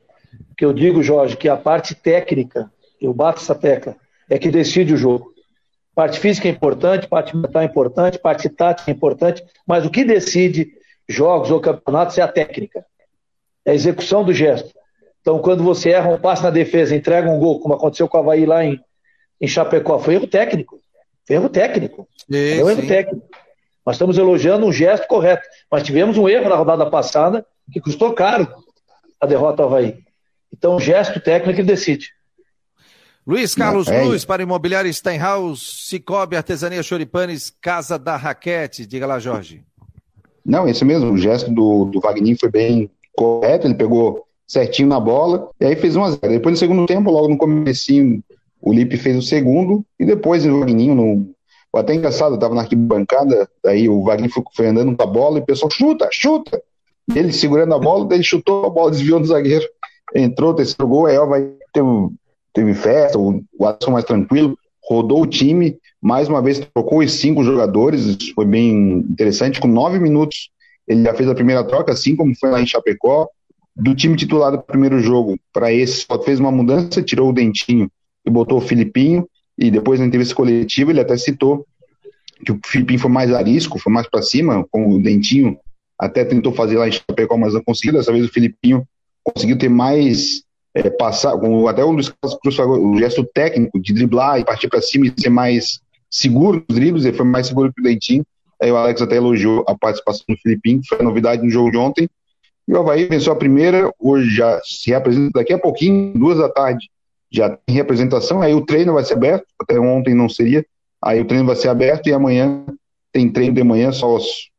Que 0.57 0.65
eu 0.65 0.73
digo, 0.73 1.03
Jorge, 1.03 1.37
que 1.37 1.47
a 1.47 1.55
parte 1.55 1.93
técnica, 1.93 2.71
eu 2.99 3.13
bato 3.13 3.39
essa 3.39 3.53
tecla, 3.53 3.95
é 4.27 4.39
que 4.39 4.49
decide 4.49 4.95
o 4.95 4.97
jogo. 4.97 5.31
Parte 5.93 6.19
física 6.19 6.47
é 6.47 6.51
importante, 6.51 7.07
parte 7.07 7.37
mental 7.37 7.61
é 7.61 7.65
importante, 7.65 8.17
parte 8.17 8.49
tática 8.49 8.89
é 8.89 8.93
importante, 8.95 9.43
mas 9.67 9.85
o 9.85 9.91
que 9.91 10.03
decide 10.03 10.80
jogos 11.13 11.51
ou 11.51 11.59
campeonatos 11.59 12.17
é 12.17 12.21
a 12.21 12.27
técnica, 12.27 12.85
é 13.65 13.71
a 13.71 13.73
execução 13.73 14.23
do 14.23 14.33
gesto. 14.33 14.71
Então, 15.21 15.39
quando 15.39 15.63
você 15.63 15.91
erra 15.91 16.09
um 16.09 16.19
passe 16.19 16.43
na 16.43 16.49
defesa, 16.49 16.95
entrega 16.95 17.29
um 17.29 17.39
gol, 17.39 17.59
como 17.59 17.75
aconteceu 17.75 18.07
com 18.07 18.17
o 18.17 18.19
Havaí 18.19 18.45
lá 18.45 18.65
em, 18.65 18.79
em 19.39 19.47
Chapecó, 19.47 19.99
foi 19.99 20.15
erro 20.15 20.27
técnico. 20.27 20.79
Erro 21.29 21.47
técnico. 21.47 22.07
Sim, 22.29 22.59
é 22.59 22.63
um 22.63 22.69
erro 22.69 22.81
sim. 22.81 22.87
técnico. 22.87 23.27
Nós 23.85 23.95
estamos 23.95 24.17
elogiando 24.17 24.65
um 24.65 24.71
gesto 24.71 25.07
correto. 25.07 25.47
Mas 25.71 25.83
tivemos 25.83 26.17
um 26.17 26.27
erro 26.27 26.49
na 26.49 26.55
rodada 26.55 26.89
passada 26.89 27.45
que 27.71 27.79
custou 27.79 28.13
caro 28.13 28.47
a 29.19 29.25
derrota 29.25 29.61
ao 29.61 29.69
Havaí. 29.69 29.99
Então, 30.51 30.79
gesto 30.79 31.19
técnico 31.19 31.59
ele 31.59 31.67
decide. 31.67 32.09
Luiz 33.25 33.53
Carlos 33.53 33.87
Não, 33.87 33.93
é. 33.93 34.01
Cruz, 34.01 34.25
para 34.25 34.41
Imobiliário 34.41 34.91
Steinhaus, 34.91 35.87
Cicobi, 35.87 36.35
Artesania 36.35 36.81
Choripanes, 36.81 37.53
Casa 37.61 37.99
da 37.99 38.17
Raquete. 38.17 38.85
Diga 38.85 39.05
lá, 39.05 39.19
Jorge. 39.19 39.63
Não, 40.45 40.67
esse 40.67 40.83
mesmo, 40.83 41.11
o 41.11 41.17
gesto 41.17 41.51
do, 41.51 41.85
do 41.85 41.99
Wagner 41.99 42.37
foi 42.39 42.49
bem 42.49 42.89
correto, 43.15 43.67
ele 43.67 43.75
pegou 43.75 44.25
certinho 44.47 44.89
na 44.89 44.99
bola, 44.99 45.49
e 45.59 45.65
aí 45.65 45.75
fez 45.75 45.95
1 45.95 46.03
a 46.03 46.11
0 46.11 46.19
Depois 46.23 46.53
no 46.53 46.57
segundo 46.57 46.85
tempo, 46.85 47.11
logo 47.11 47.29
no 47.29 47.37
comecinho, 47.37 48.23
o 48.61 48.73
Lipe 48.73 48.97
fez 48.97 49.17
o 49.17 49.21
segundo, 49.21 49.85
e 49.99 50.05
depois 50.05 50.45
o 50.45 50.59
Wagninho, 50.59 50.95
no, 50.95 51.29
até 51.73 51.93
engraçado, 51.93 52.35
eu 52.35 52.39
tava 52.39 52.55
na 52.55 52.61
arquibancada, 52.61 53.49
aí 53.65 53.87
o 53.87 54.03
Wagner 54.03 54.29
foi, 54.53 54.67
andando 54.67 54.95
com 54.95 55.03
a 55.03 55.05
bola, 55.05 55.39
e 55.39 55.41
o 55.41 55.45
pessoal, 55.45 55.71
chuta, 55.71 56.09
chuta! 56.11 56.61
Ele 57.15 57.31
segurando 57.31 57.73
a 57.73 57.79
bola, 57.79 58.05
daí 58.05 58.17
ele 58.17 58.23
chutou 58.23 58.65
a 58.65 58.69
bola, 58.69 58.91
desviou 58.91 59.19
do 59.19 59.27
zagueiro, 59.27 59.65
entrou, 60.13 60.53
terceiro 60.53 60.87
gol, 60.87 61.05
aí 61.05 61.17
o 61.17 61.23
Havaí 61.23 61.49
teve, 61.73 61.87
teve 62.53 62.73
festa, 62.73 63.17
o, 63.17 63.41
o 63.57 63.65
Adson 63.65 63.91
mais 63.91 64.05
tranquilo, 64.05 64.57
rodou 64.83 65.21
o 65.21 65.27
time, 65.27 65.77
mais 66.01 66.27
uma 66.27 66.41
vez 66.41 66.59
trocou 66.59 66.99
os 66.99 67.13
cinco 67.13 67.43
jogadores, 67.43 68.05
isso 68.05 68.33
foi 68.33 68.45
bem 68.45 69.05
interessante, 69.09 69.59
com 69.59 69.67
nove 69.67 69.99
minutos 69.99 70.49
ele 70.87 71.03
já 71.03 71.13
fez 71.13 71.29
a 71.29 71.35
primeira 71.35 71.63
troca, 71.63 71.91
assim 71.91 72.15
como 72.15 72.35
foi 72.35 72.49
lá 72.49 72.61
em 72.61 72.65
Chapecó, 72.65 73.27
do 73.75 73.95
time 73.95 74.17
titular 74.17 74.51
do 74.51 74.61
primeiro 74.61 74.99
jogo 74.99 75.37
para 75.53 75.71
esse, 75.71 76.05
só 76.05 76.21
fez 76.21 76.39
uma 76.39 76.51
mudança, 76.51 77.01
tirou 77.01 77.29
o 77.29 77.33
Dentinho 77.33 77.89
e 78.25 78.29
botou 78.29 78.57
o 78.57 78.61
Filipinho, 78.61 79.27
e 79.57 79.69
depois 79.69 79.99
na 79.99 80.05
entrevista 80.05 80.35
coletiva 80.35 80.91
ele 80.91 80.99
até 80.99 81.15
citou 81.17 81.65
que 82.43 82.51
o 82.51 82.59
Filipinho 82.65 82.99
foi 82.99 83.11
mais 83.11 83.31
arisco, 83.31 83.79
foi 83.79 83.93
mais 83.93 84.09
para 84.09 84.21
cima, 84.21 84.65
com 84.71 84.95
o 84.95 85.01
Dentinho 85.01 85.57
até 85.97 86.25
tentou 86.25 86.51
fazer 86.51 86.77
lá 86.77 86.87
em 86.87 86.91
Chapecó, 86.91 87.37
mas 87.37 87.53
não 87.53 87.63
conseguiu, 87.63 87.93
dessa 87.93 88.11
vez 88.11 88.25
o 88.25 88.33
Filipinho 88.33 88.83
conseguiu 89.23 89.55
ter 89.55 89.69
mais 89.69 90.43
é, 90.73 90.89
passar, 90.89 91.35
até 91.69 91.83
o 91.83 91.91
Luiz 91.91 92.09
Carlos 92.09 92.59
o 92.59 92.97
gesto 92.97 93.23
técnico 93.23 93.79
de 93.79 93.93
driblar 93.93 94.39
e 94.39 94.45
partir 94.45 94.67
para 94.67 94.81
cima 94.81 95.05
e 95.05 95.21
ser 95.21 95.29
mais 95.29 95.79
seguro 96.11 96.63
nos 96.67 96.77
dribles, 96.77 97.05
ele 97.05 97.15
foi 97.15 97.25
mais 97.25 97.47
seguro 97.47 97.73
que 97.73 97.81
o 97.81 97.83
Dentinho. 97.83 98.23
Aí 98.61 98.71
o 98.71 98.75
Alex 98.75 99.01
até 99.01 99.15
elogiou 99.15 99.63
a 99.67 99.75
participação 99.75 100.25
do 100.29 100.37
Filipinho, 100.37 100.81
que 100.81 100.87
foi 100.87 100.99
a 100.99 101.03
novidade 101.03 101.41
no 101.41 101.49
jogo 101.49 101.71
de 101.71 101.77
ontem. 101.77 102.09
E 102.67 102.73
o 102.73 102.79
Havaí 102.79 103.05
venceu 103.05 103.33
a 103.33 103.35
primeira, 103.35 103.91
hoje 103.99 104.29
já 104.35 104.61
se 104.63 104.91
representa 104.91 105.31
daqui 105.33 105.53
a 105.53 105.57
pouquinho, 105.57 106.13
duas 106.13 106.37
da 106.37 106.47
tarde, 106.47 106.89
já 107.31 107.49
tem 107.49 107.75
representação. 107.75 108.41
Aí 108.41 108.53
o 108.53 108.63
treino 108.63 108.93
vai 108.93 109.03
ser 109.03 109.13
aberto, 109.13 109.45
até 109.59 109.79
ontem 109.79 110.13
não 110.13 110.29
seria. 110.29 110.63
Aí 111.03 111.19
o 111.19 111.25
treino 111.25 111.45
vai 111.45 111.55
ser 111.55 111.69
aberto 111.69 112.07
e 112.07 112.13
amanhã 112.13 112.63
tem 113.11 113.29
treino 113.31 113.55
de 113.55 113.63
manhã, 113.63 113.91
só 113.91 114.15
os, 114.15 114.51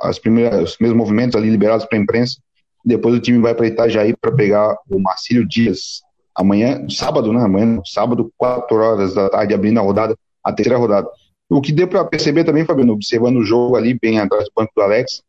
as 0.00 0.18
primeiras, 0.18 0.70
os 0.70 0.76
primeiros 0.76 0.98
movimentos 0.98 1.36
ali 1.36 1.48
liberados 1.48 1.86
para 1.86 1.96
a 1.96 2.00
imprensa. 2.00 2.40
Depois 2.84 3.14
o 3.14 3.20
time 3.20 3.38
vai 3.38 3.54
para 3.54 3.66
Itajaí 3.66 4.14
para 4.16 4.32
pegar 4.32 4.76
o 4.90 4.98
Marcílio 4.98 5.46
Dias 5.46 6.02
amanhã, 6.34 6.84
sábado, 6.90 7.32
né? 7.32 7.40
Amanhã, 7.40 7.80
sábado, 7.84 8.32
4 8.36 8.76
horas 8.76 9.14
da 9.14 9.30
tarde, 9.30 9.54
abrindo 9.54 9.78
a 9.78 9.82
rodada, 9.82 10.16
a 10.44 10.52
terceira 10.52 10.78
rodada. 10.78 11.08
O 11.48 11.60
que 11.60 11.72
deu 11.72 11.88
para 11.88 12.04
perceber 12.04 12.44
também, 12.44 12.64
Fabiano, 12.64 12.92
observando 12.92 13.36
o 13.36 13.44
jogo 13.44 13.76
ali, 13.76 13.98
bem 14.00 14.18
atrás 14.18 14.44
do 14.44 14.52
banco 14.54 14.72
do 14.76 14.82
Alex, 14.82 15.22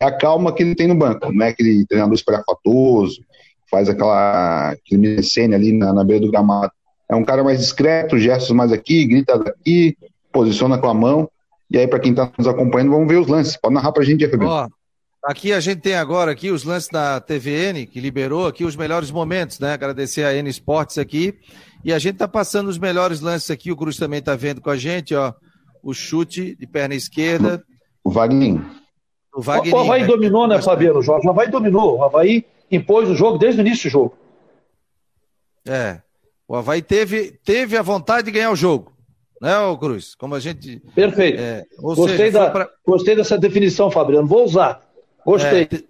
é 0.00 0.06
a 0.06 0.12
calma 0.12 0.52
que 0.52 0.62
ele 0.62 0.74
tem 0.74 0.86
no 0.86 0.94
banco, 0.94 1.32
não 1.32 1.44
é 1.44 1.50
aquele 1.50 1.84
treinador 1.86 2.14
espalhafatoso, 2.14 3.20
faz 3.70 3.88
aquela 3.88 4.74
cena 5.22 5.56
ali 5.56 5.72
na, 5.72 5.92
na 5.92 6.04
beira 6.04 6.24
do 6.24 6.30
gramado. 6.30 6.72
É 7.08 7.14
um 7.14 7.24
cara 7.24 7.44
mais 7.44 7.58
discreto, 7.58 8.18
gestos 8.18 8.50
mais 8.50 8.72
aqui, 8.72 9.06
grita 9.06 9.38
daqui, 9.38 9.96
posiciona 10.32 10.78
com 10.78 10.88
a 10.88 10.94
mão. 10.94 11.30
E 11.70 11.78
aí, 11.78 11.86
para 11.86 11.98
quem 11.98 12.12
está 12.12 12.30
nos 12.36 12.46
acompanhando, 12.46 12.92
vamos 12.92 13.08
ver 13.08 13.18
os 13.18 13.26
lances. 13.26 13.56
Pode 13.56 13.74
narrar 13.74 13.92
para 13.92 14.02
a 14.02 14.06
gente, 14.06 14.28
Fabiano. 14.28 14.52
Ó, 14.52 14.68
Aqui 15.24 15.52
a 15.52 15.60
gente 15.60 15.80
tem 15.80 15.94
agora 15.94 16.30
aqui 16.30 16.50
os 16.50 16.62
lances 16.62 16.88
da 16.88 17.20
TVN, 17.20 17.86
que 17.86 18.00
liberou 18.00 18.46
aqui 18.46 18.64
os 18.64 18.76
melhores 18.76 19.10
momentos, 19.10 19.58
né? 19.58 19.72
Agradecer 19.72 20.24
a 20.24 20.34
N 20.34 20.48
Esportes 20.48 20.98
aqui. 20.98 21.34
E 21.84 21.92
a 21.92 21.98
gente 21.98 22.16
tá 22.16 22.28
passando 22.28 22.68
os 22.68 22.78
melhores 22.78 23.20
lances 23.20 23.50
aqui, 23.50 23.72
o 23.72 23.76
Cruz 23.76 23.96
também 23.96 24.22
tá 24.22 24.34
vendo 24.36 24.60
com 24.60 24.70
a 24.70 24.76
gente, 24.76 25.14
ó. 25.14 25.32
O 25.82 25.92
chute 25.94 26.56
de 26.56 26.66
perna 26.66 26.94
esquerda. 26.94 27.62
O 28.02 28.10
Wagner. 28.10 28.60
O, 29.34 29.42
Wagner, 29.42 29.74
o 29.74 29.78
Havaí 29.78 30.06
dominou, 30.06 30.46
né, 30.48 30.60
Fabiano? 30.62 31.00
O 31.00 31.30
Havaí 31.30 31.50
dominou. 31.50 31.98
O 31.98 32.04
Havaí 32.04 32.44
impôs 32.70 33.08
o 33.08 33.14
jogo 33.14 33.38
desde 33.38 33.60
o 33.60 33.66
início 33.66 33.88
do 33.88 33.92
jogo. 33.92 34.18
É. 35.66 36.00
O 36.48 36.54
Havaí 36.54 36.80
teve, 36.80 37.32
teve 37.44 37.76
a 37.76 37.82
vontade 37.82 38.26
de 38.26 38.32
ganhar 38.32 38.50
o 38.50 38.56
jogo. 38.56 38.92
Né, 39.40 39.58
o 39.58 39.76
Cruz? 39.76 40.14
Como 40.14 40.34
a 40.34 40.40
gente. 40.40 40.80
Perfeito. 40.94 41.38
É, 41.40 41.64
gostei, 41.78 42.16
seja, 42.16 42.38
da, 42.38 42.50
pra... 42.50 42.70
gostei 42.86 43.14
dessa 43.14 43.36
definição, 43.36 43.90
Fabiano. 43.90 44.26
Vou 44.26 44.44
usar. 44.44 44.80
Gostei. 45.26 45.62
É, 45.62 45.82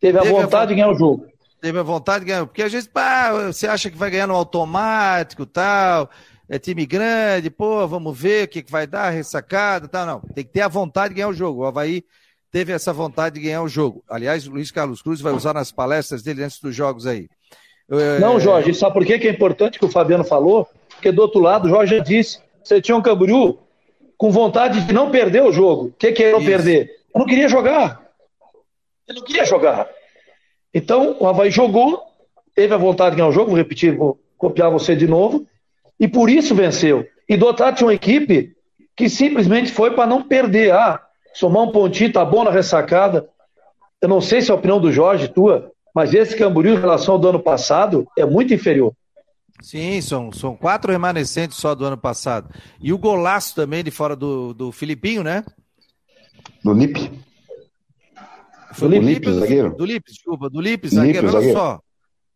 teve 0.00 0.18
a 0.18 0.24
vontade 0.24 0.64
a, 0.64 0.66
de 0.66 0.74
ganhar 0.74 0.90
o 0.90 0.94
jogo. 0.94 1.26
Teve 1.60 1.78
a 1.78 1.82
vontade 1.82 2.24
de 2.24 2.30
ganhar. 2.30 2.44
Porque 2.44 2.62
às 2.62 2.72
vezes, 2.72 2.88
pá, 2.88 3.32
você 3.46 3.68
acha 3.68 3.88
que 3.88 3.96
vai 3.96 4.10
ganhar 4.10 4.26
no 4.26 4.34
automático 4.34 5.46
tal. 5.46 6.10
É 6.48 6.58
time 6.58 6.84
grande, 6.84 7.48
pô, 7.48 7.86
vamos 7.86 8.18
ver 8.18 8.46
o 8.46 8.48
que, 8.48 8.60
que 8.60 8.72
vai 8.72 8.84
dar, 8.84 9.10
ressacada 9.10 9.86
tal. 9.86 10.04
Não, 10.04 10.20
tem 10.34 10.44
que 10.44 10.50
ter 10.50 10.62
a 10.62 10.68
vontade 10.68 11.10
de 11.10 11.20
ganhar 11.20 11.28
o 11.28 11.32
jogo. 11.32 11.62
O 11.62 11.64
Havaí 11.64 12.02
teve 12.50 12.72
essa 12.72 12.92
vontade 12.92 13.36
de 13.36 13.42
ganhar 13.42 13.62
o 13.62 13.68
jogo. 13.68 14.02
Aliás, 14.10 14.48
o 14.48 14.50
Luiz 14.50 14.72
Carlos 14.72 15.00
Cruz 15.00 15.20
vai 15.20 15.32
usar 15.32 15.54
nas 15.54 15.70
palestras 15.70 16.24
dele 16.24 16.42
antes 16.42 16.58
dos 16.58 16.74
jogos 16.74 17.06
aí. 17.06 17.28
Não, 18.20 18.36
é, 18.36 18.40
Jorge, 18.40 18.74
sabe 18.74 18.94
por 18.94 19.04
que, 19.04 19.18
que 19.18 19.28
é 19.28 19.30
importante 19.30 19.78
que 19.78 19.84
o 19.84 19.90
Fabiano 19.90 20.24
falou? 20.24 20.66
Porque 20.88 21.12
do 21.12 21.22
outro 21.22 21.40
lado, 21.40 21.66
o 21.66 21.68
Jorge 21.68 21.96
já 21.96 22.02
disse, 22.02 22.40
você 22.62 22.80
tinha 22.80 22.96
um 22.96 23.02
Camboriú 23.02 23.58
com 24.18 24.30
vontade 24.30 24.80
de 24.80 24.92
não 24.92 25.10
perder 25.10 25.42
o 25.42 25.52
jogo. 25.52 25.86
O 25.86 25.92
que, 25.92 26.12
que 26.12 26.24
é 26.24 26.32
não 26.32 26.40
Isso. 26.40 26.48
perder? 26.48 26.90
Eu 27.14 27.20
não 27.20 27.26
queria 27.26 27.48
jogar. 27.48 27.99
Ele 29.10 29.18
não 29.18 29.26
queria 29.26 29.44
jogar. 29.44 29.88
Então, 30.72 31.16
o 31.18 31.26
Havaí 31.26 31.50
jogou, 31.50 32.00
teve 32.54 32.72
a 32.72 32.78
vontade 32.78 33.10
de 33.10 33.16
ganhar 33.16 33.28
o 33.28 33.32
jogo, 33.32 33.50
vou 33.50 33.56
repetir, 33.56 33.96
vou 33.96 34.20
copiar 34.38 34.70
você 34.70 34.94
de 34.94 35.08
novo, 35.08 35.44
e 35.98 36.06
por 36.06 36.30
isso 36.30 36.54
venceu. 36.54 37.04
E 37.28 37.36
do 37.36 37.44
outro 37.44 37.64
lado 37.64 37.76
tinha 37.76 37.88
uma 37.88 37.94
equipe 37.94 38.54
que 38.96 39.08
simplesmente 39.08 39.72
foi 39.72 39.90
para 39.90 40.06
não 40.06 40.22
perder. 40.22 40.72
Ah, 40.72 41.02
somar 41.34 41.64
um 41.64 41.72
pontinho, 41.72 42.12
tá 42.12 42.24
bom 42.24 42.44
na 42.44 42.52
ressacada. 42.52 43.28
Eu 44.00 44.08
não 44.08 44.20
sei 44.20 44.40
se 44.40 44.50
é 44.50 44.52
a 44.52 44.56
opinião 44.56 44.80
do 44.80 44.92
Jorge, 44.92 45.26
tua, 45.26 45.72
mas 45.92 46.14
esse 46.14 46.36
Camboriú 46.36 46.74
em 46.74 46.80
relação 46.80 47.14
ao 47.14 47.20
do 47.20 47.28
ano 47.28 47.40
passado 47.40 48.06
é 48.16 48.24
muito 48.24 48.54
inferior. 48.54 48.92
Sim, 49.60 50.00
são, 50.00 50.32
são 50.32 50.56
quatro 50.56 50.92
remanescentes 50.92 51.58
só 51.58 51.74
do 51.74 51.84
ano 51.84 51.98
passado. 51.98 52.48
E 52.80 52.92
o 52.92 52.98
golaço 52.98 53.56
também 53.56 53.82
de 53.82 53.90
fora 53.90 54.14
do, 54.14 54.54
do 54.54 54.70
Filipinho, 54.70 55.24
né? 55.24 55.44
Do 56.64 56.72
Lipe. 56.72 57.29
Foi 58.72 58.88
do 58.88 59.00
Lipe, 59.00 59.32
zagueiro? 59.32 59.76
Do 59.76 59.84
Lipe, 59.84 60.10
desculpa, 60.10 60.48
do 60.48 60.60
Lipe, 60.60 60.88
zagueiro. 60.88 61.28
Olha 61.28 61.52
só. 61.52 61.80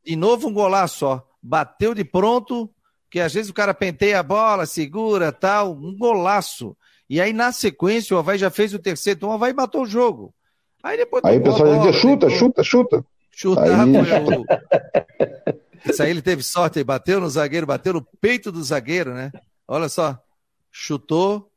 De 0.05 0.16
novo 0.16 0.49
um 0.49 0.53
golaço, 0.53 0.99
só. 0.99 1.27
Bateu 1.42 1.94
de 1.94 2.05
pronto, 2.05 2.70
que 3.11 3.20
às 3.20 3.33
vezes 3.33 3.51
o 3.51 3.55
cara 3.55 3.73
penteia 3.73 4.20
a 4.20 4.23
bola, 4.23 4.66
segura 4.66 5.33
tal. 5.33 5.73
Um 5.73 5.97
golaço. 5.97 6.77
E 7.09 7.20
aí, 7.20 7.33
na 7.33 7.53
sequência, 7.53 8.16
o 8.16 8.18
Havaí 8.18 8.38
já 8.38 8.51
fez 8.51 8.75
o 8.75 8.79
terceiro, 8.79 9.18
então 9.18 9.29
o 9.29 9.33
Havaí 9.33 9.53
matou 9.53 9.83
o 9.83 9.87
jogo. 9.87 10.35
Aí 10.83 10.97
depois. 10.97 11.25
Aí 11.25 11.38
o 11.38 11.42
pessoal 11.42 11.77
dizia: 11.77 11.92
chuta, 11.92 12.31
chuta, 12.31 12.62
chuta. 12.62 13.05
Chuta, 13.31 13.62
aí... 13.62 13.70
Isso 15.90 16.03
aí 16.03 16.11
ele 16.11 16.23
teve 16.23 16.42
sorte, 16.42 16.79
ele 16.79 16.85
bateu 16.85 17.20
no 17.20 17.29
zagueiro, 17.29 17.66
bateu 17.66 17.92
no 17.92 18.07
peito 18.20 18.51
do 18.51 18.62
zagueiro, 18.62 19.12
né? 19.12 19.31
Olha 19.68 19.88
só. 19.88 20.18
Chutou, 20.73 21.51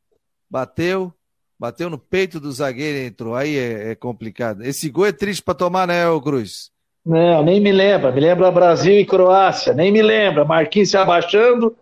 bateu, 0.50 1.12
Bateu 1.58 1.90
no 1.90 1.98
peito 1.98 2.38
do 2.38 2.52
zagueiro 2.52 2.98
e 2.98 3.06
entrou. 3.06 3.34
Aí 3.34 3.56
é, 3.56 3.90
é 3.90 3.94
complicado. 3.94 4.62
Esse 4.62 4.88
gol 4.88 5.06
é 5.06 5.12
triste 5.12 5.42
para 5.42 5.54
tomar, 5.54 5.88
né, 5.88 6.08
ô 6.08 6.20
Cruz? 6.20 6.70
Não, 7.04 7.42
nem 7.42 7.60
me 7.60 7.72
lembra. 7.72 8.12
Me 8.12 8.20
lembra 8.20 8.50
Brasil 8.50 9.00
e 9.00 9.04
Croácia. 9.04 9.72
Nem 9.72 9.90
me 9.90 10.02
lembra. 10.02 10.44
Marquinhos 10.44 10.90
se 10.90 10.96
abaixando, 10.96 11.74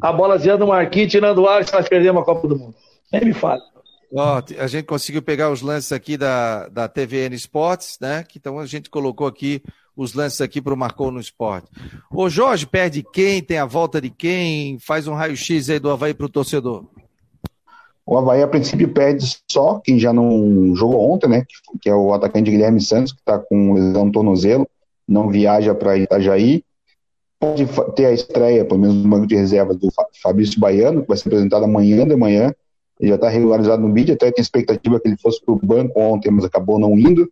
a 0.00 0.12
bola 0.12 0.38
zerando 0.38 0.64
o 0.64 0.68
Marquinhos, 0.68 1.10
tirando 1.10 1.38
o 1.38 1.48
ar 1.48 1.62
e 1.62 1.72
nós 1.72 1.88
perdemos 1.88 2.22
a 2.22 2.24
Copa 2.24 2.46
do 2.46 2.58
Mundo. 2.58 2.74
Nem 3.12 3.24
me 3.24 3.32
fala. 3.32 3.60
Ó, 4.16 4.42
a 4.58 4.66
gente 4.68 4.84
conseguiu 4.84 5.22
pegar 5.22 5.50
os 5.50 5.60
lances 5.62 5.90
aqui 5.90 6.16
da, 6.16 6.68
da 6.68 6.86
TVN 6.86 7.34
Esportes, 7.34 7.98
né? 8.00 8.24
Então 8.36 8.60
a 8.60 8.66
gente 8.66 8.88
colocou 8.88 9.26
aqui 9.26 9.60
os 9.96 10.14
lances 10.14 10.40
aqui 10.40 10.60
para 10.60 10.74
o 10.74 10.76
Marcou 10.76 11.10
no 11.10 11.18
Esporte. 11.18 11.68
O 12.12 12.28
Jorge 12.28 12.66
perde 12.66 13.04
quem? 13.12 13.42
Tem 13.42 13.58
a 13.58 13.64
volta 13.64 14.00
de 14.00 14.10
quem? 14.10 14.78
Faz 14.78 15.08
um 15.08 15.14
raio-x 15.14 15.70
aí 15.70 15.80
do 15.80 15.90
Havaí 15.90 16.14
para 16.14 16.26
o 16.26 16.28
torcedor. 16.28 16.84
O 18.06 18.18
Havaí, 18.18 18.42
a 18.42 18.48
princípio, 18.48 18.92
perde 18.92 19.24
só 19.50 19.80
quem 19.82 19.98
já 19.98 20.12
não 20.12 20.74
jogou 20.76 21.10
ontem, 21.10 21.28
né? 21.28 21.44
Que 21.80 21.88
é 21.88 21.94
o 21.94 22.12
atacante 22.12 22.50
Guilherme 22.50 22.80
Santos, 22.80 23.12
que 23.12 23.20
está 23.20 23.38
com 23.38 23.72
lesão 23.72 24.04
no 24.04 24.12
tornozelo, 24.12 24.68
não 25.08 25.28
viaja 25.28 25.74
para 25.74 25.96
Itajaí. 25.96 26.62
Pode 27.40 27.66
ter 27.96 28.06
a 28.06 28.12
estreia, 28.12 28.64
pelo 28.64 28.80
menos 28.80 28.96
no 28.96 29.08
banco 29.08 29.26
de 29.26 29.34
reservas, 29.34 29.76
do 29.76 29.88
Fabrício 30.22 30.60
Baiano, 30.60 31.02
que 31.02 31.08
vai 31.08 31.16
ser 31.16 31.28
apresentado 31.28 31.64
amanhã 31.64 32.06
de 32.06 32.14
manhã. 32.14 32.54
Ele 33.00 33.08
já 33.08 33.14
está 33.16 33.28
regularizado 33.28 33.82
no 33.82 33.92
vídeo, 33.92 34.14
até 34.14 34.30
tinha 34.30 34.42
expectativa 34.42 35.00
que 35.00 35.08
ele 35.08 35.16
fosse 35.16 35.44
para 35.44 35.54
o 35.54 35.60
banco 35.62 35.98
ontem, 35.98 36.30
mas 36.30 36.44
acabou 36.44 36.78
não 36.78 36.98
indo. 36.98 37.28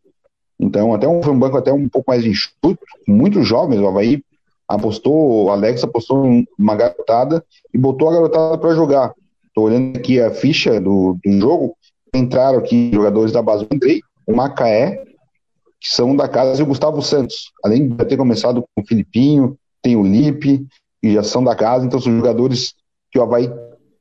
Então, 0.59 0.95
até 0.95 1.07
um, 1.07 1.23
foi 1.23 1.33
um 1.33 1.39
banco 1.39 1.57
até 1.57 1.73
um 1.73 1.89
pouco 1.89 2.11
mais 2.11 2.25
enxuto, 2.25 2.79
muito 3.07 3.43
jovens. 3.43 3.79
O 3.79 3.87
Havaí 3.87 4.23
apostou, 4.67 5.45
o 5.45 5.51
Alex 5.51 5.85
apostou 5.85 6.25
uma 6.59 6.75
garotada 6.75 7.45
e 7.73 7.79
botou 7.79 8.09
a 8.09 8.13
garotada 8.13 8.59
para 8.59 8.75
jogar. 8.75 9.13
Estou 9.53 9.65
olhando 9.65 9.99
aqui 9.99 10.19
a 10.19 10.31
ficha 10.31 10.81
do, 10.81 11.19
do 11.23 11.33
jogo. 11.39 11.77
Entraram 12.15 12.59
aqui 12.59 12.91
jogadores 12.93 13.33
da 13.33 13.43
base 13.43 13.67
do 13.67 13.75
Andrei, 13.75 14.01
o 14.27 14.35
Macaé, 14.35 15.05
que 15.79 15.89
são 15.89 16.17
da 16.17 16.27
casa 16.27 16.61
e 16.61 16.63
o 16.63 16.67
Gustavo 16.67 17.03
Santos. 17.03 17.53
Além 17.63 17.89
de 17.89 18.05
ter 18.07 18.17
começado 18.17 18.63
com 18.63 18.83
o 18.83 18.87
Filipinho, 18.87 19.57
tem 19.83 19.95
o 19.95 20.03
Lipe, 20.03 20.67
que 21.03 21.13
já 21.13 21.23
são 21.23 21.45
da 21.45 21.55
casa, 21.55 21.85
então 21.85 22.01
são 22.01 22.17
jogadores 22.17 22.75
que 23.11 23.19
o 23.19 23.23
Havaí 23.23 23.51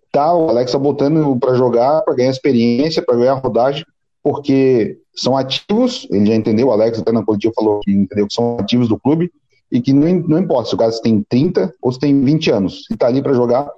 tá, 0.10 0.34
o 0.34 0.49
Alex 0.49 0.72
tá 0.72 0.80
botando 0.80 1.38
para 1.38 1.54
jogar, 1.56 2.02
para 2.04 2.14
ganhar 2.14 2.30
experiência, 2.30 3.02
para 3.02 3.18
ganhar 3.18 3.34
rodagem, 3.34 3.86
porque 4.24 4.99
são 5.14 5.36
ativos, 5.36 6.08
ele 6.12 6.28
já 6.28 6.36
entendeu, 6.36 6.68
o 6.68 6.72
Alex 6.72 6.99
até 6.99 7.12
na 7.12 7.26
coletiva 7.26 7.54
falou 7.56 7.82
que 7.82 7.91
entendeu 7.91 8.28
que 8.28 8.34
são 8.34 8.58
ativos 8.58 8.88
do 8.88 8.99
clube, 8.99 9.32
e 9.72 9.82
que 9.82 9.91
não, 9.93 10.08
não 10.28 10.39
importa 10.39 10.70
se 10.70 10.76
o 10.76 10.78
cara 10.78 10.91
tem 11.02 11.24
30 11.28 11.74
ou 11.82 11.91
se 11.91 11.99
tem 11.99 12.24
20 12.24 12.52
anos, 12.52 12.86
se 12.86 12.95
tá 12.95 13.08
ali 13.08 13.22
para 13.22 13.34
jogar, 13.34 13.70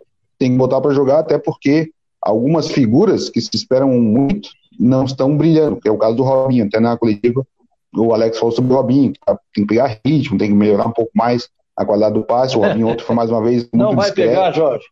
tem 0.43 0.51
que 0.51 0.57
botar 0.57 0.81
para 0.81 0.93
jogar, 0.93 1.19
até 1.19 1.37
porque 1.37 1.89
algumas 2.21 2.69
figuras 2.69 3.29
que 3.29 3.39
se 3.39 3.49
esperam 3.53 3.89
muito 3.89 4.49
não 4.77 5.05
estão 5.05 5.37
brilhando, 5.37 5.79
que 5.79 5.87
é 5.87 5.91
o 5.91 5.97
caso 5.97 6.17
do 6.17 6.23
Robinho, 6.23 6.65
até 6.65 6.81
na 6.81 6.97
coletiva 6.97 7.45
o 7.95 8.13
Alex 8.13 8.39
falou 8.39 8.51
sobre 8.51 8.73
o 8.73 8.75
Robinho, 8.75 9.13
que 9.13 9.19
tá, 9.19 9.37
tem 9.53 9.63
que 9.63 9.67
pegar 9.67 9.99
ritmo, 10.03 10.37
tem 10.37 10.49
que 10.49 10.55
melhorar 10.55 10.87
um 10.87 10.91
pouco 10.91 11.11
mais 11.13 11.47
a 11.77 11.85
qualidade 11.85 12.15
do 12.15 12.23
passe, 12.23 12.57
o 12.57 12.61
Robinho 12.61 12.87
ontem 12.87 13.03
foi 13.03 13.15
mais 13.15 13.29
uma 13.29 13.41
vez 13.41 13.69
Não 13.71 13.95
vai 13.95 14.05
discreto. 14.05 14.29
pegar, 14.29 14.51
Jorge, 14.51 14.85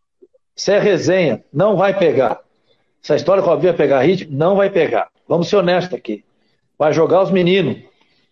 isso 0.56 0.70
é 0.70 0.78
resenha, 0.78 1.44
não 1.52 1.76
vai 1.76 1.96
pegar. 1.96 2.40
Essa 3.02 3.16
história 3.16 3.42
que 3.42 3.48
o 3.48 3.52
Robinho 3.52 3.72
vai 3.72 3.76
pegar 3.76 4.02
ritmo, 4.02 4.36
não 4.36 4.56
vai 4.56 4.70
pegar. 4.70 5.08
Vamos 5.28 5.48
ser 5.48 5.56
honestos 5.56 5.94
aqui. 5.94 6.24
Vai 6.78 6.92
jogar 6.92 7.22
os 7.22 7.30
meninos, 7.30 7.76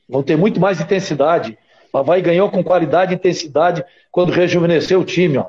vão 0.08 0.22
ter 0.22 0.36
muito 0.36 0.60
mais 0.60 0.80
intensidade. 0.80 1.58
O 1.92 1.98
Havaí 1.98 2.22
ganhou 2.22 2.48
com 2.48 2.62
qualidade 2.62 3.12
e 3.12 3.16
intensidade 3.16 3.84
quando 4.12 4.30
rejuvenesceu 4.30 5.00
o 5.00 5.04
time. 5.04 5.38
Ó. 5.38 5.46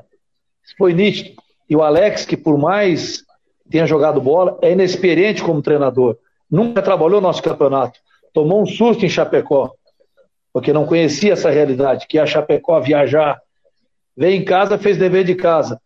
Isso 0.64 0.74
foi 0.76 0.92
nítido. 0.92 1.40
E 1.68 1.76
o 1.76 1.82
Alex, 1.82 2.24
que 2.24 2.36
por 2.36 2.58
mais 2.58 3.24
tenha 3.70 3.86
jogado 3.86 4.20
bola, 4.20 4.58
é 4.60 4.72
inexperiente 4.72 5.42
como 5.42 5.62
treinador. 5.62 6.16
Nunca 6.50 6.82
trabalhou 6.82 7.20
nosso 7.20 7.42
campeonato. 7.42 7.98
Tomou 8.32 8.62
um 8.62 8.66
susto 8.66 9.04
em 9.04 9.08
Chapecó, 9.08 9.72
porque 10.52 10.72
não 10.72 10.86
conhecia 10.86 11.32
essa 11.32 11.50
realidade, 11.50 12.06
que 12.06 12.18
a 12.18 12.26
Chapecó 12.26 12.80
viajar. 12.80 13.40
Veio 14.16 14.36
em 14.36 14.44
casa, 14.44 14.76
fez 14.76 14.98
dever 14.98 15.24
de 15.24 15.34
casa. 15.34 15.80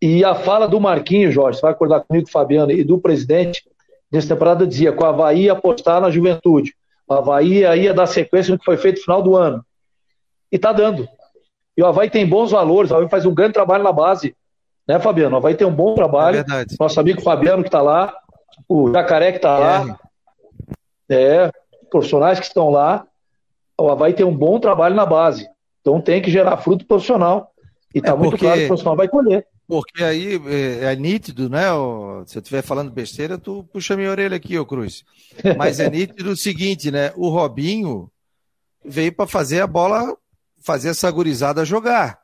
E 0.00 0.24
a 0.24 0.34
fala 0.34 0.66
do 0.66 0.80
Marquinhos, 0.80 1.34
Jorge, 1.34 1.58
você 1.58 1.62
vai 1.62 1.72
acordar 1.72 2.00
comigo, 2.00 2.30
Fabiano, 2.30 2.70
e 2.70 2.84
do 2.84 2.98
presidente, 2.98 3.62
nessa 4.10 4.28
temporada 4.28 4.66
dizia 4.66 4.92
que 4.92 5.02
o 5.02 5.06
Havaí 5.06 5.48
apostar 5.48 6.00
na 6.00 6.10
juventude. 6.10 6.74
O 7.08 7.14
Havaí 7.14 7.60
ia 7.60 7.94
dar 7.94 8.06
sequência 8.06 8.52
no 8.52 8.58
que 8.58 8.64
foi 8.64 8.76
feito 8.76 8.96
no 8.96 9.04
final 9.04 9.22
do 9.22 9.36
ano. 9.36 9.64
E 10.50 10.58
tá 10.58 10.72
dando. 10.72 11.08
E 11.76 11.82
o 11.82 11.86
Havaí 11.86 12.08
tem 12.08 12.26
bons 12.26 12.50
valores, 12.50 12.90
o 12.90 12.96
Havaí 12.96 13.08
faz 13.08 13.26
um 13.26 13.34
grande 13.34 13.54
trabalho 13.54 13.84
na 13.84 13.92
base. 13.92 14.34
Né, 14.86 15.00
Fabiano? 15.00 15.36
Havaí 15.36 15.54
tem 15.54 15.66
um 15.66 15.74
bom 15.74 15.94
trabalho. 15.94 16.40
É 16.40 16.64
Nosso 16.78 17.00
amigo 17.00 17.20
Fabiano 17.20 17.62
que 17.62 17.68
está 17.68 17.82
lá, 17.82 18.14
o 18.68 18.92
Jacaré 18.92 19.32
que 19.32 19.38
está 19.38 19.58
lá. 19.58 19.98
É, 21.08 21.50
profissionais 21.90 22.38
que 22.38 22.46
estão 22.46 22.70
lá. 22.70 23.06
Havaí 23.78 24.12
tem 24.12 24.24
um 24.24 24.36
bom 24.36 24.58
trabalho 24.60 24.94
na 24.94 25.04
base. 25.04 25.48
Então 25.80 26.00
tem 26.00 26.22
que 26.22 26.30
gerar 26.30 26.56
fruto 26.58 26.86
profissional. 26.86 27.52
E 27.94 27.98
está 27.98 28.12
é 28.12 28.16
muito 28.16 28.38
claro 28.38 28.58
que 28.58 28.64
o 28.64 28.68
profissional 28.68 28.96
vai 28.96 29.08
colher. 29.08 29.46
Porque 29.68 30.04
aí 30.04 30.40
é, 30.46 30.92
é 30.92 30.96
nítido, 30.96 31.48
né? 31.48 31.64
Se 32.26 32.38
eu 32.38 32.40
estiver 32.40 32.62
falando 32.62 32.90
besteira, 32.90 33.36
tu 33.36 33.64
puxa 33.72 33.96
minha 33.96 34.10
orelha 34.10 34.36
aqui, 34.36 34.56
ô 34.56 34.64
Cruz. 34.64 35.04
Mas 35.56 35.80
é 35.80 35.90
nítido 35.90 36.30
o 36.30 36.36
seguinte, 36.36 36.90
né? 36.90 37.12
O 37.16 37.28
Robinho 37.28 38.10
veio 38.84 39.12
para 39.12 39.26
fazer 39.26 39.60
a 39.60 39.66
bola, 39.66 40.16
fazer 40.62 40.90
essa 40.90 41.10
gurizada 41.10 41.64
jogar. 41.64 42.20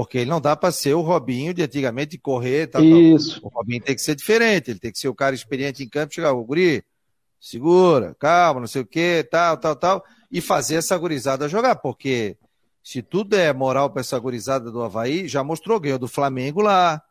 Porque 0.00 0.16
ele 0.16 0.30
não 0.30 0.40
dá 0.40 0.56
para 0.56 0.72
ser 0.72 0.94
o 0.94 1.02
Robinho 1.02 1.52
de 1.52 1.62
antigamente 1.62 2.16
correr. 2.16 2.68
Tal, 2.68 2.82
Isso. 2.82 3.38
Tal. 3.38 3.50
O 3.50 3.54
Robinho 3.54 3.82
tem 3.82 3.94
que 3.94 4.00
ser 4.00 4.14
diferente, 4.14 4.70
ele 4.70 4.80
tem 4.80 4.90
que 4.90 4.98
ser 4.98 5.08
o 5.08 5.14
cara 5.14 5.34
experiente 5.34 5.84
em 5.84 5.88
campo, 5.90 6.14
chegar, 6.14 6.32
o 6.32 6.42
guri, 6.42 6.82
segura, 7.38 8.16
calma, 8.18 8.60
não 8.60 8.66
sei 8.66 8.80
o 8.80 8.86
que, 8.86 9.22
tal, 9.30 9.58
tal, 9.58 9.76
tal, 9.76 10.04
e 10.32 10.40
fazer 10.40 10.76
essa 10.76 10.96
gurizada 10.96 11.50
jogar, 11.50 11.76
porque 11.76 12.38
se 12.82 13.02
tudo 13.02 13.36
é 13.36 13.52
moral 13.52 13.90
para 13.90 14.00
essa 14.00 14.18
gurizada 14.18 14.70
do 14.70 14.82
Havaí, 14.82 15.28
já 15.28 15.44
mostrou, 15.44 15.78
ganhou 15.78 15.98
do 15.98 16.08
Flamengo 16.08 16.62
lá, 16.62 17.02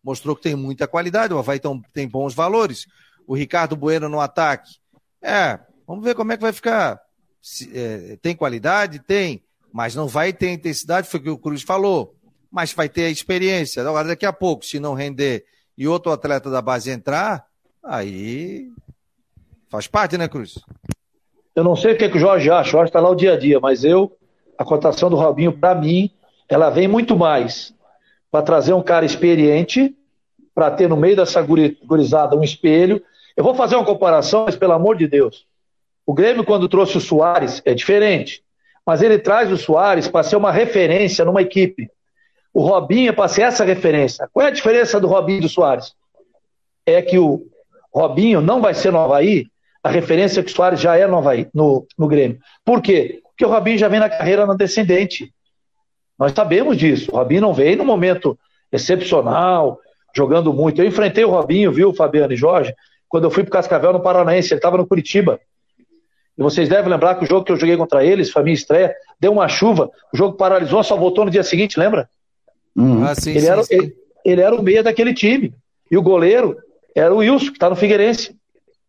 mostrou 0.00 0.36
que 0.36 0.42
tem 0.42 0.54
muita 0.54 0.86
qualidade, 0.86 1.34
o 1.34 1.38
Havaí 1.40 1.58
tem, 1.58 1.82
tem 1.92 2.08
bons 2.08 2.32
valores. 2.32 2.86
O 3.26 3.34
Ricardo 3.34 3.74
Bueno 3.74 4.08
no 4.08 4.20
ataque. 4.20 4.76
É, 5.20 5.58
vamos 5.84 6.04
ver 6.04 6.14
como 6.14 6.30
é 6.30 6.36
que 6.36 6.42
vai 6.44 6.52
ficar. 6.52 7.00
Se, 7.42 7.76
é, 7.76 8.16
tem 8.22 8.36
qualidade? 8.36 9.00
Tem, 9.00 9.42
mas 9.72 9.96
não 9.96 10.06
vai 10.06 10.32
ter 10.32 10.52
intensidade, 10.52 11.08
foi 11.08 11.18
o 11.18 11.22
que 11.24 11.30
o 11.30 11.38
Cruz 11.38 11.62
falou. 11.62 12.15
Mas 12.56 12.72
vai 12.72 12.88
ter 12.88 13.04
a 13.04 13.10
experiência. 13.10 13.82
Agora, 13.82 14.08
daqui 14.08 14.24
a 14.24 14.32
pouco, 14.32 14.64
se 14.64 14.80
não 14.80 14.94
render 14.94 15.44
e 15.76 15.86
outro 15.86 16.10
atleta 16.10 16.48
da 16.48 16.62
base 16.62 16.90
entrar, 16.90 17.44
aí 17.84 18.70
faz 19.68 19.86
parte, 19.86 20.16
né, 20.16 20.26
Cruz? 20.26 20.58
Eu 21.54 21.62
não 21.62 21.76
sei 21.76 21.92
o 21.92 21.98
que, 21.98 22.08
que 22.08 22.16
o 22.16 22.20
Jorge 22.20 22.50
acha, 22.50 22.70
o 22.70 22.72
Jorge 22.72 22.88
está 22.88 22.98
lá 22.98 23.10
o 23.10 23.14
dia 23.14 23.34
a 23.34 23.38
dia, 23.38 23.60
mas 23.60 23.84
eu 23.84 24.10
a 24.56 24.64
cotação 24.64 25.10
do 25.10 25.16
Robinho, 25.16 25.52
para 25.52 25.74
mim, 25.74 26.10
ela 26.48 26.70
vem 26.70 26.88
muito 26.88 27.14
mais 27.14 27.74
para 28.30 28.40
trazer 28.40 28.72
um 28.72 28.82
cara 28.82 29.04
experiente, 29.04 29.94
para 30.54 30.70
ter 30.70 30.88
no 30.88 30.96
meio 30.96 31.14
dessa 31.14 31.42
gurizada 31.42 32.34
um 32.34 32.42
espelho. 32.42 33.02
Eu 33.36 33.44
vou 33.44 33.54
fazer 33.54 33.76
uma 33.76 33.84
comparação, 33.84 34.46
mas 34.46 34.56
pelo 34.56 34.72
amor 34.72 34.96
de 34.96 35.06
Deus. 35.06 35.46
O 36.06 36.14
Grêmio, 36.14 36.42
quando 36.42 36.70
trouxe 36.70 36.96
o 36.96 37.02
Soares, 37.02 37.60
é 37.66 37.74
diferente. 37.74 38.42
Mas 38.86 39.02
ele 39.02 39.18
traz 39.18 39.52
o 39.52 39.58
Soares 39.58 40.08
para 40.08 40.22
ser 40.22 40.36
uma 40.36 40.50
referência 40.50 41.22
numa 41.22 41.42
equipe. 41.42 41.90
O 42.56 42.62
Robinho 42.62 43.10
é 43.10 43.12
para 43.12 43.28
ser 43.28 43.42
essa 43.42 43.66
referência. 43.66 44.30
Qual 44.32 44.42
é 44.42 44.48
a 44.48 44.50
diferença 44.50 44.98
do 44.98 45.06
Robinho 45.06 45.40
e 45.40 45.42
do 45.42 45.48
Soares? 45.48 45.92
É 46.86 47.02
que 47.02 47.18
o 47.18 47.46
Robinho 47.92 48.40
não 48.40 48.62
vai 48.62 48.72
ser 48.72 48.90
no 48.90 48.98
Havaí 48.98 49.44
a 49.84 49.90
referência 49.90 50.42
que 50.42 50.50
o 50.50 50.54
Soares 50.54 50.80
já 50.80 50.96
é 50.96 51.06
no, 51.06 51.18
Havaí, 51.18 51.50
no, 51.52 51.86
no 51.98 52.08
Grêmio. 52.08 52.38
Por 52.64 52.80
quê? 52.80 53.20
Porque 53.24 53.44
o 53.44 53.50
Robinho 53.50 53.76
já 53.76 53.88
vem 53.88 54.00
na 54.00 54.08
carreira 54.08 54.46
na 54.46 54.54
descendente. 54.54 55.34
Nós 56.18 56.32
sabemos 56.32 56.78
disso. 56.78 57.10
O 57.12 57.16
Robinho 57.16 57.42
não 57.42 57.52
veio 57.52 57.76
num 57.76 57.84
momento 57.84 58.38
excepcional, 58.72 59.78
jogando 60.16 60.50
muito. 60.50 60.80
Eu 60.80 60.86
enfrentei 60.86 61.26
o 61.26 61.30
Robinho, 61.30 61.70
viu, 61.70 61.92
Fabiano 61.92 62.32
e 62.32 62.36
Jorge, 62.36 62.74
quando 63.06 63.24
eu 63.24 63.30
fui 63.30 63.42
para 63.42 63.52
Cascavel 63.52 63.92
no 63.92 64.00
Paranaense. 64.00 64.54
Ele 64.54 64.60
estava 64.60 64.78
no 64.78 64.86
Curitiba. 64.86 65.38
E 66.38 66.42
vocês 66.42 66.70
devem 66.70 66.90
lembrar 66.90 67.16
que 67.16 67.24
o 67.24 67.28
jogo 67.28 67.44
que 67.44 67.52
eu 67.52 67.58
joguei 67.58 67.76
contra 67.76 68.02
eles, 68.02 68.30
foi 68.30 68.40
a 68.40 68.44
minha 68.46 68.54
estreia, 68.54 68.94
deu 69.20 69.30
uma 69.30 69.46
chuva, 69.46 69.90
o 70.10 70.16
jogo 70.16 70.38
paralisou, 70.38 70.82
só 70.82 70.96
voltou 70.96 71.26
no 71.26 71.30
dia 71.30 71.42
seguinte, 71.42 71.78
lembra? 71.78 72.08
Uhum. 72.76 73.04
Ah, 73.04 73.14
sim, 73.14 73.30
ele, 73.30 73.40
sim, 73.40 73.46
era, 73.48 73.62
sim. 73.62 73.74
Ele, 73.74 73.96
ele, 74.24 74.40
era 74.40 74.54
o 74.54 74.62
meia 74.62 74.82
daquele 74.82 75.14
time. 75.14 75.54
E 75.90 75.96
o 75.96 76.02
goleiro 76.02 76.56
era 76.94 77.14
o 77.14 77.18
Wilson, 77.18 77.46
que 77.46 77.52
está 77.52 77.70
no 77.70 77.76
Figueirense. 77.76 78.36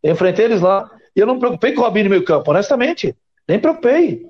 Eu 0.04 0.14
enfrentei 0.14 0.46
eles 0.46 0.62
lá. 0.62 0.90
E 1.16 1.20
eu 1.20 1.26
não 1.26 1.36
me 1.36 1.40
preocupei 1.40 1.74
com 1.74 1.82
o 1.82 1.84
Robinho 1.84 2.06
no 2.06 2.10
meio 2.12 2.26
campo, 2.26 2.52
honestamente. 2.52 3.16
Nem 3.48 3.60
preocupei. 3.60 4.26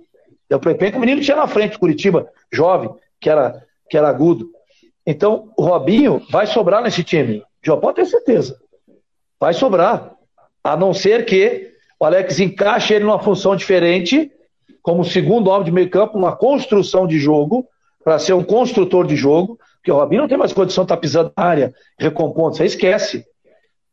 Eu 0.50 0.60
preocupei 0.60 0.92
com 0.92 0.98
o 0.98 1.02
menino 1.02 1.20
que 1.20 1.26
tinha 1.26 1.38
na 1.38 1.48
frente, 1.48 1.78
Curitiba, 1.78 2.30
jovem, 2.52 2.90
que 3.20 3.30
era, 3.30 3.64
que 3.90 3.98
era 3.98 4.08
agudo. 4.08 4.50
Então, 5.06 5.52
o 5.58 5.64
Robinho 5.64 6.22
vai 6.30 6.46
sobrar 6.46 6.82
nesse 6.82 7.04
time. 7.04 7.44
Já 7.64 7.76
pode 7.76 7.96
ter 7.96 8.06
certeza. 8.06 8.58
Vai 9.40 9.54
sobrar. 9.54 10.14
A 10.64 10.76
não 10.78 10.94
ser 10.94 11.26
que 11.26 11.72
o 12.00 12.06
Alex 12.06 12.40
encaixe 12.40 12.94
ele 12.94 13.06
numa 13.06 13.20
função 13.20 13.56
diferente, 13.56 14.32
como 14.82 15.04
segundo 15.04 15.50
homem 15.50 15.66
de 15.66 15.72
meio 15.72 15.90
campo, 15.90 16.18
uma 16.18 16.36
construção 16.36 17.08
de 17.08 17.20
jogo, 17.20 17.68
para 18.08 18.20
ser 18.20 18.32
um 18.32 18.42
construtor 18.42 19.06
de 19.06 19.18
jogo, 19.18 19.60
porque 19.76 19.92
o 19.92 19.96
Robinho 19.96 20.22
não 20.22 20.30
tem 20.30 20.38
mais 20.38 20.54
condição 20.54 20.86
de 20.86 20.86
estar 20.86 20.96
tá 20.96 21.02
pisando 21.02 21.34
na 21.36 21.44
área, 21.44 21.74
recompondo, 22.00 22.56
você 22.56 22.64
esquece. 22.64 23.26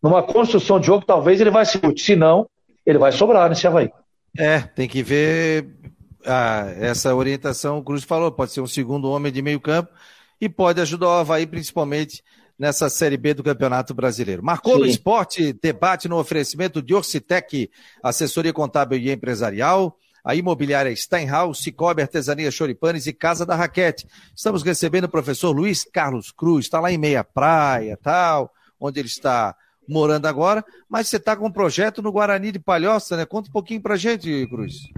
Numa 0.01 0.23
construção 0.23 0.79
de 0.79 0.87
jogo, 0.87 1.05
talvez 1.05 1.41
ele 1.41 1.51
vai 1.51 1.67
se 1.67 1.79
útil, 1.79 1.99
se 1.99 2.15
não, 2.15 2.49
ele 2.87 2.97
vai 2.97 3.11
sobrar 3.11 3.49
nesse 3.49 3.67
Havaí. 3.67 3.91
É, 4.39 4.61
tem 4.61 4.89
que 4.89 5.03
ver 5.03 5.67
ah, 6.25 6.73
essa 6.79 7.12
orientação, 7.12 7.79
o 7.79 7.83
Cruz 7.83 8.05
falou, 8.05 8.31
pode 8.31 8.53
ser 8.53 8.61
um 8.61 8.69
segundo 8.69 9.11
homem 9.11 9.33
de 9.33 9.43
meio 9.43 9.59
campo 9.59 9.91
e 10.41 10.49
pode 10.49 10.81
ajudar 10.81 11.09
o 11.09 11.19
Havaí, 11.19 11.45
principalmente 11.45 12.23
nessa 12.57 12.89
Série 12.89 13.17
B 13.17 13.35
do 13.35 13.43
Campeonato 13.43 13.93
Brasileiro. 13.95 14.45
Marcou 14.45 14.75
Sim. 14.75 14.79
no 14.79 14.87
esporte, 14.87 15.53
debate 15.61 16.07
no 16.07 16.21
oferecimento 16.21 16.81
de 16.81 16.95
Orcitec, 16.95 17.69
assessoria 18.01 18.53
contábil 18.53 18.97
e 18.97 19.11
empresarial, 19.11 19.99
a 20.25 20.35
imobiliária 20.35 20.95
Steinhaus, 20.97 21.62
Cicobi 21.62 22.01
Artesania 22.01 22.51
Choripanes 22.51 23.07
e 23.07 23.12
Casa 23.12 23.45
da 23.45 23.55
Raquete. 23.55 24.07
Estamos 24.35 24.62
recebendo 24.62 25.05
o 25.05 25.09
professor 25.09 25.53
Luiz 25.53 25.85
Carlos 25.85 26.33
Cruz, 26.33 26.64
está 26.64 26.81
lá 26.81 26.91
em 26.91 26.97
Meia 26.97 27.22
Praia, 27.22 27.99
tal, 28.03 28.51
onde 28.81 29.01
ele 29.01 29.09
está 29.09 29.55
morando 29.87 30.25
agora, 30.27 30.64
mas 30.89 31.09
você 31.09 31.16
está 31.16 31.37
com 31.37 31.47
um 31.47 31.53
projeto 31.53 32.01
no 32.01 32.11
Guarani 32.11 32.53
de 32.53 32.59
Palhoça, 32.59 33.18
né? 33.18 33.27
Conta 33.27 33.51
um 33.51 33.53
pouquinho 33.53 33.83
pra 33.83 33.97
gente, 33.97 34.47
Cruz. 34.49 34.89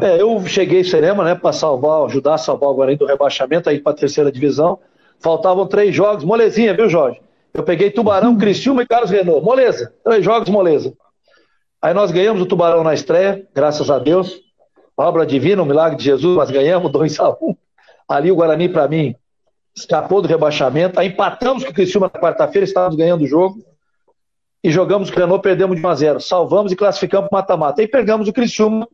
É, 0.00 0.20
eu 0.20 0.44
cheguei 0.46 0.80
em 0.80 0.84
Serema, 0.84 1.24
né, 1.24 1.34
para 1.34 1.52
salvar, 1.52 2.04
ajudar 2.04 2.34
a 2.34 2.38
salvar 2.38 2.68
o 2.68 2.74
Guarani 2.74 2.98
do 2.98 3.06
rebaixamento 3.06 3.70
aí 3.70 3.80
para 3.80 3.92
a 3.92 3.96
terceira 3.96 4.30
divisão. 4.30 4.78
Faltavam 5.20 5.66
três 5.66 5.94
jogos, 5.94 6.24
molezinha, 6.24 6.74
viu, 6.74 6.88
Jorge? 6.90 7.20
Eu 7.54 7.62
peguei 7.62 7.90
Tubarão, 7.90 8.32
uhum. 8.32 8.38
Criciúma 8.38 8.82
e 8.82 8.86
Carlos 8.86 9.10
Renault. 9.10 9.42
Moleza, 9.42 9.94
três 10.04 10.24
jogos, 10.24 10.50
moleza. 10.50 10.92
Aí 11.84 11.92
nós 11.92 12.10
ganhamos 12.10 12.40
o 12.40 12.46
Tubarão 12.46 12.82
na 12.82 12.94
estreia, 12.94 13.46
graças 13.54 13.90
a 13.90 13.98
Deus. 13.98 14.40
Obra 14.96 15.26
divina, 15.26 15.62
um 15.62 15.66
milagre 15.66 15.98
de 15.98 16.04
Jesus, 16.04 16.34
mas 16.34 16.50
ganhamos 16.50 16.90
2 16.90 17.20
a 17.20 17.28
1 17.28 17.36
um. 17.42 17.54
Ali 18.08 18.32
o 18.32 18.36
Guarani, 18.36 18.70
para 18.70 18.88
mim, 18.88 19.14
escapou 19.76 20.22
do 20.22 20.26
rebaixamento. 20.26 20.98
Aí 20.98 21.08
empatamos 21.08 21.62
com 21.62 21.70
o 21.70 21.74
Criciúma 21.74 22.10
na 22.10 22.18
quarta-feira, 22.18 22.64
estávamos 22.64 22.96
ganhando 22.96 23.24
o 23.24 23.26
jogo. 23.26 23.62
E 24.62 24.70
jogamos 24.70 25.10
o 25.10 25.12
Renault, 25.12 25.42
perdemos 25.42 25.76
de 25.76 25.84
1 25.84 25.88
a 25.90 25.94
0 25.94 26.20
Salvamos 26.20 26.72
e 26.72 26.76
classificamos 26.76 27.28
para 27.28 27.40
mata-mata. 27.40 27.82
Aí 27.82 27.86
pegamos 27.86 28.28
o 28.28 28.32
Criciúma, 28.32 28.88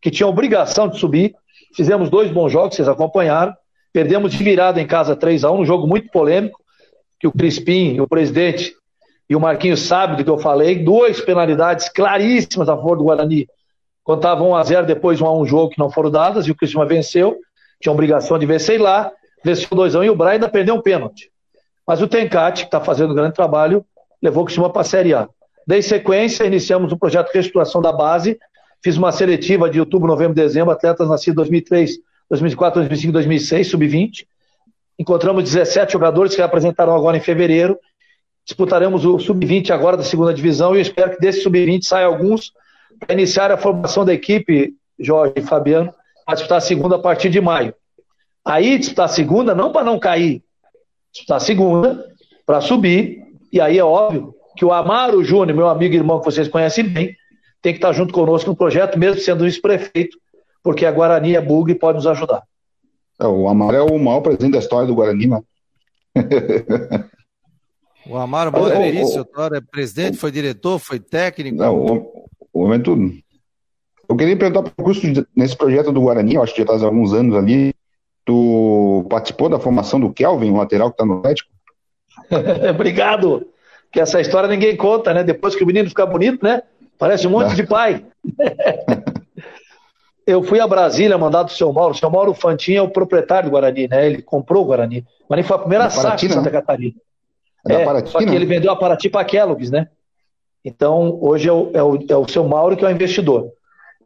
que 0.00 0.10
tinha 0.10 0.26
obrigação 0.26 0.88
de 0.88 0.98
subir. 0.98 1.34
Fizemos 1.76 2.08
dois 2.08 2.30
bons 2.30 2.50
jogos, 2.50 2.74
vocês 2.74 2.88
acompanharam. 2.88 3.54
Perdemos 3.92 4.32
de 4.32 4.42
virada 4.42 4.80
em 4.80 4.86
casa 4.86 5.14
3 5.14 5.44
a 5.44 5.50
1 5.50 5.60
um 5.60 5.64
jogo 5.66 5.86
muito 5.86 6.10
polêmico, 6.10 6.58
que 7.18 7.28
o 7.28 7.32
Crispim, 7.32 8.00
o 8.00 8.08
presidente, 8.08 8.74
e 9.30 9.36
o 9.36 9.40
Marquinhos 9.40 9.82
sabe 9.82 10.16
do 10.16 10.24
que 10.24 10.28
eu 10.28 10.38
falei. 10.38 10.82
Duas 10.82 11.20
penalidades 11.20 11.88
claríssimas 11.88 12.68
a 12.68 12.76
favor 12.76 12.98
do 12.98 13.04
Guarani. 13.04 13.46
Quando 14.02 14.18
estava 14.18 14.42
1 14.42 14.56
a 14.56 14.64
0 14.64 14.86
depois 14.88 15.20
1 15.20 15.24
a 15.26 15.38
1 15.38 15.46
jogo 15.46 15.70
que 15.70 15.78
não 15.78 15.88
foram 15.88 16.10
dadas, 16.10 16.48
e 16.48 16.50
o 16.50 16.54
Criciúma 16.54 16.84
venceu. 16.84 17.38
Tinha 17.80 17.92
obrigação 17.92 18.36
de 18.40 18.44
vencer 18.44 18.80
lá. 18.80 19.12
Venceu 19.44 19.68
2 19.70 19.94
a 19.94 20.00
1 20.00 20.04
e 20.04 20.10
o 20.10 20.16
Braga 20.16 20.32
ainda 20.32 20.48
perdeu 20.48 20.74
um 20.74 20.82
pênalti. 20.82 21.30
Mas 21.86 22.02
o 22.02 22.08
Tencate, 22.08 22.62
que 22.62 22.66
está 22.66 22.80
fazendo 22.80 23.12
um 23.12 23.14
grande 23.14 23.34
trabalho, 23.34 23.84
levou 24.20 24.42
o 24.42 24.46
Criciúma 24.46 24.68
para 24.68 24.82
a 24.82 24.84
Série 24.84 25.14
A. 25.14 25.28
Dei 25.64 25.80
sequência, 25.80 26.44
iniciamos 26.44 26.92
um 26.92 26.98
projeto 26.98 27.28
de 27.28 27.34
reestruturação 27.34 27.80
da 27.80 27.92
base. 27.92 28.36
Fiz 28.82 28.96
uma 28.96 29.12
seletiva 29.12 29.70
de 29.70 29.78
outubro, 29.78 30.08
novembro, 30.08 30.34
dezembro, 30.34 30.72
atletas 30.72 31.08
nascidos 31.08 31.34
em 31.34 31.36
2003, 31.36 31.98
2004, 32.28 32.80
2005, 32.80 33.12
2006, 33.12 33.68
sub-20. 33.68 34.26
Encontramos 34.98 35.44
17 35.44 35.92
jogadores 35.92 36.34
que 36.34 36.42
apresentaram 36.42 36.96
agora 36.96 37.16
em 37.16 37.20
fevereiro. 37.20 37.78
Disputaremos 38.44 39.04
o 39.04 39.18
sub-20 39.18 39.70
agora 39.70 39.96
da 39.96 40.02
segunda 40.02 40.34
divisão 40.34 40.74
e 40.74 40.78
eu 40.78 40.82
espero 40.82 41.12
que 41.12 41.20
desse 41.20 41.42
sub-20 41.42 41.84
saia 41.84 42.06
alguns 42.06 42.52
para 42.98 43.14
iniciar 43.14 43.50
a 43.50 43.56
formação 43.56 44.04
da 44.04 44.12
equipe, 44.12 44.74
Jorge 44.98 45.34
e 45.36 45.42
Fabiano, 45.42 45.92
para 46.24 46.34
disputar 46.34 46.58
a 46.58 46.60
segunda 46.60 46.96
a 46.96 46.98
partir 46.98 47.30
de 47.30 47.40
maio. 47.40 47.74
Aí 48.44 48.78
disputar 48.78 49.06
a 49.06 49.08
segunda 49.08 49.54
não 49.54 49.72
para 49.72 49.84
não 49.84 49.98
cair, 49.98 50.42
disputar 51.12 51.36
a 51.36 51.40
segunda 51.40 52.04
para 52.44 52.60
subir. 52.60 53.22
E 53.52 53.60
aí 53.60 53.78
é 53.78 53.84
óbvio 53.84 54.34
que 54.56 54.64
o 54.64 54.72
Amaro 54.72 55.22
Júnior, 55.24 55.56
meu 55.56 55.68
amigo 55.68 55.94
e 55.94 55.98
irmão 55.98 56.18
que 56.18 56.24
vocês 56.24 56.48
conhecem 56.48 56.84
bem, 56.84 57.16
tem 57.62 57.72
que 57.72 57.78
estar 57.78 57.92
junto 57.92 58.12
conosco 58.12 58.50
no 58.50 58.56
projeto, 58.56 58.98
mesmo 58.98 59.20
sendo 59.20 59.44
vice-prefeito, 59.44 60.16
porque 60.62 60.86
a 60.86 60.92
Guarani 60.92 61.36
é 61.36 61.40
bug 61.40 61.70
e 61.70 61.74
pode 61.74 61.96
nos 61.96 62.06
ajudar. 62.06 62.42
É, 63.20 63.26
o 63.26 63.48
Amaro 63.48 63.76
é 63.76 63.82
o 63.82 63.98
maior 63.98 64.20
presidente 64.20 64.52
da 64.52 64.58
história 64.58 64.86
do 64.86 64.94
Guarani, 64.94 65.26
mano. 65.26 65.44
o 68.06 68.16
Amaro 68.16 68.50
Bom 68.50 68.68
Perício, 68.68 69.26
é 69.54 69.60
presidente, 69.60 70.16
foi 70.16 70.30
diretor, 70.30 70.78
foi 70.78 70.98
técnico. 70.98 71.58
Não, 71.58 71.76
o, 71.76 72.28
o 72.52 72.62
momento. 72.62 72.96
Eu 74.08 74.16
queria 74.16 74.36
perguntar 74.36 74.62
para 74.62 74.72
o 74.76 74.84
curso 74.84 75.06
nesse 75.36 75.56
projeto 75.56 75.92
do 75.92 76.00
Guarani, 76.00 76.34
eu 76.34 76.42
acho 76.42 76.54
que 76.54 76.62
já 76.62 76.66
faz 76.66 76.82
alguns 76.82 77.12
anos 77.12 77.36
ali. 77.36 77.74
Tu 78.24 79.06
participou 79.08 79.48
da 79.48 79.58
formação 79.58 79.98
do 79.98 80.12
Kelvin, 80.12 80.50
o 80.50 80.56
lateral 80.56 80.90
que 80.90 80.94
está 80.94 81.04
no 81.04 81.18
Atlético? 81.18 81.50
Obrigado. 82.70 83.46
Que 83.92 84.00
essa 84.00 84.20
história 84.20 84.48
ninguém 84.48 84.76
conta, 84.76 85.12
né? 85.12 85.24
Depois 85.24 85.56
que 85.56 85.64
o 85.64 85.66
menino 85.66 85.88
fica 85.88 86.06
bonito, 86.06 86.44
né? 86.44 86.62
Parece 86.98 87.26
um 87.26 87.30
monte 87.30 87.54
de 87.54 87.64
pai. 87.66 88.04
eu 90.26 90.42
fui 90.42 90.60
a 90.60 90.66
Brasília, 90.66 91.18
mandado 91.18 91.46
do 91.46 91.52
seu 91.52 91.72
Mauro. 91.72 91.92
O 91.92 91.96
seu 91.96 92.10
Mauro 92.10 92.34
Fantin 92.34 92.74
é 92.74 92.82
o 92.82 92.90
proprietário 92.90 93.48
do 93.48 93.52
Guarani, 93.52 93.88
né? 93.88 94.06
Ele 94.06 94.22
comprou 94.22 94.62
o 94.62 94.66
Guarani. 94.66 95.04
O 95.24 95.28
Guarani 95.28 95.46
foi 95.46 95.56
a 95.56 95.60
primeira 95.60 95.84
da 95.84 95.90
SAF 95.90 96.26
de 96.26 96.32
Santa 96.32 96.50
né? 96.50 96.50
Catarina. 96.50 96.94
É, 97.68 97.74
é 97.74 97.84
Paraty, 97.84 98.10
só 98.10 98.18
que 98.18 98.34
ele 98.34 98.46
vendeu 98.46 98.72
a 98.72 98.76
Paraty 98.76 99.08
para 99.08 99.20
a 99.20 99.24
Kellogg's, 99.24 99.70
né? 99.70 99.88
Então, 100.64 101.18
hoje 101.20 101.48
é 101.48 101.52
o, 101.52 101.70
é, 101.72 101.82
o, 101.82 101.98
é 102.08 102.16
o 102.16 102.28
seu 102.28 102.44
Mauro 102.44 102.76
que 102.76 102.84
é 102.84 102.88
o 102.88 102.90
investidor. 102.90 103.50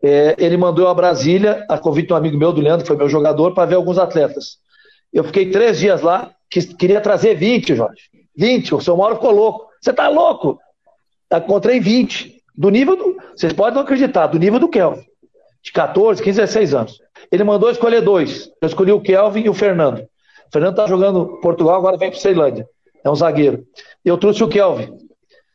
É, 0.03 0.35
ele 0.39 0.57
mandou 0.57 0.87
a 0.89 0.95
Brasília, 0.95 1.65
a 1.69 1.79
convite 1.79 2.09
de 2.09 2.13
um 2.13 2.17
amigo 2.17 2.37
meu, 2.37 2.53
do 2.53 2.61
Leandro, 2.61 2.83
que 2.83 2.89
foi 2.89 2.97
meu 2.97 3.09
jogador, 3.09 3.55
para 3.55 3.67
ver 3.67 3.77
alguns 3.77 3.99
atletas. 3.99 4.59
Eu 5.13 5.25
fiquei 5.25 5.51
três 5.51 5.79
dias 5.79 6.03
lá, 6.03 6.31
que, 6.51 6.63
queria 6.75 7.01
trazer 7.01 7.35
20, 7.35 7.75
Jorge. 7.75 8.03
20, 8.37 8.75
o 8.75 8.81
seu 8.81 8.97
Mauro 8.97 9.17
ficou 9.17 9.31
louco. 9.31 9.69
Você 9.81 9.93
tá 9.93 10.09
louco? 10.09 10.59
Encontrei 11.33 11.81
20. 11.81 12.43
Do 12.57 12.69
nível 12.69 12.97
do. 12.97 13.17
Vocês 13.35 13.53
podem 13.53 13.75
não 13.75 13.83
acreditar, 13.83 14.27
do 14.27 14.39
nível 14.39 14.61
do 14.61 14.69
Kelvin. 14.69 15.05
De 15.63 15.73
14, 15.73 16.23
15, 16.23 16.41
16 16.41 16.75
anos. 16.75 17.01
Ele 17.33 17.43
mandou 17.43 17.71
escolher 17.71 18.01
dois. 18.01 18.51
Eu 18.61 18.69
escolhi 18.69 18.93
o 18.93 19.01
Kelvin 19.01 19.45
e 19.45 19.49
o 19.49 19.55
Fernando. 19.55 20.01
O 20.01 20.53
Fernando 20.53 20.77
tá 20.77 20.87
jogando 20.87 21.41
Portugal, 21.41 21.77
agora 21.77 21.97
vem 21.97 22.11
para 22.11 22.21
Ceilândia. 22.21 22.69
É 23.05 23.11
um 23.11 23.15
zagueiro. 23.15 23.67
Eu 24.05 24.17
trouxe 24.17 24.43
o 24.43 24.49
Kelvin. 24.49 24.97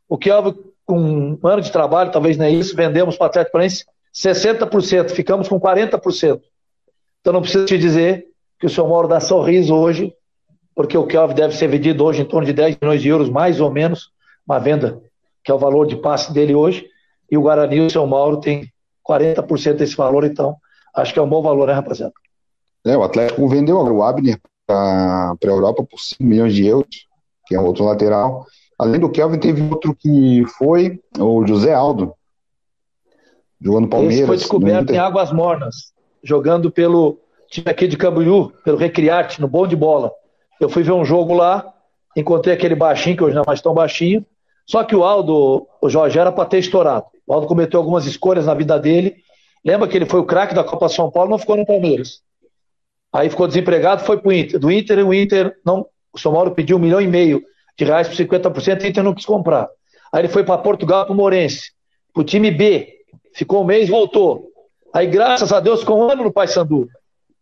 O 0.08 0.18
Kelvin, 0.18 0.56
com 0.86 1.00
um 1.00 1.40
ano 1.44 1.62
de 1.62 1.72
trabalho, 1.72 2.12
talvez 2.12 2.38
nem 2.38 2.60
isso, 2.60 2.76
vendemos 2.76 3.18
para 3.18 3.26
o 3.26 3.28
Atlético 3.28 3.54
Paranaense 3.54 3.86
60%, 4.14 5.10
ficamos 5.12 5.48
com 5.48 5.60
40%. 5.60 6.42
Então 7.22 7.34
não 7.34 7.42
preciso 7.42 7.66
te 7.66 7.78
dizer 7.78 8.28
que 8.60 8.66
o 8.66 8.70
seu 8.70 8.88
Mauro 8.88 9.08
dá 9.08 9.20
sorriso 9.20 9.74
hoje, 9.76 10.14
porque 10.76 10.98
o 10.98 11.06
Kelvin 11.06 11.36
deve 11.36 11.56
ser 11.56 11.68
vendido 11.68 12.04
hoje 12.04 12.22
em 12.22 12.26
torno 12.26 12.46
de 12.46 12.54
10 12.54 12.78
milhões 12.82 13.02
de 13.02 13.10
euros, 13.10 13.30
mais 13.30 13.60
ou 13.60 13.72
menos, 13.72 14.12
uma 14.48 14.60
venda 14.60 15.02
que 15.44 15.52
é 15.52 15.54
o 15.54 15.60
valor 15.60 15.88
de 15.88 15.96
passe 15.96 16.34
dele 16.34 16.54
hoje, 16.54 16.86
e 17.32 17.38
o 17.38 17.42
Guarani, 17.42 17.80
o 17.82 17.90
seu 17.90 18.06
Mauro, 18.06 18.40
tem 18.40 18.72
40% 19.08 19.76
desse 19.76 19.96
valor, 19.96 20.24
então 20.24 20.56
acho 20.96 21.14
que 21.14 21.20
é 21.20 21.22
um 21.22 21.30
bom 21.30 21.42
valor, 21.42 21.68
né, 21.68 21.74
rapaziada? 21.74 22.14
É, 22.86 22.98
o 22.98 23.04
Atlético 23.04 23.48
vendeu 23.48 23.78
o 23.78 24.04
Abner 24.04 24.40
para 24.66 25.32
a 25.32 25.48
Europa 25.48 25.84
por 25.84 26.00
5 26.00 26.24
milhões 26.24 26.54
de 26.54 26.66
euros, 26.66 27.08
que 27.50 27.56
é 27.56 27.60
outro 27.60 27.84
lateral. 27.84 28.46
Além 28.78 29.02
do 29.02 29.10
Kelvin, 29.10 29.40
teve 29.40 29.62
outro 29.64 29.96
que 29.96 30.46
foi 30.58 31.02
o 31.18 31.46
José 31.48 31.74
Aldo, 31.74 32.14
jogando 33.60 33.90
Palmeiras. 33.90 34.20
Esse 34.20 34.28
foi 34.28 34.38
descoberto 34.38 34.92
em 34.92 35.00
Águas 35.00 35.34
Mornas, 35.34 35.92
jogando 36.24 36.72
pelo 36.72 37.20
time 37.50 37.70
aqui 37.70 37.88
de 37.88 37.98
Camboriú, 37.98 38.54
pelo 38.64 38.78
Recriarte, 38.78 39.42
no 39.42 39.48
bom 39.48 39.66
de 39.66 39.76
bola. 39.76 40.12
Eu 40.62 40.70
fui 40.70 40.84
ver 40.84 40.92
um 40.92 41.04
jogo 41.04 41.34
lá, 41.34 41.74
encontrei 42.16 42.54
aquele 42.54 42.76
baixinho, 42.76 43.18
que 43.18 43.24
hoje 43.24 43.36
não 43.36 43.42
é 43.42 43.48
mais 43.48 43.62
tão 43.62 43.74
baixinho, 43.74 44.24
só 44.66 44.84
que 44.84 44.96
o 44.96 45.04
Aldo, 45.04 45.68
o 45.82 45.90
Jorge, 45.90 46.20
era 46.20 46.32
para 46.32 46.46
ter 46.46 46.60
estourado. 46.60 47.08
O 47.26 47.34
Aldo 47.34 47.48
cometeu 47.48 47.80
algumas 47.80 48.06
escolhas 48.06 48.46
na 48.46 48.54
vida 48.54 48.80
dele. 48.80 49.16
Lembra 49.66 49.88
que 49.88 49.98
ele 49.98 50.06
foi 50.06 50.20
o 50.20 50.26
craque 50.26 50.54
da 50.54 50.64
Copa 50.64 50.88
São 50.88 51.10
Paulo, 51.10 51.32
não 51.32 51.40
ficou 51.40 51.58
no 51.58 51.66
Palmeiras. 51.66 52.22
Aí 53.12 53.28
ficou 53.28 53.48
desempregado, 53.48 54.04
foi 54.04 54.20
pro 54.20 54.32
Inter. 54.32 54.60
Do 54.60 54.72
Inter, 54.72 55.06
o 55.06 55.14
Inter 55.14 55.56
não. 55.66 55.88
O 56.14 56.20
São 56.20 56.34
Paulo 56.34 56.52
pediu 56.52 56.78
um 56.78 56.80
milhão 56.80 57.02
e 57.02 57.08
meio 57.08 57.44
de 57.78 57.86
reais 57.86 58.08
por 58.08 58.16
50%, 58.16 58.84
o 58.84 58.88
Inter 58.88 59.04
não 59.04 59.14
quis 59.14 59.26
comprar. 59.26 59.68
Aí 60.12 60.22
ele 60.22 60.28
foi 60.28 60.44
para 60.44 60.58
Portugal, 60.58 61.06
para 61.06 61.14
o 61.14 61.16
Morense, 61.16 61.72
para 62.14 62.22
o 62.22 62.24
time 62.24 62.52
B, 62.52 62.96
ficou 63.34 63.62
um 63.62 63.66
mês, 63.66 63.88
voltou. 63.88 64.50
Aí, 64.94 65.08
graças 65.08 65.54
a 65.54 65.60
Deus, 65.60 65.82
ficou 65.82 66.00
um 66.00 66.10
ano 66.10 66.24
no 66.24 66.32
Paysandu. 66.32 66.88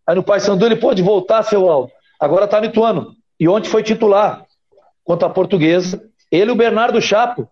Aí 0.06 0.16
no 0.16 0.24
Paysandu 0.24 0.66
ele 0.66 0.76
pôde 0.76 1.02
voltar, 1.02 1.44
seu 1.44 1.70
Aldo. 1.70 1.92
Agora 2.20 2.46
está 2.46 2.60
no 2.60 2.68
Ituano. 2.68 3.16
E 3.40 3.48
ontem 3.48 3.70
foi 3.70 3.84
titular 3.84 4.46
contra 5.04 5.28
a 5.28 5.32
portuguesa. 5.32 6.02
Ele 6.32 6.52
e 6.52 6.54
o 6.54 6.56
Bernardo 6.56 7.02
Chapo, 7.02 7.48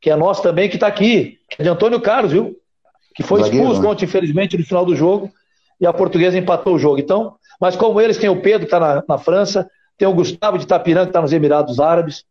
que 0.00 0.10
é 0.10 0.16
nosso 0.16 0.42
também, 0.42 0.68
que 0.68 0.76
está 0.76 0.86
aqui. 0.86 1.38
Que 1.48 1.60
é 1.60 1.62
de 1.62 1.68
Antônio 1.68 2.00
Carlos, 2.00 2.32
viu? 2.32 2.56
Que 3.14 3.22
foi 3.22 3.42
expulso 3.42 3.82
né? 3.82 3.88
ontem, 3.88 4.04
infelizmente, 4.04 4.56
no 4.56 4.64
final 4.64 4.84
do 4.84 4.96
jogo. 4.96 5.30
E 5.80 5.86
a 5.86 5.92
portuguesa 5.92 6.38
empatou 6.38 6.74
o 6.74 6.78
jogo. 6.78 6.98
Então, 6.98 7.36
mas 7.60 7.76
como 7.76 8.00
eles, 8.00 8.18
tem 8.18 8.30
o 8.30 8.40
Pedro, 8.40 8.60
que 8.60 8.74
está 8.74 8.80
na, 8.80 9.04
na 9.06 9.18
França, 9.18 9.68
tem 9.96 10.08
o 10.08 10.14
Gustavo 10.14 10.58
de 10.58 10.64
Itapiranga, 10.64 11.06
que 11.06 11.10
está 11.10 11.22
nos 11.22 11.32
Emirados 11.32 11.80
Árabes. 11.80 12.24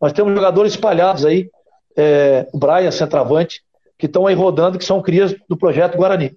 Nós 0.00 0.12
temos 0.12 0.34
jogadores 0.34 0.72
espalhados 0.72 1.24
aí. 1.24 1.50
É, 1.96 2.48
o 2.52 2.58
Brian, 2.58 2.90
centroavante, 2.90 3.62
que 3.98 4.06
estão 4.06 4.26
aí 4.26 4.34
rodando, 4.34 4.78
que 4.78 4.84
são 4.84 5.02
crias 5.02 5.34
do 5.48 5.56
projeto 5.56 5.96
Guarani. 5.96 6.36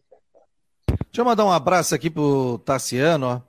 Deixa 0.87 1.21
eu 1.21 1.25
mandar 1.25 1.45
um 1.45 1.51
abraço 1.51 1.93
aqui 1.93 2.09
pro 2.09 2.59
Tassiano, 2.65 3.27
ó, 3.27 3.41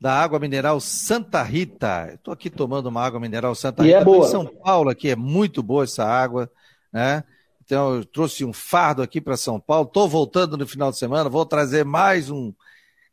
da 0.00 0.12
água 0.12 0.38
mineral 0.38 0.80
Santa 0.80 1.42
Rita. 1.42 2.10
Estou 2.14 2.34
aqui 2.34 2.50
tomando 2.50 2.86
uma 2.86 3.02
água 3.02 3.20
mineral 3.20 3.54
Santa 3.54 3.82
Rita. 3.82 3.96
E 3.96 4.00
é 4.00 4.04
boa. 4.04 4.26
em 4.26 4.30
São 4.30 4.44
Paulo 4.44 4.90
aqui, 4.90 5.08
é 5.08 5.16
muito 5.16 5.62
boa 5.62 5.84
essa 5.84 6.04
água, 6.04 6.50
né? 6.92 7.22
Então 7.64 7.94
eu 7.94 8.04
trouxe 8.04 8.44
um 8.44 8.52
fardo 8.52 9.02
aqui 9.02 9.20
para 9.20 9.36
São 9.36 9.60
Paulo. 9.60 9.86
Estou 9.86 10.08
voltando 10.08 10.56
no 10.56 10.66
final 10.66 10.90
de 10.90 10.98
semana, 10.98 11.30
vou 11.30 11.46
trazer 11.46 11.84
mais 11.84 12.28
um 12.28 12.52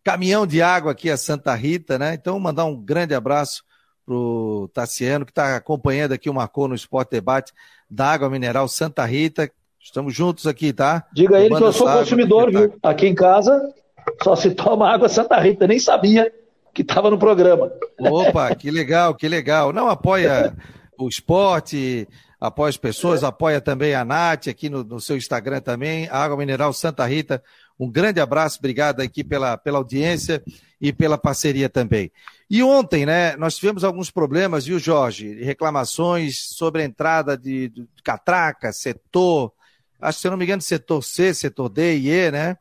caminhão 0.04 0.46
de 0.46 0.62
água 0.62 0.92
aqui 0.92 1.10
a 1.10 1.18
Santa 1.18 1.54
Rita, 1.56 1.98
né? 1.98 2.14
Então 2.14 2.40
mandar 2.40 2.66
um 2.66 2.76
grande 2.76 3.14
abraço 3.14 3.64
pro 4.06 4.70
Tassiano 4.74 5.26
que 5.26 5.32
está 5.32 5.56
acompanhando 5.56 6.14
aqui 6.14 6.30
o 6.30 6.34
Marcou 6.34 6.68
no 6.68 6.76
Esporte 6.76 7.12
Debate 7.12 7.54
da 7.90 8.08
água 8.08 8.30
mineral 8.30 8.68
Santa 8.68 9.06
Rita, 9.06 9.52
Estamos 9.82 10.14
juntos 10.14 10.46
aqui, 10.46 10.74
tá? 10.74 11.06
Diga 11.14 11.38
a 11.38 11.42
ele 11.42 11.56
que 11.56 11.64
eu 11.64 11.72
sou 11.72 11.88
consumidor, 11.88 12.52
viu? 12.52 12.76
Aqui 12.84 13.08
em 13.08 13.16
casa 13.16 13.74
só 14.22 14.36
se 14.36 14.52
toma 14.52 14.90
água 14.90 15.08
Santa 15.08 15.40
Rita. 15.40 15.66
Nem 15.66 15.80
sabia 15.80 16.32
que 16.74 16.82
estava 16.82 17.10
no 17.10 17.18
programa. 17.18 17.72
Opa, 17.98 18.54
que 18.56 18.70
legal, 18.70 19.16
que 19.16 19.28
legal. 19.28 19.72
Não 19.72 19.88
apoia 19.88 20.54
o 20.98 21.08
esporte, 21.08 22.08
apoia 22.40 22.70
as 22.70 22.78
pessoas, 22.78 23.24
apoia 23.24 23.62
também 23.62 23.96
a 23.96 24.04
Nath 24.04 24.50
aqui 24.50 24.70
no, 24.70 24.84
no 24.84 25.00
seu 25.00 25.16
Instagram 25.16 25.62
também, 25.62 26.10
Água 26.10 26.36
Mineral 26.36 26.74
Santa 26.74 27.06
Rita. 27.06 27.42
Um 27.80 27.90
grande 27.90 28.20
abraço, 28.20 28.60
obrigado 28.60 29.00
aqui 29.00 29.24
pela, 29.24 29.58
pela 29.58 29.78
audiência 29.78 30.44
e 30.82 30.92
pela 30.92 31.18
parceria 31.18 31.70
também. 31.70 32.12
E 32.50 32.62
ontem, 32.62 33.06
né, 33.06 33.36
nós 33.38 33.56
tivemos 33.56 33.84
alguns 33.84 34.12
problemas, 34.12 34.66
viu, 34.66 34.80
Jorge? 34.80 35.42
Reclamações 35.44 36.40
sobre 36.40 36.82
a 36.82 36.86
entrada 36.86 37.38
de, 37.38 37.70
de 37.70 37.88
catraca, 38.04 38.74
setor, 38.74 39.54
acho 40.02 40.18
que 40.18 40.22
se 40.22 40.28
eu 40.28 40.32
não 40.32 40.38
me 40.38 40.46
engano, 40.46 40.62
setor 40.62 41.04
C, 41.04 41.34
setor 41.34 41.70
D 41.70 41.98
e 41.98 42.10
E, 42.10 42.32
né? 42.32 42.58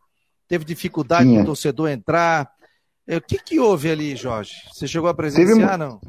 Teve 0.47 0.65
dificuldade 0.65 1.37
do 1.37 1.45
torcedor 1.45 1.89
entrar. 1.89 2.51
É, 3.07 3.17
o 3.17 3.21
que, 3.21 3.39
que 3.39 3.59
houve 3.59 3.91
ali, 3.91 4.17
Jorge? 4.17 4.53
Você 4.73 4.87
chegou 4.87 5.09
a 5.09 5.15
presenciar, 5.15 5.57
teve, 5.57 5.77
não? 5.77 6.01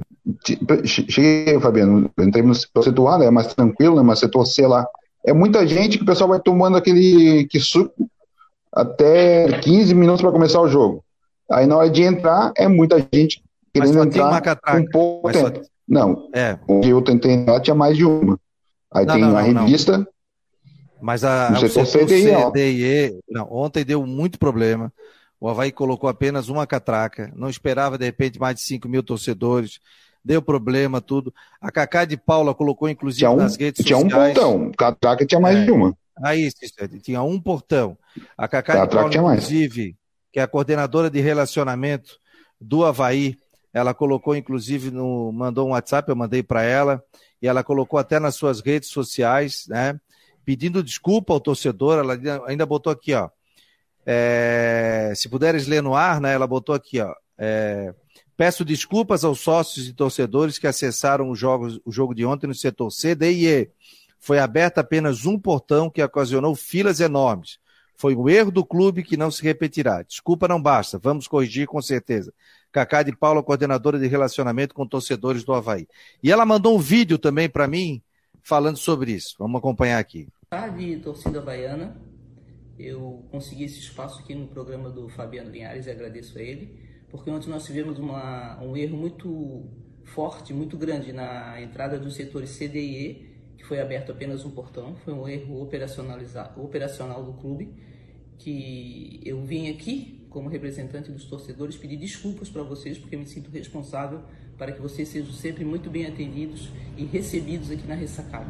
cheguei, 0.86 1.60
Fabiano, 1.60 2.12
entrei 2.20 2.44
no 2.44 2.54
setor 2.54 3.08
A, 3.08 3.18
né, 3.18 3.26
é 3.26 3.32
mais 3.32 3.54
tranquilo, 3.54 3.96
né, 3.96 4.04
mas 4.04 4.20
setor 4.20 4.46
C 4.46 4.68
lá, 4.68 4.86
é 5.26 5.34
muita 5.34 5.66
gente 5.68 5.98
que 5.98 6.04
o 6.04 6.06
pessoal 6.06 6.30
vai 6.30 6.40
tomando 6.40 6.78
aquele 6.78 7.46
que 7.48 7.60
suco 7.60 8.10
até 8.72 9.60
15 9.60 9.94
minutos 9.94 10.22
para 10.22 10.32
começar 10.32 10.62
o 10.62 10.68
jogo. 10.68 11.04
Aí 11.50 11.66
na 11.66 11.78
hora 11.78 11.90
de 11.90 12.04
entrar, 12.04 12.54
é 12.56 12.68
muita 12.68 13.00
gente 13.12 13.44
querendo 13.74 14.04
entrar 14.04 14.42
um 14.76 14.86
pouco. 14.86 15.34
Só... 15.34 15.52
Não, 15.88 16.30
é. 16.34 16.58
onde 16.68 16.90
eu 16.90 17.02
tentei 17.02 17.32
entrar 17.32 17.60
tinha 17.60 17.76
mais 17.76 17.98
de 17.98 18.06
uma. 18.06 18.40
Aí 18.94 19.06
não, 19.06 19.14
tem 19.16 19.24
não, 19.24 19.38
a 19.38 19.42
revista. 19.42 19.98
Não. 19.98 20.08
Mas 21.02 21.24
a, 21.24 21.52
o 21.54 21.56
setor, 21.60 21.86
setor 21.86 22.08
CDI, 22.08 22.52
CDI, 22.52 23.20
não, 23.30 23.48
ontem 23.52 23.86
deu 23.86 24.06
muito 24.06 24.38
problema. 24.38 24.92
O 25.40 25.48
Havaí 25.48 25.72
colocou 25.72 26.10
apenas 26.10 26.50
uma 26.50 26.68
catraca, 26.68 27.32
não 27.34 27.50
esperava 27.50 27.98
de 27.98 28.06
repente 28.06 28.38
mais 28.38 28.56
de 28.56 28.62
5 28.62 28.90
mil 28.90 29.02
torcedores, 29.02 29.80
deu 30.24 30.42
problema, 30.42 31.00
tudo. 31.00 31.34
A 31.62 31.72
Cacá 31.72 32.04
de 32.04 32.18
Paula 32.18 32.54
colocou 32.54 32.90
inclusive 32.90 33.26
um, 33.28 33.38
nas 33.38 33.56
redes 33.56 33.86
tinha 33.86 33.98
sociais. 33.98 34.34
Tinha 34.34 34.48
um 34.48 34.60
portão, 34.60 34.72
catraca 34.78 35.26
tinha 35.26 35.40
mais 35.40 35.58
é, 35.58 35.66
de 35.66 35.72
uma. 35.72 35.96
Aí, 36.24 36.48
isso, 36.48 36.58
tinha 37.02 37.22
um 37.24 37.40
portão. 37.40 37.98
A 38.38 38.48
Cacá 38.48 38.86
de 38.86 38.96
Paula, 38.96 39.16
inclusive, 39.16 39.96
que 40.32 40.40
é 40.40 40.44
a 40.44 40.48
coordenadora 40.48 41.10
de 41.10 41.20
relacionamento 41.20 42.20
do 42.60 42.84
Havaí, 42.84 43.38
ela 43.74 43.94
colocou 43.94 44.36
inclusive 44.36 44.92
no, 44.92 45.32
mandou 45.32 45.68
um 45.68 45.72
WhatsApp, 45.72 46.10
eu 46.10 46.16
mandei 46.16 46.42
para 46.42 46.64
ela, 46.64 47.04
e 47.42 47.48
ela 47.48 47.64
colocou 47.64 48.00
até 48.00 48.20
nas 48.20 48.36
suas 48.36 48.62
redes 48.62 48.90
sociais, 48.90 49.66
né? 49.68 50.00
Pedindo 50.44 50.84
desculpa 50.84 51.34
ao 51.34 51.40
torcedor, 51.40 52.00
ela 52.00 52.18
ainda 52.48 52.66
botou 52.66 52.92
aqui, 52.92 53.14
ó. 53.14 53.30
É, 54.06 55.14
se 55.16 55.30
puderes 55.30 55.68
ler 55.68 55.84
no 55.84 55.94
ar, 55.94 56.20
né? 56.20 56.34
Ela 56.34 56.48
botou 56.48 56.74
aqui, 56.74 57.00
ó. 57.00 57.14
É, 57.38 57.94
peço 58.36 58.66
desculpas 58.66 59.24
aos 59.24 59.40
sócios 59.40 59.88
e 59.88 59.94
torcedores 59.94 60.58
que 60.58 60.66
acessaram 60.66 61.30
o 61.30 61.36
jogo, 61.36 61.80
o 61.86 61.92
jogo 61.92 62.16
de 62.16 62.26
ontem 62.26 62.48
no 62.48 62.56
setor 62.56 62.90
C, 62.90 63.14
D 63.14 63.32
e 63.32 63.48
E. 63.48 63.72
Foi 64.20 64.40
aberto 64.40 64.80
apenas 64.80 65.26
um 65.26 65.40
portão 65.40 65.90
que 65.90 66.04
ocasionou 66.04 66.56
filas 66.56 67.00
enormes. 67.00 67.58
Foi 67.96 68.16
um 68.16 68.30
erro 68.30 68.52
do 68.52 68.66
clube 68.66 69.04
que 69.04 69.18
não 69.18 69.30
se 69.30 69.44
repetirá. 69.44 70.04
Desculpa 70.04 70.48
não 70.48 70.62
basta, 70.62 70.98
vamos 70.98 71.28
corrigir 71.28 71.68
com 71.68 71.82
certeza. 71.82 72.34
Cacá 72.72 73.02
de 73.04 73.16
Paula, 73.16 73.44
coordenadora 73.44 73.98
de 73.98 74.08
relacionamento 74.08 74.76
com 74.76 74.88
torcedores 74.88 75.44
do 75.44 75.54
Havaí. 75.54 75.88
E 76.22 76.32
ela 76.32 76.46
mandou 76.46 76.76
um 76.76 76.80
vídeo 76.80 77.18
também 77.18 77.50
para 77.50 77.68
mim 77.68 78.02
falando 78.42 78.78
sobre 78.78 79.12
isso. 79.12 79.36
Vamos 79.40 79.60
acompanhar 79.60 80.00
aqui. 80.00 80.28
De 80.78 80.98
torcida 80.98 81.42
baiana, 81.42 81.96
eu 82.78 83.26
consegui 83.32 83.66
esse 83.66 83.80
espaço 83.80 84.22
aqui 84.22 84.34
no 84.34 84.48
programa 84.48 84.90
do 84.90 85.10
Fabiano 85.10 85.50
Linhares 85.50 85.86
e 85.86 85.92
agradeço 85.92 86.38
a 86.38 86.42
ele, 86.42 86.80
porque 87.10 87.30
ontem 87.30 87.50
nós 87.50 87.66
tivemos 87.66 88.00
uma, 88.00 88.60
um 88.62 88.78
erro 88.78 88.98
muito 88.98 89.68
forte, 90.06 90.54
muito 90.54 90.78
grande 90.78 91.12
na 91.12 91.62
entrada 91.62 92.00
dos 92.00 92.16
setores 92.16 92.58
CDE, 92.58 93.26
que 93.28 93.29
foi 93.70 93.80
aberto 93.80 94.12
apenas 94.12 94.44
um 94.44 94.50
portão, 94.50 94.96
foi 95.06 95.14
um 95.14 95.30
erro 95.30 95.62
operacional 95.62 97.24
do 97.24 97.34
clube, 97.34 97.72
que 98.40 99.22
eu 99.24 99.44
vim 99.44 99.70
aqui 99.70 100.26
como 100.28 100.50
representante 100.50 101.12
dos 101.12 101.26
torcedores 101.26 101.78
pedir 101.78 101.98
desculpas 101.98 102.50
para 102.50 102.64
vocês, 102.64 102.98
porque 102.98 103.16
me 103.16 103.28
sinto 103.28 103.52
responsável 103.52 104.22
para 104.58 104.72
que 104.72 104.82
vocês 104.82 105.08
sejam 105.08 105.32
sempre 105.32 105.64
muito 105.64 105.88
bem 105.88 106.08
atendidos 106.08 106.70
e 106.98 107.06
recebidos 107.06 107.70
aqui 107.70 107.88
na 107.88 107.94
ressacada. 107.94 108.50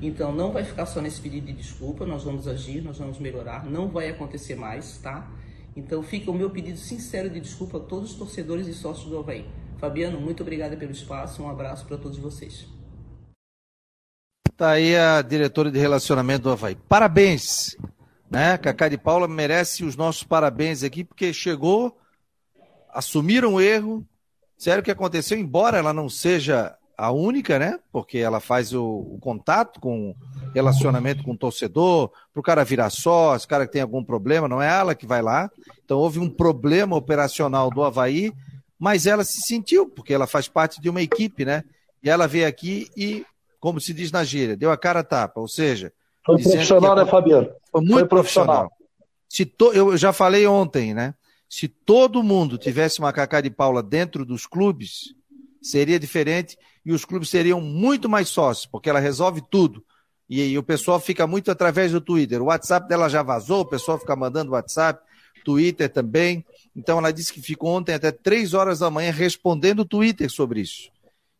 Então 0.00 0.32
não 0.32 0.52
vai 0.52 0.62
ficar 0.62 0.86
só 0.86 1.00
nesse 1.00 1.20
pedido 1.20 1.48
de 1.48 1.52
desculpa, 1.52 2.06
nós 2.06 2.22
vamos 2.22 2.46
agir, 2.46 2.80
nós 2.80 2.96
vamos 2.96 3.18
melhorar, 3.18 3.68
não 3.68 3.88
vai 3.88 4.08
acontecer 4.08 4.54
mais, 4.54 4.98
tá? 4.98 5.32
Então 5.74 6.00
fica 6.00 6.30
o 6.30 6.34
meu 6.34 6.50
pedido 6.50 6.78
sincero 6.78 7.28
de 7.28 7.40
desculpa 7.40 7.78
a 7.78 7.80
todos 7.80 8.12
os 8.12 8.16
torcedores 8.16 8.68
e 8.68 8.72
sócios 8.72 9.10
do 9.10 9.18
Havaí. 9.18 9.44
Fabiano, 9.78 10.20
muito 10.20 10.44
obrigada 10.44 10.76
pelo 10.76 10.92
espaço, 10.92 11.42
um 11.42 11.48
abraço 11.48 11.86
para 11.86 11.96
todos 11.96 12.18
vocês. 12.18 12.79
Tá 14.60 14.72
aí 14.72 14.94
a 14.94 15.22
diretora 15.22 15.70
de 15.70 15.78
relacionamento 15.78 16.42
do 16.42 16.50
Havaí. 16.50 16.74
Parabéns, 16.86 17.78
né? 18.30 18.58
Cacá 18.58 18.90
de 18.90 18.98
Paula 18.98 19.26
merece 19.26 19.86
os 19.86 19.96
nossos 19.96 20.22
parabéns 20.22 20.82
aqui, 20.82 21.02
porque 21.02 21.32
chegou, 21.32 21.96
assumiram 22.92 23.54
o 23.54 23.60
erro, 23.62 24.06
sério 24.58 24.82
que 24.82 24.90
aconteceu, 24.90 25.38
embora 25.38 25.78
ela 25.78 25.94
não 25.94 26.10
seja 26.10 26.76
a 26.94 27.10
única, 27.10 27.58
né? 27.58 27.78
Porque 27.90 28.18
ela 28.18 28.38
faz 28.38 28.74
o, 28.74 28.84
o 28.84 29.18
contato 29.18 29.80
com 29.80 30.14
relacionamento 30.54 31.24
com 31.24 31.32
o 31.32 31.38
torcedor, 31.38 32.10
para 32.30 32.40
o 32.40 32.42
cara 32.42 32.62
virar 32.62 32.90
sócio, 32.90 33.48
cara 33.48 33.66
que 33.66 33.72
tem 33.72 33.80
algum 33.80 34.04
problema, 34.04 34.46
não 34.46 34.60
é 34.60 34.68
ela 34.68 34.94
que 34.94 35.06
vai 35.06 35.22
lá. 35.22 35.50
Então 35.82 35.96
houve 35.96 36.18
um 36.18 36.28
problema 36.28 36.94
operacional 36.94 37.70
do 37.70 37.82
Havaí, 37.82 38.30
mas 38.78 39.06
ela 39.06 39.24
se 39.24 39.40
sentiu, 39.40 39.88
porque 39.88 40.12
ela 40.12 40.26
faz 40.26 40.48
parte 40.48 40.82
de 40.82 40.90
uma 40.90 41.00
equipe, 41.00 41.46
né? 41.46 41.64
E 42.02 42.10
ela 42.10 42.28
veio 42.28 42.46
aqui 42.46 42.88
e, 42.94 43.24
como 43.60 43.80
se 43.80 43.92
diz 43.92 44.10
na 44.10 44.24
gíria, 44.24 44.56
deu 44.56 44.72
a 44.72 44.76
cara 44.76 45.00
a 45.00 45.04
tapa, 45.04 45.38
ou 45.38 45.46
seja. 45.46 45.92
Foi 46.24 46.42
profissional, 46.42 46.96
né, 46.96 47.06
Fabiano? 47.06 47.50
Foi 47.70 47.80
muito 47.80 47.92
foi 47.92 48.08
profissional. 48.08 48.68
profissional. 48.68 48.80
Se 49.28 49.44
to, 49.44 49.72
eu 49.72 49.96
já 49.96 50.12
falei 50.12 50.46
ontem, 50.46 50.92
né? 50.92 51.14
Se 51.48 51.68
todo 51.68 52.22
mundo 52.22 52.56
tivesse 52.56 52.98
uma 53.00 53.12
Cacá 53.12 53.40
de 53.40 53.50
Paula 53.50 53.82
dentro 53.82 54.24
dos 54.24 54.46
clubes, 54.46 55.14
seria 55.62 55.98
diferente 55.98 56.56
e 56.84 56.92
os 56.92 57.04
clubes 57.04 57.28
seriam 57.28 57.60
muito 57.60 58.08
mais 58.08 58.28
sócios, 58.28 58.66
porque 58.66 58.88
ela 58.88 59.00
resolve 59.00 59.42
tudo. 59.50 59.84
E, 60.28 60.40
e, 60.42 60.58
o 60.58 60.62
pessoal 60.62 61.00
fica 61.00 61.26
muito 61.26 61.50
através 61.50 61.90
do 61.90 62.00
Twitter. 62.00 62.40
O 62.40 62.46
WhatsApp 62.46 62.88
dela 62.88 63.08
já 63.08 63.22
vazou, 63.22 63.62
o 63.62 63.66
pessoal 63.66 63.98
fica 63.98 64.14
mandando 64.14 64.52
WhatsApp, 64.52 65.02
Twitter 65.44 65.88
também. 65.88 66.44
Então 66.74 66.98
ela 66.98 67.12
disse 67.12 67.32
que 67.32 67.42
ficou 67.42 67.70
ontem 67.70 67.94
até 67.94 68.12
três 68.12 68.54
horas 68.54 68.78
da 68.78 68.90
manhã 68.90 69.10
respondendo 69.10 69.80
o 69.80 69.84
Twitter 69.84 70.30
sobre 70.30 70.60
isso. 70.60 70.88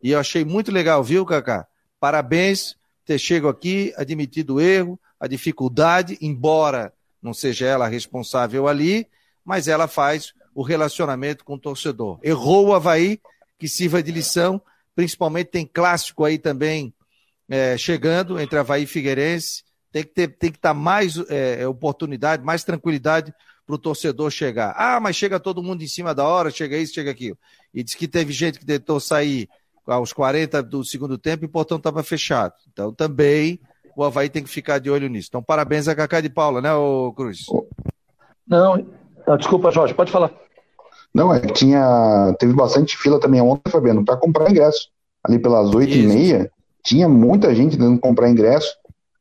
E 0.03 0.11
eu 0.11 0.19
achei 0.19 0.45
muito 0.45 0.73
legal, 0.73 1.05
viu, 1.05 1.25
Cacá? 1.25 1.67
Parabéns 2.01 2.77
ter 3.05 3.19
chego 3.19 3.49
aqui, 3.49 3.93
admitido 3.97 4.55
o 4.55 4.61
erro, 4.61 4.99
a 5.19 5.27
dificuldade, 5.27 6.19
embora 6.21 6.93
não 7.23 7.35
seja 7.35 7.67
ela 7.67 7.87
responsável 7.87 8.67
ali, 8.67 9.07
mas 9.45 9.69
ela 9.69 9.87
faz 9.87 10.33
o 10.55 10.63
relacionamento 10.63 11.45
com 11.45 11.55
o 11.55 11.59
torcedor. 11.59 12.19
Errou 12.23 12.69
o 12.69 12.75
Havaí, 12.75 13.21
que 13.59 13.69
sirva 13.69 14.03
de 14.03 14.11
lição 14.11 14.63
principalmente 15.01 15.47
tem 15.47 15.67
clássico 15.67 16.25
aí 16.25 16.39
também 16.39 16.93
é, 17.49 17.77
chegando 17.79 18.39
entre 18.39 18.59
Havaí 18.59 18.83
e 18.83 18.87
Figueirense. 18.87 19.65
Tem 19.91 20.05
que 20.05 20.11
ter, 20.11 20.29
tem 20.29 20.51
que 20.53 20.59
estar 20.59 20.71
tá 20.71 20.75
mais 20.75 21.17
é, 21.29 21.67
oportunidade, 21.67 22.45
mais 22.45 22.63
tranquilidade 22.65 23.35
para 23.67 23.75
o 23.75 23.79
torcedor 23.79 24.31
chegar. 24.31 24.75
Ah, 24.77 25.01
mas 25.01 25.17
chega 25.17 25.41
todo 25.41 25.63
mundo 25.63 25.83
em 25.83 25.89
cima 25.89 26.15
da 26.15 26.27
hora, 26.27 26.51
chega 26.51 26.77
isso, 26.77 26.95
chega 26.95 27.11
aquilo. 27.11 27.39
E 27.73 27.83
diz 27.83 27.95
que 27.95 28.07
teve 28.07 28.33
gente 28.33 28.59
que 28.59 28.67
tentou 28.67 29.01
sair 29.01 29.49
aos 29.97 30.13
40 30.13 30.63
do 30.63 30.85
segundo 30.85 31.19
tempo 31.19 31.45
e 31.45 31.47
o 31.47 31.51
portão 31.51 31.79
estava 31.79 32.03
fechado. 32.03 32.55
Então 32.73 32.93
também 32.93 33.61
o 33.97 34.05
Havaí 34.05 34.29
tem 34.29 34.43
que 34.43 34.51
ficar 34.51 34.79
de 34.79 34.91
olho 34.91 35.09
nisso. 35.09 35.29
Então 35.31 35.43
parabéns 35.43 35.89
a 35.89 35.95
Cacá 35.95 36.21
de 36.21 36.29
Paula, 36.29 36.61
né, 36.61 36.73
ô 36.75 37.13
Cruz? 37.13 37.47
Não, 38.47 38.85
desculpa, 39.37 39.71
Jorge, 39.71 39.95
pode 39.95 40.11
falar. 40.11 40.33
Não, 41.15 41.35
é 41.35 41.41
que 41.41 41.53
tinha. 41.53 42.35
Teve 42.39 42.53
bastante 42.53 42.97
fila 42.97 43.19
também 43.19 43.41
ontem, 43.41 43.71
Fabiano, 43.71 44.05
para 44.05 44.17
comprar 44.17 44.51
ingresso. 44.51 44.89
Ali 45.25 45.39
pelas 45.39 45.75
oito 45.75 45.93
e 45.93 46.07
meia, 46.07 46.51
tinha 46.85 47.09
muita 47.09 47.55
gente 47.55 47.77
tentando 47.77 48.01
comprar 48.01 48.31
ingresso. 48.31 48.75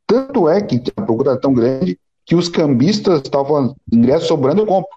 Tanto 0.07 0.47
é 0.47 0.61
que 0.61 0.81
a 0.95 1.01
procura 1.01 1.31
era 1.31 1.39
tão 1.39 1.53
grande 1.53 1.99
que 2.25 2.35
os 2.35 2.47
cambistas 2.47 3.21
estavam 3.21 3.75
ingresso 3.91 4.27
sobrando, 4.27 4.61
eu 4.61 4.65
compro. 4.65 4.89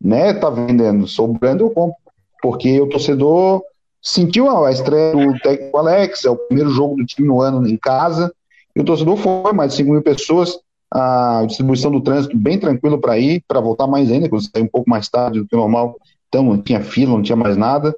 Né? 0.00 0.32
Tá 0.32 0.50
vendendo, 0.50 1.06
sobrando, 1.06 1.64
eu 1.64 1.70
compro. 1.70 1.96
Porque 2.40 2.80
o 2.80 2.88
torcedor 2.88 3.62
sentiu 4.08 4.64
a 4.64 4.70
estreia 4.70 5.12
do 5.12 5.38
técnico 5.40 5.76
Alex, 5.76 6.24
é 6.24 6.30
o 6.30 6.36
primeiro 6.36 6.70
jogo 6.70 6.96
do 6.96 7.04
time 7.04 7.28
no 7.28 7.40
ano 7.40 7.66
em 7.68 7.76
casa, 7.76 8.32
e 8.74 8.80
o 8.80 8.84
torcedor 8.84 9.16
foi, 9.16 9.52
mais 9.52 9.72
de 9.72 9.78
5 9.78 9.90
mil 9.90 10.02
pessoas, 10.02 10.58
a 10.90 11.44
distribuição 11.46 11.90
do 11.90 12.00
trânsito 12.00 12.36
bem 12.36 12.58
tranquilo 12.58 12.98
para 12.98 13.18
ir, 13.18 13.42
para 13.46 13.60
voltar 13.60 13.86
mais 13.86 14.10
ainda, 14.10 14.28
quando 14.28 14.42
sair 14.42 14.62
um 14.62 14.68
pouco 14.68 14.88
mais 14.88 15.08
tarde 15.08 15.40
do 15.40 15.46
que 15.46 15.54
normal, 15.54 15.96
então 16.28 16.42
não 16.42 16.60
tinha 16.60 16.80
fila, 16.80 17.12
não 17.12 17.22
tinha 17.22 17.36
mais 17.36 17.56
nada. 17.56 17.94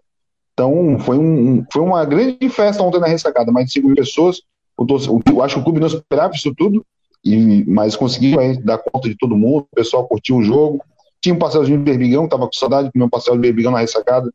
Então 0.52 0.98
foi, 0.98 1.16
um, 1.16 1.64
foi 1.72 1.82
uma 1.82 2.04
grande 2.04 2.48
festa 2.48 2.82
ontem 2.82 3.00
na 3.00 3.06
ressacada, 3.06 3.52
mais 3.52 3.66
de 3.66 3.74
5 3.74 3.86
mil 3.86 3.96
pessoas. 3.96 4.42
Eu, 4.78 5.20
eu 5.26 5.42
acho 5.42 5.54
que 5.56 5.61
o 5.61 5.64
clube 5.64 5.80
não 5.80 5.86
esperava 5.86 6.34
isso 6.34 6.52
tudo, 6.56 6.84
e, 7.24 7.64
mas 7.66 7.94
conseguiu 7.94 8.40
aí, 8.40 8.56
dar 8.56 8.78
conta 8.78 9.08
de 9.08 9.16
todo 9.16 9.36
mundo, 9.36 9.66
o 9.70 9.76
pessoal 9.76 10.06
curtiu 10.08 10.38
o 10.38 10.42
jogo. 10.42 10.82
Tinha 11.20 11.34
um 11.34 11.38
pastelzinho 11.38 11.78
de 11.78 11.84
berbigão, 11.84 12.26
tava 12.26 12.46
com 12.46 12.52
saudade 12.52 12.86
de 12.88 12.92
comer 12.92 13.04
um 13.04 13.34
de 13.34 13.38
berbigão 13.38 13.72
na 13.72 13.80
ressacada, 13.80 14.32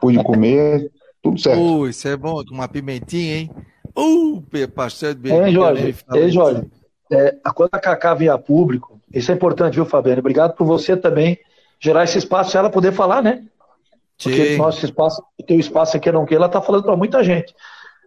pude 0.00 0.22
comer, 0.22 0.90
tudo 1.30 1.40
certo. 1.40 1.60
Uh, 1.60 1.88
isso 1.88 2.08
é 2.08 2.16
bom, 2.16 2.44
com 2.44 2.54
uma 2.54 2.68
pimentinha, 2.68 3.36
hein? 3.36 3.50
Uh, 3.96 4.42
pastel 4.74 5.14
de 5.14 5.20
berbigão. 5.20 5.46
É, 5.46 5.52
Jorge, 5.52 5.96
é, 6.14 6.28
Jorge. 6.28 6.70
É, 7.10 7.36
quando 7.54 7.70
a 7.72 7.78
Cacá 7.78 8.16
a 8.32 8.38
público, 8.38 9.00
isso 9.12 9.30
é 9.30 9.34
importante, 9.34 9.74
viu, 9.74 9.86
Fabiano? 9.86 10.20
Obrigado 10.20 10.54
por 10.54 10.66
você 10.66 10.96
também 10.96 11.38
gerar 11.80 12.04
esse 12.04 12.18
espaço 12.18 12.52
para 12.52 12.60
ela 12.60 12.70
poder 12.70 12.92
falar, 12.92 13.22
né? 13.22 13.44
Porque 14.22 14.52
Sim. 14.52 14.56
nosso 14.56 14.84
espaço, 14.84 15.22
o 15.38 15.42
teu 15.42 15.58
espaço 15.58 15.96
aqui 15.96 16.10
não 16.10 16.24
que 16.24 16.34
ela 16.34 16.46
está 16.46 16.60
falando 16.60 16.84
para 16.84 16.96
muita 16.96 17.22
gente. 17.22 17.54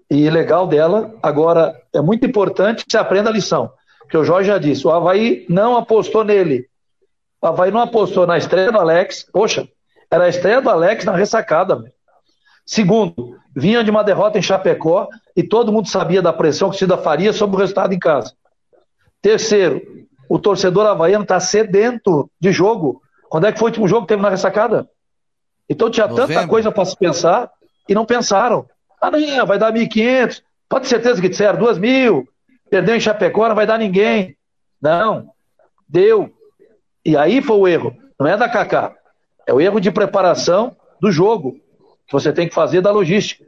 E 0.10 0.30
legal 0.30 0.68
dela, 0.68 1.14
agora 1.22 1.80
é 1.94 2.02
muito 2.02 2.26
importante 2.26 2.84
que 2.84 2.92
você 2.92 2.98
aprenda 2.98 3.30
a 3.30 3.34
lição. 3.34 3.72
Que 4.10 4.18
o 4.18 4.24
Jorge 4.24 4.48
já 4.48 4.58
disse, 4.58 4.88
o 4.88 4.92
Havaí 4.92 5.46
não 5.48 5.78
apostou 5.78 6.24
nele. 6.24 6.68
O 7.42 7.46
Havaí 7.46 7.70
não 7.70 7.80
apostou 7.80 8.26
na 8.26 8.38
estreia 8.38 8.72
do 8.72 8.80
Alex. 8.80 9.28
Poxa, 9.32 9.68
era 10.10 10.24
a 10.26 10.30
estreia 10.30 10.62
do 10.62 10.70
Alex 10.70 11.06
na 11.06 11.16
ressacada. 11.16 11.76
Meu. 11.76 11.92
Segundo, 12.70 13.36
vinha 13.56 13.84
de 13.84 13.90
uma 13.90 14.04
derrota 14.04 14.38
em 14.38 14.44
Chapecó 14.44 15.08
e 15.36 15.42
todo 15.42 15.72
mundo 15.72 15.90
sabia 15.90 16.22
da 16.22 16.32
pressão 16.32 16.70
que 16.70 16.76
o 16.76 16.78
Cida 16.78 17.00
faria 17.00 17.34
sobre 17.34 17.56
o 17.56 17.60
resultado 17.60 17.96
em 17.96 17.98
casa. 17.98 18.36
Terceiro, 19.24 19.82
o 20.30 20.38
torcedor 20.38 20.86
havaiano 20.86 21.24
está 21.24 21.40
sedento 21.40 22.30
de 22.40 22.52
jogo. 22.52 23.02
Quando 23.28 23.48
é 23.48 23.52
que 23.52 23.58
foi 23.58 23.70
o 23.70 23.72
último 23.72 23.88
jogo 23.88 24.04
que 24.04 24.10
teve 24.10 24.22
na 24.22 24.30
ressacada? 24.30 24.88
Então 25.68 25.90
tinha 25.90 26.08
Novembro. 26.08 26.32
tanta 26.32 26.48
coisa 26.48 26.72
para 26.72 26.86
se 26.86 26.96
pensar 26.96 27.50
e 27.88 27.96
não 27.96 28.06
pensaram. 28.06 28.68
Ah, 29.02 29.10
não, 29.10 29.48
vai 29.48 29.58
dar 29.58 29.74
1.500. 29.74 30.44
Pode 30.70 30.84
ter 30.84 30.90
certeza 30.90 31.20
que 31.20 31.30
disseram 31.30 31.58
2.000. 31.58 32.24
Perdeu 32.70 32.96
em 32.96 33.00
Chapecó, 33.00 33.48
não 33.48 33.56
vai 33.56 33.66
dar 33.66 33.80
ninguém. 33.80 34.38
Não, 34.80 35.32
deu. 35.88 36.32
E 37.04 37.18
aí 37.18 37.42
foi 37.42 37.58
o 37.58 37.68
erro. 37.68 37.98
Não 38.20 38.28
é 38.28 38.38
da 38.38 38.48
Kaká. 38.48 38.94
É 39.48 39.54
o 39.56 39.60
erro 39.60 39.80
de 39.80 39.90
preparação 39.90 40.78
do 41.02 41.12
jogo 41.12 41.60
que 42.10 42.14
você 42.14 42.34
tem 42.34 42.48
que 42.48 42.56
fazer 42.56 42.82
da 42.82 42.92
logística. 42.92 43.46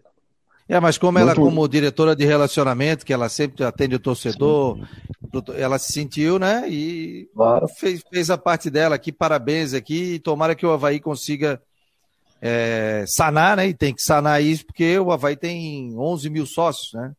É, 0.70 0.80
mas 0.80 0.98
como 0.98 1.18
ela, 1.20 1.36
como 1.36 1.68
diretora 1.68 2.16
de 2.16 2.24
relacionamento, 2.24 3.06
que 3.06 3.12
ela 3.12 3.28
sempre 3.28 3.66
atende 3.66 3.96
o 3.96 4.00
torcedor, 4.00 4.78
Sim. 4.78 5.54
ela 5.58 5.78
se 5.80 5.92
sentiu, 5.92 6.40
né? 6.40 6.64
E 6.70 7.28
claro. 7.36 7.68
fez, 7.68 8.02
fez 8.10 8.30
a 8.30 8.38
parte 8.38 8.70
dela 8.70 8.96
aqui, 8.96 9.12
parabéns 9.12 9.74
aqui, 9.74 10.14
e 10.14 10.20
tomara 10.20 10.56
que 10.56 10.66
o 10.66 10.72
Havaí 10.72 11.00
consiga 11.00 11.62
é, 12.42 13.04
sanar, 13.08 13.58
né? 13.58 13.68
E 13.68 13.74
tem 13.74 13.94
que 13.94 14.02
sanar 14.02 14.42
isso, 14.42 14.66
porque 14.66 14.98
o 14.98 15.12
Havaí 15.12 15.36
tem 15.36 15.94
11 15.98 16.30
mil 16.30 16.46
sócios, 16.46 16.94
né? 16.94 17.12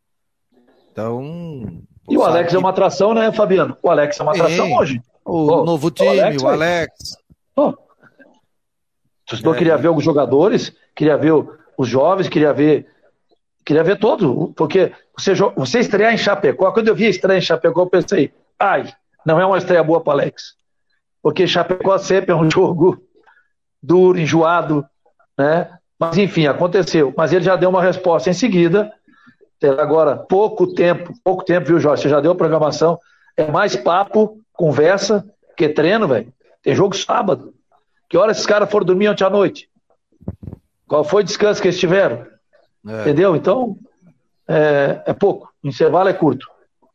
Então. 0.91 1.83
E 2.09 2.17
o 2.17 2.23
Alex 2.23 2.51
que... 2.51 2.57
é 2.57 2.59
uma 2.59 2.71
atração, 2.71 3.13
né, 3.13 3.33
Fabiano? 3.33 3.77
O 3.83 3.91
Alex 3.91 4.19
é 4.19 4.23
uma 4.23 4.33
atração 4.33 4.73
hoje. 4.75 5.03
O 5.25 5.61
oh, 5.61 5.65
novo 5.65 5.91
time, 5.91 6.09
o 6.09 6.21
Alex. 6.21 6.43
O 6.43 6.49
Alex. 6.49 6.93
Oh. 7.57 7.75
O 9.33 9.37
torcedor 9.37 9.55
é. 9.55 9.59
queria 9.59 9.77
ver 9.77 9.89
os 9.89 10.05
jogadores, 10.05 10.75
queria 10.95 11.17
ver 11.17 11.33
os 11.77 11.89
jovens, 11.89 12.29
queria 12.29 12.53
ver. 12.53 12.87
Queria 13.65 13.85
ver 13.85 13.97
todos, 13.97 14.53
porque 14.57 14.93
você, 15.17 15.35
você 15.57 15.79
estrear 15.79 16.13
em 16.13 16.19
Chapecó, 16.19 16.73
quando 16.73 16.89
eu 16.89 16.97
vi 16.97 17.07
a 17.07 17.11
estreia 17.11 17.39
em 17.39 17.43
Chapecó, 17.43 17.83
eu 17.83 17.87
pensei, 17.87 18.33
ai, 18.59 18.93
não 19.25 19.41
é 19.41 19.47
uma 19.47 19.57
estreia 19.57 19.85
boa 19.85 20.01
para 20.01 20.15
Alex. 20.15 20.57
Porque 21.23 21.47
Chapecó 21.47 21.97
sempre 21.97 22.33
é 22.33 22.35
um 22.35 22.51
jogo 22.51 23.01
duro, 23.81 24.19
enjoado, 24.19 24.85
né? 25.39 25.71
Mas 25.97 26.19
enfim, 26.19 26.47
aconteceu. 26.49 27.15
Mas 27.17 27.33
ele 27.33 27.45
já 27.45 27.55
deu 27.55 27.71
uma 27.71 27.81
resposta 27.81 28.29
em 28.29 28.33
seguida. 28.33 28.93
Agora, 29.79 30.17
pouco 30.17 30.75
tempo, 30.75 31.13
pouco 31.23 31.45
tempo, 31.45 31.69
viu, 31.69 31.79
Jorge? 31.79 32.03
Você 32.03 32.09
já 32.09 32.21
deu 32.21 32.35
programação. 32.35 32.99
É 33.37 33.49
mais 33.49 33.77
papo, 33.77 34.41
conversa, 34.53 35.25
que 35.57 35.69
treino, 35.69 36.09
velho. 36.09 36.33
Tem 36.61 36.75
jogo 36.75 36.97
sábado. 36.97 37.55
Que 38.13 38.19
hora 38.19 38.31
esses 38.33 38.45
caras 38.45 38.71
foram 38.71 38.85
dormir 38.85 39.09
ontem 39.09 39.25
à 39.25 39.31
noite? 39.31 39.71
Qual 40.87 41.03
foi 41.03 41.23
o 41.23 41.25
descanso 41.25 41.63
que 41.63 41.69
eles 41.69 41.81
tiveram? 41.81 42.27
É. 42.87 43.01
Entendeu? 43.01 43.35
Então, 43.35 43.79
é, 44.47 45.03
é 45.07 45.15
pouco. 45.15 45.49
O 45.65 45.69
intervalo 45.69 46.11
é 46.11 46.13
curto. 46.13 46.47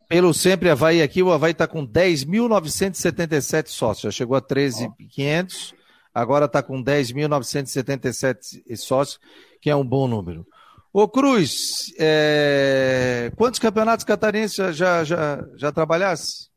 Pelo 0.07 0.31
Sempre 0.31 0.69
Havaí 0.69 1.01
aqui, 1.01 1.23
o 1.23 1.31
Havaí 1.31 1.53
está 1.53 1.65
com 1.65 1.87
10.977 1.87 3.69
sócios. 3.69 4.03
Já 4.03 4.11
chegou 4.11 4.37
a 4.37 4.41
13.500, 4.43 5.73
agora 6.13 6.45
está 6.45 6.61
com 6.61 6.83
10.977 6.83 8.75
sócios, 8.75 9.19
que 9.59 9.71
é 9.71 9.75
um 9.75 9.83
bom 9.83 10.07
número. 10.07 10.45
Ô 10.93 11.07
Cruz, 11.07 11.95
é... 11.97 13.31
quantos 13.35 13.59
campeonatos 13.59 14.05
catarinenses 14.05 14.75
já, 14.75 15.03
já, 15.03 15.43
já 15.55 15.71
trabalhasse? 15.71 16.49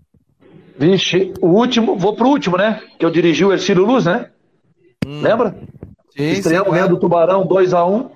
Vixe, 0.77 1.33
o 1.41 1.47
último, 1.47 1.97
vou 1.97 2.15
pro 2.15 2.29
último, 2.29 2.59
né? 2.59 2.83
Que 2.99 3.07
eu 3.07 3.11
dirigi 3.11 3.43
o 3.43 3.55
Ercílio 3.55 3.87
Luz, 3.87 4.05
né? 4.05 4.31
Hum. 5.11 5.23
Lembra? 5.23 5.57
Sim, 6.17 6.31
Estreamos 6.31 6.73
ganhando 6.73 6.95
o 6.95 6.99
Tubarão 6.99 7.45
2x1. 7.45 7.91
Um, 7.91 8.11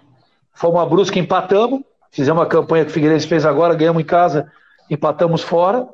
fomos 0.53 0.81
a 0.81 0.87
Brusca, 0.87 1.19
empatamos. 1.19 1.81
Fizemos 2.13 2.41
uma 2.41 2.47
campanha 2.47 2.85
que 2.85 2.93
o 2.93 2.95
Figueirense 2.95 3.27
fez 3.27 3.45
agora, 3.45 3.75
ganhamos 3.75 4.01
em 4.01 4.07
casa, 4.07 4.49
empatamos 4.89 5.43
fora. 5.43 5.89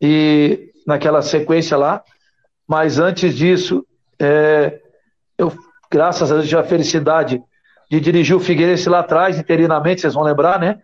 E 0.00 0.72
naquela 0.84 1.22
sequência 1.22 1.76
lá. 1.76 2.02
Mas 2.66 2.98
antes 2.98 3.36
disso, 3.36 3.86
é, 4.18 4.80
eu, 5.38 5.52
graças 5.88 6.32
a 6.32 6.34
Deus, 6.34 6.48
tive 6.48 6.60
a 6.60 6.64
felicidade 6.64 7.40
de 7.88 8.00
dirigir 8.00 8.34
o 8.34 8.40
Figueirense 8.40 8.88
lá 8.88 8.98
atrás, 8.98 9.38
interinamente, 9.38 10.00
vocês 10.00 10.14
vão 10.14 10.24
lembrar, 10.24 10.58
né? 10.58 10.82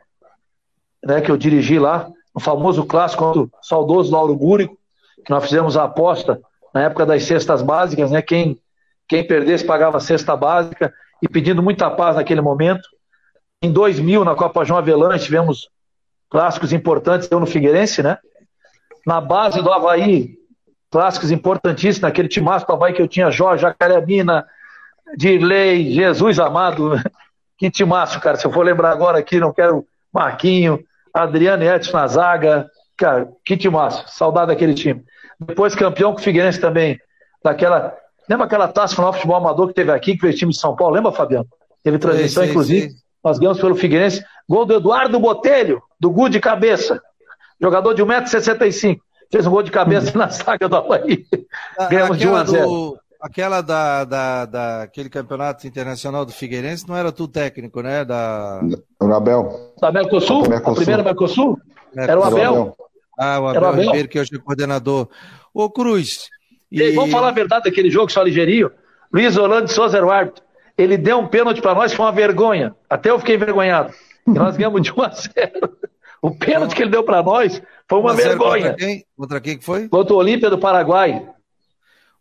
né 1.05 1.21
que 1.21 1.33
eu 1.33 1.37
dirigi 1.37 1.81
lá, 1.81 2.09
no 2.33 2.41
famoso 2.41 2.85
clássico 2.85 3.25
contra 3.25 3.43
o 3.43 3.51
saudoso 3.61 4.13
Lauro 4.13 4.37
Búrico, 4.37 4.79
que 5.25 5.31
nós 5.33 5.43
fizemos 5.43 5.77
a 5.77 5.85
aposta 5.85 6.41
na 6.73 6.83
época 6.83 7.05
das 7.05 7.25
cestas 7.25 7.61
básicas, 7.61 8.13
né? 8.13 8.23
Quem, 8.23 8.57
quem 9.09 9.27
perdesse 9.27 9.65
pagava 9.65 10.01
cesta 10.01 10.37
básica 10.37 10.93
e 11.21 11.29
pedindo 11.29 11.63
muita 11.63 11.91
paz 11.91 12.17
naquele 12.17 12.41
momento. 12.41 12.89
Em 13.63 13.71
2000, 13.71 14.25
na 14.25 14.35
Copa 14.35 14.65
João 14.65 14.79
Avelange, 14.79 15.25
tivemos 15.25 15.69
clássicos 16.29 16.73
importantes, 16.73 17.29
eu 17.31 17.39
no 17.39 17.47
Figueirense, 17.47 18.03
né? 18.03 18.19
Na 19.07 19.21
base 19.21 19.61
do 19.63 19.73
Havaí, 19.73 20.37
clássicos 20.91 21.31
importantíssimos, 21.31 22.01
naquele 22.01 22.29
timaço 22.29 22.67
do 22.67 22.73
Havaí 22.73 22.93
que 22.93 23.03
eu 23.03 23.09
tinha 23.09 23.31
Jorge, 23.31 23.63
Jacaremina, 23.63 24.47
Dirley, 25.17 25.93
Jesus 25.93 26.39
amado, 26.39 26.95
que 27.59 27.71
timaço, 27.71 28.21
cara. 28.21 28.37
Se 28.37 28.47
eu 28.47 28.53
for 28.53 28.65
lembrar 28.65 28.91
agora 28.91 29.19
aqui, 29.19 29.39
não 29.39 29.53
quero 29.53 29.87
Marquinho, 30.13 30.83
Adriano 31.13 31.63
Edson 31.65 31.93
na 31.93 32.07
zaga, 32.07 32.71
cara, 32.97 33.29
que 33.45 33.57
timaço. 33.57 34.05
Saudade 34.09 34.49
daquele 34.49 34.75
time. 34.75 35.05
Depois 35.41 35.75
campeão 35.75 36.13
com 36.13 36.21
o 36.21 36.23
Figueirense 36.23 36.61
também, 36.61 36.99
daquela. 37.43 37.97
Lembra 38.29 38.47
aquela 38.47 38.69
taça 38.69 38.95
final 38.95 39.13
futebol 39.13 39.37
amador 39.37 39.69
que 39.69 39.75
teve 39.75 39.91
aqui, 39.91 40.15
que 40.15 40.23
veio 40.23 40.33
o 40.33 40.37
time 40.37 40.53
de 40.53 40.59
São 40.59 40.77
Paulo? 40.77 40.95
Lembra, 40.95 41.13
Fabiano? 41.13 41.47
Teve 41.83 41.99
transmissão, 41.99 42.43
sim, 42.43 42.47
sim, 42.47 42.51
inclusive. 42.51 42.91
Sim. 42.91 42.97
Nós 43.25 43.39
ganhamos 43.39 43.61
pelo 43.61 43.75
Figueirense. 43.75 44.25
Gol 44.49 44.67
do 44.67 44.75
Eduardo 44.75 45.19
Botelho, 45.19 45.83
do 45.99 46.11
Gu 46.11 46.29
de 46.29 46.41
cabeça. 46.41 47.01
Jogador 47.61 47.95
de 47.95 48.03
1,65m. 48.03 48.99
Fez 49.31 49.47
um 49.47 49.51
gol 49.51 49.63
de 49.63 49.71
cabeça 49.71 50.13
na 50.19 50.29
saga 50.29 50.69
do 50.69 50.77
Havaí. 50.77 51.25
Ganhamos 51.89 52.19
de 52.19 52.29
1 52.29 52.37
a 52.37 52.45
0. 52.45 52.69
Do, 52.69 52.99
aquela 53.21 53.61
da, 53.61 54.05
da, 54.05 54.45
da, 54.45 54.83
aquele 54.83 55.09
campeonato 55.09 55.67
internacional 55.67 56.27
do 56.27 56.33
Figueirense 56.33 56.89
não 56.89 56.97
era 56.97 57.13
tu 57.13 57.29
técnico, 57.29 57.81
né? 57.81 58.05
Da... 58.05 58.61
O 59.01 59.13
Abel. 59.13 59.73
Da 59.81 59.93
Mercosul? 59.93 60.49
Mercosul. 60.49 60.73
A 60.73 60.77
primeira 60.77 61.03
Mercosul? 61.03 61.59
Mercosul? 61.95 62.11
Era 62.11 62.21
o 62.21 62.25
Abel. 62.25 62.77
Ah, 63.19 63.41
o 63.41 63.49
Abel, 63.49 63.65
Abel. 63.65 63.85
Ribeiro, 63.85 64.09
que 64.09 64.19
hoje 64.19 64.31
é 64.35 64.39
coordenador. 64.39 65.09
Ô, 65.55 65.71
Cruz. 65.71 66.29
E... 66.73 66.83
e 66.83 66.93
vamos 66.93 67.11
falar 67.11 67.29
a 67.29 67.33
verdade 67.33 67.65
daquele 67.65 67.91
jogo, 67.91 68.11
só 68.11 68.23
ligeirinho. 68.23 68.71
Luiz 69.13 69.37
Orlando 69.37 69.67
de 69.67 69.73
Souza 69.73 69.97
era 69.97 70.07
o 70.07 70.11
árbitro. 70.11 70.43
Ele 70.77 70.97
deu 70.97 71.19
um 71.19 71.29
pênalti 71.29 71.61
para 71.61 71.75
nós, 71.75 71.93
foi 71.93 72.07
uma 72.07 72.13
vergonha. 72.13 72.75
Até 72.89 73.11
eu 73.11 73.19
fiquei 73.19 73.35
envergonhado. 73.37 73.93
E 74.27 74.31
nós 74.31 74.57
ganhamos 74.57 74.81
de 74.83 74.91
1 74.91 75.03
a 75.03 75.09
0. 75.11 75.77
O 76.23 76.31
pênalti 76.31 76.75
que 76.75 76.83
ele 76.83 76.91
deu 76.91 77.05
para 77.05 77.23
nós 77.23 77.61
foi 77.89 77.99
uma 77.99 78.15
vergonha. 78.15 78.71
Contra 78.71 78.87
quem? 78.87 79.05
contra 79.17 79.41
quem 79.41 79.59
que 79.59 79.65
foi? 79.65 79.89
Contra 79.89 80.15
o 80.15 80.17
Olímpia 80.17 80.49
do 80.49 80.59
Paraguai. 80.59 81.29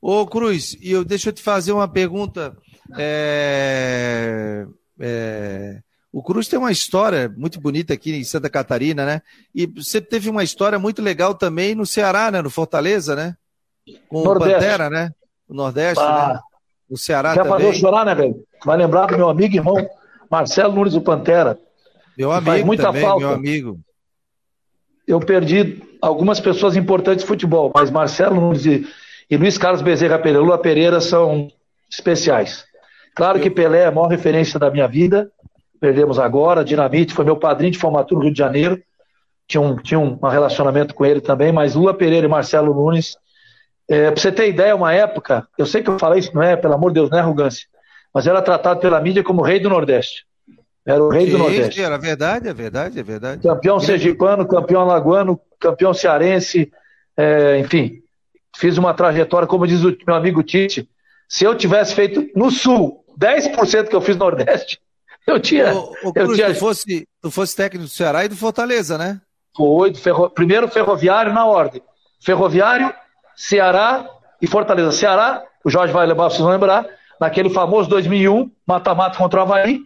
Ô, 0.01 0.25
Cruz, 0.25 0.75
e 0.81 0.91
eu, 0.91 1.05
deixa 1.05 1.29
eu 1.29 1.33
te 1.33 1.41
fazer 1.41 1.71
uma 1.71 1.87
pergunta. 1.87 2.57
É, 2.97 4.65
é, 4.99 5.79
o 6.11 6.23
Cruz 6.23 6.47
tem 6.47 6.57
uma 6.57 6.71
história 6.71 7.33
muito 7.37 7.61
bonita 7.61 7.93
aqui 7.93 8.11
em 8.11 8.23
Santa 8.23 8.49
Catarina, 8.49 9.05
né? 9.05 9.21
E 9.53 9.67
você 9.67 10.01
teve 10.01 10.29
uma 10.29 10.43
história 10.43 10.79
muito 10.79 11.01
legal 11.01 11.35
também 11.35 11.75
no 11.75 11.85
Ceará, 11.85 12.31
né? 12.31 12.41
No 12.41 12.49
Fortaleza, 12.49 13.15
né? 13.15 13.35
Com 14.09 14.23
Nordeste. 14.23 14.55
o 14.55 14.59
Pantera, 14.59 14.89
né? 14.89 15.11
O 15.47 15.53
Nordeste, 15.53 16.03
ah, 16.03 16.33
né? 16.33 16.39
O 16.89 16.97
Ceará 16.97 17.33
quer 17.33 17.43
também. 17.43 17.67
fazer 17.67 17.79
chorar, 17.79 18.05
né, 18.05 18.15
velho? 18.15 18.35
Vai 18.65 18.77
lembrar 18.77 19.07
do 19.07 19.17
meu 19.17 19.29
amigo 19.29 19.53
e 19.53 19.57
irmão 19.57 19.75
Marcelo 20.29 20.73
Nunes 20.73 20.93
do 20.93 21.01
Pantera. 21.01 21.57
Meu 22.17 22.31
amigo 22.31 22.45
faz 22.45 22.63
muita 22.65 22.83
também, 22.83 23.01
falta. 23.01 23.25
meu 23.25 23.35
amigo. 23.35 23.79
Eu 25.07 25.19
perdi 25.19 25.81
algumas 26.01 26.39
pessoas 26.39 26.75
importantes 26.75 27.23
de 27.23 27.27
futebol, 27.27 27.71
mas 27.73 27.89
Marcelo 27.89 28.39
Nunes 28.39 28.65
e 28.65 28.87
e 29.31 29.37
Luiz 29.37 29.57
Carlos 29.57 29.81
Bezerra 29.81 30.19
Pereira, 30.19 30.41
Lula 30.41 30.57
Pereira 30.57 30.99
são 30.99 31.47
especiais. 31.89 32.65
Claro 33.15 33.39
que 33.39 33.49
Pelé 33.49 33.83
é 33.83 33.85
a 33.85 33.91
maior 33.91 34.07
referência 34.07 34.59
da 34.59 34.69
minha 34.69 34.89
vida, 34.89 35.31
perdemos 35.79 36.19
agora, 36.19 36.65
Dinamite 36.65 37.13
foi 37.13 37.23
meu 37.23 37.37
padrinho 37.37 37.71
de 37.71 37.77
formatura 37.77 38.19
no 38.19 38.25
Rio 38.25 38.33
de 38.33 38.37
Janeiro, 38.37 38.83
tinha 39.47 39.61
um, 39.61 39.77
tinha 39.77 39.97
um 39.97 40.17
relacionamento 40.27 40.93
com 40.93 41.05
ele 41.05 41.21
também, 41.21 41.49
mas 41.53 41.75
Lula 41.75 41.93
Pereira 41.93 42.25
e 42.27 42.29
Marcelo 42.29 42.73
Nunes, 42.73 43.15
é, 43.91 44.09
pra 44.09 44.21
você 44.21 44.31
ter 44.31 44.47
ideia, 44.47 44.73
uma 44.73 44.93
época, 44.93 45.45
eu 45.57 45.65
sei 45.65 45.83
que 45.83 45.89
eu 45.89 45.99
falei 45.99 46.19
isso, 46.19 46.33
não 46.33 46.41
é, 46.41 46.55
pelo 46.55 46.73
amor 46.73 46.91
de 46.91 46.93
Deus, 46.93 47.09
não 47.09 47.17
é 47.17 47.21
arrogância, 47.21 47.67
mas 48.13 48.25
era 48.25 48.41
tratado 48.41 48.79
pela 48.79 49.01
mídia 49.01 49.21
como 49.21 49.41
rei 49.41 49.59
do 49.59 49.69
Nordeste. 49.69 50.25
Era 50.85 51.03
o 51.03 51.09
rei 51.09 51.29
do 51.29 51.37
Nordeste. 51.37 51.81
Era 51.81 51.97
verdade, 51.97 52.47
é 52.47 52.53
verdade, 52.53 52.97
é 52.97 53.03
verdade. 53.03 53.43
Campeão 53.43 53.81
sergipano, 53.81 54.47
campeão 54.47 54.79
alagoano, 54.79 55.37
campeão 55.59 55.93
cearense, 55.93 56.71
é, 57.17 57.59
enfim, 57.59 58.01
fiz 58.55 58.77
uma 58.77 58.93
trajetória, 58.93 59.45
como 59.45 59.67
diz 59.67 59.83
o 59.83 59.93
meu 60.07 60.15
amigo 60.15 60.41
Tite, 60.41 60.89
se 61.27 61.43
eu 61.43 61.53
tivesse 61.53 61.93
feito 61.93 62.29
no 62.33 62.49
Sul 62.49 63.03
10% 63.19 63.89
que 63.89 63.95
eu 63.95 64.01
fiz 64.01 64.15
no 64.15 64.23
Nordeste, 64.23 64.79
eu 65.27 65.37
tinha. 65.37 65.75
Ô, 65.75 65.93
ô, 66.01 66.13
Cruz, 66.13 66.29
eu 66.29 66.35
tinha... 66.35 66.53
tu, 66.53 66.59
fosse, 66.61 67.07
tu 67.21 67.29
fosse 67.29 67.57
técnico 67.57 67.83
do 67.83 67.89
Ceará 67.89 68.23
e 68.23 68.29
do 68.29 68.37
Fortaleza, 68.37 68.97
né? 68.97 69.19
Foi, 69.53 69.93
ferro... 69.93 70.29
primeiro 70.29 70.69
ferroviário 70.69 71.33
na 71.33 71.45
ordem. 71.45 71.81
Ferroviário, 72.23 72.93
Ceará 73.35 74.07
e 74.41 74.47
Fortaleza. 74.47 74.91
Ceará, 74.91 75.43
o 75.63 75.69
Jorge 75.69 75.93
vai 75.93 76.05
lembrar, 76.05 76.29
vocês 76.29 76.41
vão 76.41 76.51
lembrar, 76.51 76.85
naquele 77.19 77.49
famoso 77.49 77.89
2001, 77.89 78.49
mata-mata 78.65 79.17
contra 79.17 79.39
o 79.39 79.43
Havaí. 79.43 79.79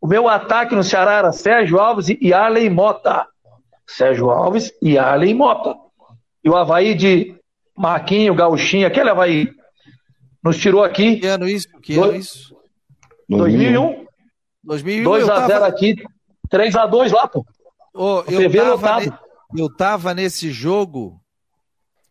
O 0.00 0.06
meu 0.06 0.28
ataque 0.28 0.74
no 0.74 0.84
Ceará 0.84 1.14
era 1.14 1.32
Sérgio 1.32 1.78
Alves 1.78 2.08
e 2.08 2.32
Arley 2.32 2.68
Mota. 2.68 3.26
Sérgio 3.86 4.30
Alves 4.30 4.72
e 4.82 4.98
Arley 4.98 5.32
Mota. 5.34 5.74
E 6.42 6.50
o 6.50 6.56
Havaí 6.56 6.94
de 6.94 7.34
Marquinho, 7.76 8.34
Gauchinho, 8.34 8.86
aquele 8.86 9.10
Havaí 9.10 9.48
nos 10.42 10.58
tirou 10.58 10.84
aqui. 10.84 11.16
Que 11.16 11.26
ano 11.26 11.48
isso? 11.48 11.68
Que 11.82 11.98
ano 11.98 12.14
isso? 12.14 12.54
2001. 13.28 14.04
2001 14.62 15.10
2x0 15.10 15.26
tava... 15.26 15.66
aqui, 15.66 15.94
3x2 16.50 17.12
lá, 17.12 17.26
pô. 17.26 17.44
Oh, 17.94 18.22
eu, 18.28 18.50
tava 18.52 19.00
ne... 19.00 19.12
eu 19.56 19.74
tava 19.74 20.14
nesse 20.14 20.50
jogo, 20.50 21.20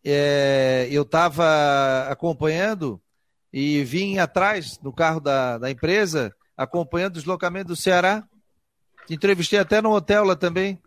é... 0.04 0.88
eu 0.90 1.04
tava 1.04 2.06
acompanhando 2.08 3.00
e 3.52 3.84
vim 3.84 4.18
atrás 4.18 4.78
no 4.82 4.92
carro 4.92 5.20
da, 5.20 5.58
da 5.58 5.70
empresa, 5.70 6.34
acompanhando 6.56 7.12
o 7.12 7.18
deslocamento 7.18 7.68
do 7.68 7.76
Ceará. 7.76 8.24
Entrevistei 9.08 9.58
até 9.58 9.80
no 9.80 9.92
hotel 9.92 10.24
lá 10.24 10.34
também. 10.34 10.78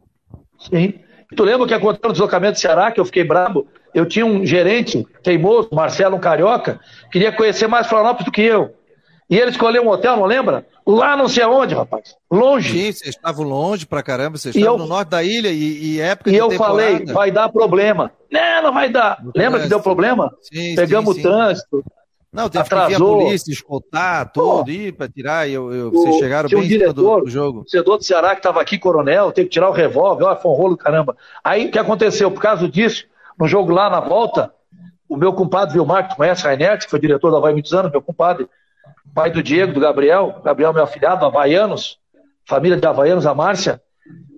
Sim. 0.59 0.99
Tu 1.35 1.43
lembra 1.43 1.63
o 1.63 1.67
que 1.67 1.73
aconteceu 1.73 2.07
no 2.07 2.13
deslocamento 2.13 2.53
do 2.53 2.59
Ceará, 2.59 2.91
que 2.91 2.99
eu 2.99 3.05
fiquei 3.05 3.23
brabo? 3.23 3.67
Eu 3.93 4.05
tinha 4.05 4.25
um 4.25 4.45
gerente 4.45 5.05
teimoso, 5.23 5.69
Marcelo 5.71 6.19
Carioca, 6.19 6.79
queria 7.11 7.31
conhecer 7.31 7.67
mais 7.67 7.87
Florianópolis 7.87 8.25
do 8.25 8.31
que 8.31 8.41
eu. 8.41 8.76
E 9.29 9.37
ele 9.37 9.51
escolheu 9.51 9.83
um 9.83 9.89
hotel, 9.89 10.15
não 10.15 10.25
lembra? 10.25 10.65
Lá 10.85 11.17
não 11.17 11.27
sei 11.27 11.43
aonde, 11.43 11.75
rapaz. 11.75 12.15
Longe. 12.31 12.71
Sim, 12.71 12.91
vocês 12.93 13.15
estavam 13.15 13.43
longe 13.45 13.85
pra 13.85 14.01
caramba, 14.01 14.37
vocês 14.37 14.55
estavam 14.55 14.77
eu, 14.77 14.83
no 14.83 14.87
norte 14.87 15.09
da 15.09 15.21
ilha 15.21 15.49
e, 15.49 15.95
e 15.95 15.99
época 15.99 16.29
e 16.29 16.33
de 16.33 16.39
eu 16.39 16.47
temporada. 16.47 16.75
falei, 16.77 17.05
vai 17.07 17.29
dar 17.29 17.49
problema. 17.49 18.11
Não, 18.31 18.63
não 18.63 18.73
vai 18.73 18.89
dar. 18.89 19.17
No 19.21 19.31
Lembra 19.35 19.59
trânsito. 19.59 19.63
que 19.63 19.69
deu 19.69 19.79
problema? 19.81 20.33
Sim, 20.41 20.75
Pegamos 20.75 21.15
sim, 21.15 21.21
sim. 21.21 21.27
o 21.27 21.31
trânsito. 21.31 21.83
Não, 22.31 22.49
teve 22.49 22.61
atrasou. 22.63 22.87
que 22.87 22.95
vir 22.95 23.03
a 23.03 23.25
polícia, 23.25 23.51
escoltar 23.51 24.31
tudo, 24.31 24.69
ir 24.69 24.93
para 24.93 25.09
tirar, 25.09 25.49
e 25.49 25.53
eu, 25.53 25.73
eu, 25.73 25.91
vocês 25.91 26.17
chegaram 26.17 26.47
bem 26.49 26.59
um 26.59 26.67
diretor, 26.67 27.19
do, 27.19 27.25
do 27.25 27.29
jogo. 27.29 27.59
O 27.59 27.61
torcedor 27.63 27.97
do 27.97 28.03
Ceará 28.03 28.29
que 28.31 28.39
estava 28.39 28.61
aqui, 28.61 28.77
coronel, 28.77 29.31
teve 29.31 29.47
que 29.47 29.53
tirar 29.53 29.69
o 29.69 29.73
revólver, 29.73 30.25
ó, 30.25 30.35
foi 30.35 30.51
um 30.51 30.55
rolo 30.55 30.77
caramba. 30.77 31.17
Aí 31.43 31.67
o 31.67 31.71
que 31.71 31.79
aconteceu? 31.79 32.29
Por 32.29 32.41
causa 32.41 32.67
disso, 32.69 33.05
no 33.39 33.47
jogo 33.47 33.71
lá 33.71 33.89
na 33.89 33.99
volta, 34.01 34.53
o 35.09 35.17
meu 35.17 35.33
compadre 35.33 35.73
Vilmar, 35.73 36.07
que 36.09 36.15
conhece 36.15 36.43
Rainert, 36.43 36.83
que 36.83 36.89
foi 36.89 36.99
diretor 36.99 37.31
da 37.31 37.37
Havaí 37.37 37.53
muitos 37.53 37.73
anos, 37.73 37.91
meu 37.91 38.01
compadre, 38.01 38.47
pai 39.13 39.31
do 39.31 39.41
Diego, 39.41 39.73
do 39.73 39.79
Gabriel, 39.79 40.41
Gabriel 40.43 40.73
meu 40.73 40.83
afilhado, 40.83 41.25
Havaianos, 41.25 41.97
família 42.45 42.77
de 42.77 42.85
Havaianos, 42.85 43.25
a 43.25 43.33
Márcia, 43.33 43.81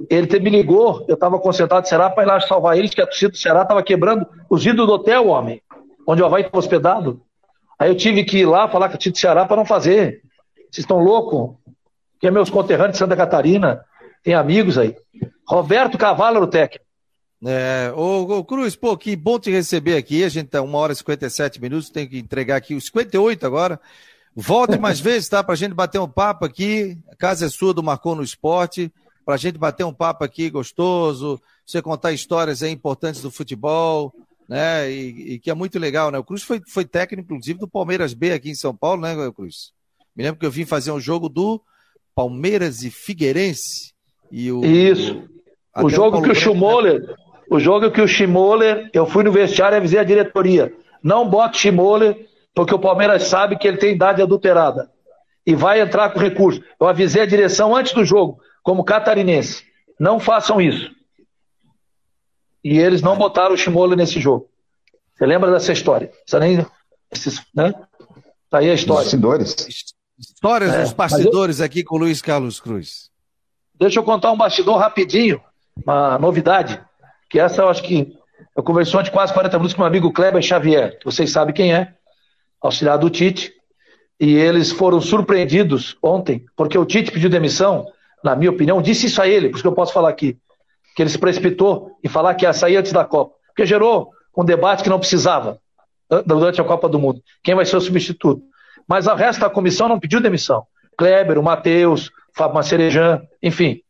ele 0.10 0.40
me 0.40 0.50
ligou, 0.50 1.06
eu 1.08 1.16
estava 1.16 1.38
concentrado 1.40 1.82
no 1.82 1.88
Ceará 1.88 2.10
para 2.10 2.24
ir 2.24 2.28
lá 2.28 2.40
salvar 2.40 2.78
eles, 2.78 2.94
que 2.94 3.02
a 3.02 3.06
torcida 3.06 3.32
do 3.32 3.38
Ceará 3.38 3.64
estava 3.64 3.84
quebrando 3.84 4.26
os 4.50 4.64
vidros 4.64 4.88
do 4.88 4.94
hotel, 4.94 5.28
homem, 5.28 5.62
onde 6.08 6.22
o 6.22 6.26
Havaí 6.26 6.42
estava 6.42 6.58
hospedado. 6.58 7.22
Aí 7.78 7.90
eu 7.90 7.96
tive 7.96 8.24
que 8.24 8.40
ir 8.40 8.46
lá 8.46 8.68
falar 8.68 8.90
com 8.90 8.96
o 8.96 8.98
Tito 8.98 9.18
Ceará 9.18 9.46
para 9.46 9.58
não 9.58 9.66
fazer. 9.66 10.22
Vocês 10.56 10.80
estão 10.80 11.00
loucos? 11.00 11.56
Que 12.20 12.28
é 12.28 12.32
meus 12.32 12.50
conterrâneos 12.50 12.94
de 12.94 13.00
Santa 13.00 13.16
Catarina, 13.16 13.84
tem 14.24 14.34
amigos 14.34 14.78
aí. 14.78 14.96
Roberto 15.48 15.98
Cavalo 15.98 16.42
o 16.42 16.48
técnico. 16.48 16.86
É, 17.46 17.94
ô, 17.96 18.24
ô, 18.38 18.44
Cruz, 18.44 18.76
pô, 18.76 18.98
que 18.98 19.16
bom 19.16 19.40
te 19.40 19.50
receber 19.50 19.96
aqui. 19.96 20.24
A 20.24 20.30
gente 20.30 20.50
tá 20.50 20.62
uma 20.62 20.78
hora 20.78 20.92
e 20.92 20.96
57 20.96 21.62
minutos, 21.62 21.90
tem 21.90 22.08
que 22.08 22.20
entregar 22.20 22.58
aqui 22.58 22.76
os 22.76 22.86
58 22.88 23.46
agora. 23.46 23.80
Volte 24.42 24.78
mais 24.78 25.00
vezes, 25.00 25.30
tá? 25.30 25.44
Pra 25.44 25.56
gente 25.56 25.74
bater 25.74 26.00
um 26.00 26.08
papo 26.08 26.46
aqui. 26.46 26.98
A 27.10 27.16
casa 27.16 27.46
é 27.46 27.50
sua 27.50 27.74
do 27.74 27.84
Marcou 27.84 28.16
no 28.16 28.24
Esporte. 28.24 28.92
Pra 29.26 29.38
gente 29.38 29.58
bater 29.58 29.86
um 29.86 29.94
papo 29.94 30.24
aqui 30.24 30.50
gostoso, 30.50 31.40
você 31.66 31.82
contar 31.82 32.12
histórias 32.12 32.64
aí 32.64 32.72
importantes 32.72 33.22
do 33.22 33.30
futebol 33.30 34.14
né? 34.50 34.92
E, 34.92 35.34
e, 35.34 35.40
que 35.40 35.52
é 35.52 35.54
muito 35.54 35.78
legal, 35.78 36.10
né? 36.10 36.18
O 36.18 36.24
Cruz 36.24 36.42
foi, 36.42 36.60
foi 36.68 36.84
técnico, 36.84 37.32
inclusive, 37.32 37.60
do 37.60 37.68
Palmeiras 37.68 38.16
B 38.16 38.32
aqui 38.32 38.50
em 38.50 38.56
São 38.56 38.76
Paulo, 38.76 39.04
né, 39.04 39.16
Cruz? 39.32 39.72
Me 40.16 40.24
lembro 40.24 40.40
que 40.40 40.46
eu 40.46 40.52
vim 40.52 40.66
fazer 40.66 40.92
um 40.92 41.00
jogo 41.00 41.30
do 41.30 41.62
Palmeiras 42.16 42.82
e 42.82 42.90
Figueirense. 42.90 43.94
E 44.32 44.52
o, 44.52 44.66
Isso. 44.66 45.24
O, 45.78 45.86
o 45.86 45.90
jogo 45.90 46.18
o 46.18 46.24
que 46.24 46.32
o 46.32 46.36
Schmoller, 46.36 47.16
o 47.48 47.60
jogo 47.60 47.92
que 47.92 48.02
o 48.02 48.08
Schmoller, 48.08 48.90
eu 48.92 49.06
fui 49.06 49.24
no 49.24 49.32
vestiário 49.32 49.76
e 49.76 49.78
avisei 49.78 50.00
a 50.00 50.04
diretoria. 50.04 50.74
Não 51.04 51.30
bote 51.30 51.60
Schmoller, 51.60 52.28
porque 52.54 52.74
o 52.74 52.80
Palmeiras 52.80 53.24
sabe 53.24 53.58
que 53.58 53.68
ele 53.68 53.78
tem 53.78 53.94
idade 53.94 54.22
adulterada. 54.22 54.92
E 55.46 55.56
vai 55.56 55.82
entrar 55.82 56.10
com 56.12 56.20
recurso. 56.20 56.62
Eu 56.80 56.88
avisei 56.88 57.22
a 57.22 57.26
direção 57.26 57.76
antes 57.76 57.94
do 57.94 58.06
jogo, 58.06 58.40
como 58.62 58.84
catarinense. 58.84 59.64
Não 60.00 60.20
façam 60.20 60.62
isso. 60.62 60.92
E 62.64 62.78
eles 62.78 63.02
não 63.02 63.18
botaram 63.18 63.54
o 63.54 63.58
Shimola 63.58 63.96
nesse 63.96 64.20
jogo. 64.20 64.50
Você 65.16 65.26
lembra 65.26 65.52
dessa 65.52 65.72
história? 65.72 66.12
Você 66.26 66.40
nem. 66.40 66.66
Esses, 67.12 67.42
né? 67.54 67.74
Tá 68.50 68.60
aí 68.60 68.70
a 68.70 68.74
história. 68.74 69.04
Bastidores. 69.04 69.56
Histórias 70.18 70.74
é, 70.74 70.82
dos 70.82 70.94
bastidores 70.94 71.60
eu... 71.60 71.66
aqui 71.66 71.84
com 71.84 71.96
o 71.96 72.00
Luiz 72.00 72.22
Carlos 72.22 72.60
Cruz. 72.60 73.10
Deixa 73.76 74.00
eu 74.00 74.04
contar 74.04 74.32
um 74.32 74.38
bastidor 74.38 74.78
rapidinho, 74.78 75.42
uma 75.84 76.18
novidade. 76.18 76.82
Que 77.30 77.40
essa 77.40 77.62
eu 77.62 77.70
acho 77.70 77.84
que. 77.84 78.18
Eu 78.56 78.64
conversei 78.64 79.00
ontem 79.00 79.12
quase 79.12 79.34
40 79.34 79.58
minutos 79.58 79.74
com 79.74 79.82
meu 79.82 79.88
amigo 79.88 80.12
Kleber 80.12 80.42
Xavier, 80.42 80.98
que 81.00 81.06
vocês 81.06 81.32
sabem 81.32 81.54
quem 81.54 81.74
é, 81.74 81.94
auxiliar 82.62 82.98
do 82.98 83.10
Tite. 83.10 83.54
E 84.20 84.36
eles 84.36 84.72
foram 84.72 85.00
surpreendidos 85.00 85.98
ontem, 86.04 86.46
porque 86.56 86.78
o 86.78 86.86
Tite 86.86 87.12
pediu 87.12 87.30
demissão, 87.30 87.86
na 88.24 88.36
minha 88.36 88.52
opinião, 88.52 88.82
disse 88.82 89.08
isso 89.08 89.22
a 89.22 89.28
ele, 89.28 89.50
por 89.50 89.56
isso 89.56 89.64
que 89.64 89.68
eu 89.68 89.74
posso 89.74 89.94
falar 89.94 90.10
aqui 90.10 90.38
que 91.00 91.04
ele 91.04 91.10
se 91.10 91.18
precipitou 91.18 91.98
em 92.04 92.10
falar 92.10 92.36
que 92.36 92.46
ia 92.46 92.52
sair 92.52 92.76
antes 92.76 92.92
da 92.92 93.06
Copa, 93.06 93.34
porque 93.48 93.66
gerou 93.66 94.12
um 94.36 94.44
debate 94.44 94.84
que 94.84 94.90
não 94.90 95.00
precisava 95.00 95.58
durante 96.26 96.60
a 96.60 96.64
Copa 96.66 96.90
do 96.90 97.00
Mundo. 97.00 97.22
Quem 97.42 97.56
vai 97.56 97.64
ser 97.64 97.78
o 97.78 97.82
substituto? 97.82 98.42
Mas 98.86 99.08
o 99.08 99.16
resto 99.16 99.40
da 99.40 99.50
comissão 99.50 99.88
não 99.88 99.98
pediu 99.98 100.20
demissão. 100.20 100.66
Kleber, 100.98 101.38
o 101.38 101.44
Matheus, 101.44 102.12
Fábio 102.34 102.56
Macerejan, 102.56 103.22
enfim, 103.42 103.82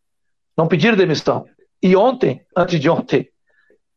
não 0.56 0.68
pediram 0.68 0.96
demissão. 0.96 1.46
E 1.82 1.96
ontem, 1.96 2.42
antes 2.56 2.80
de 2.80 2.88
ontem, 2.88 3.28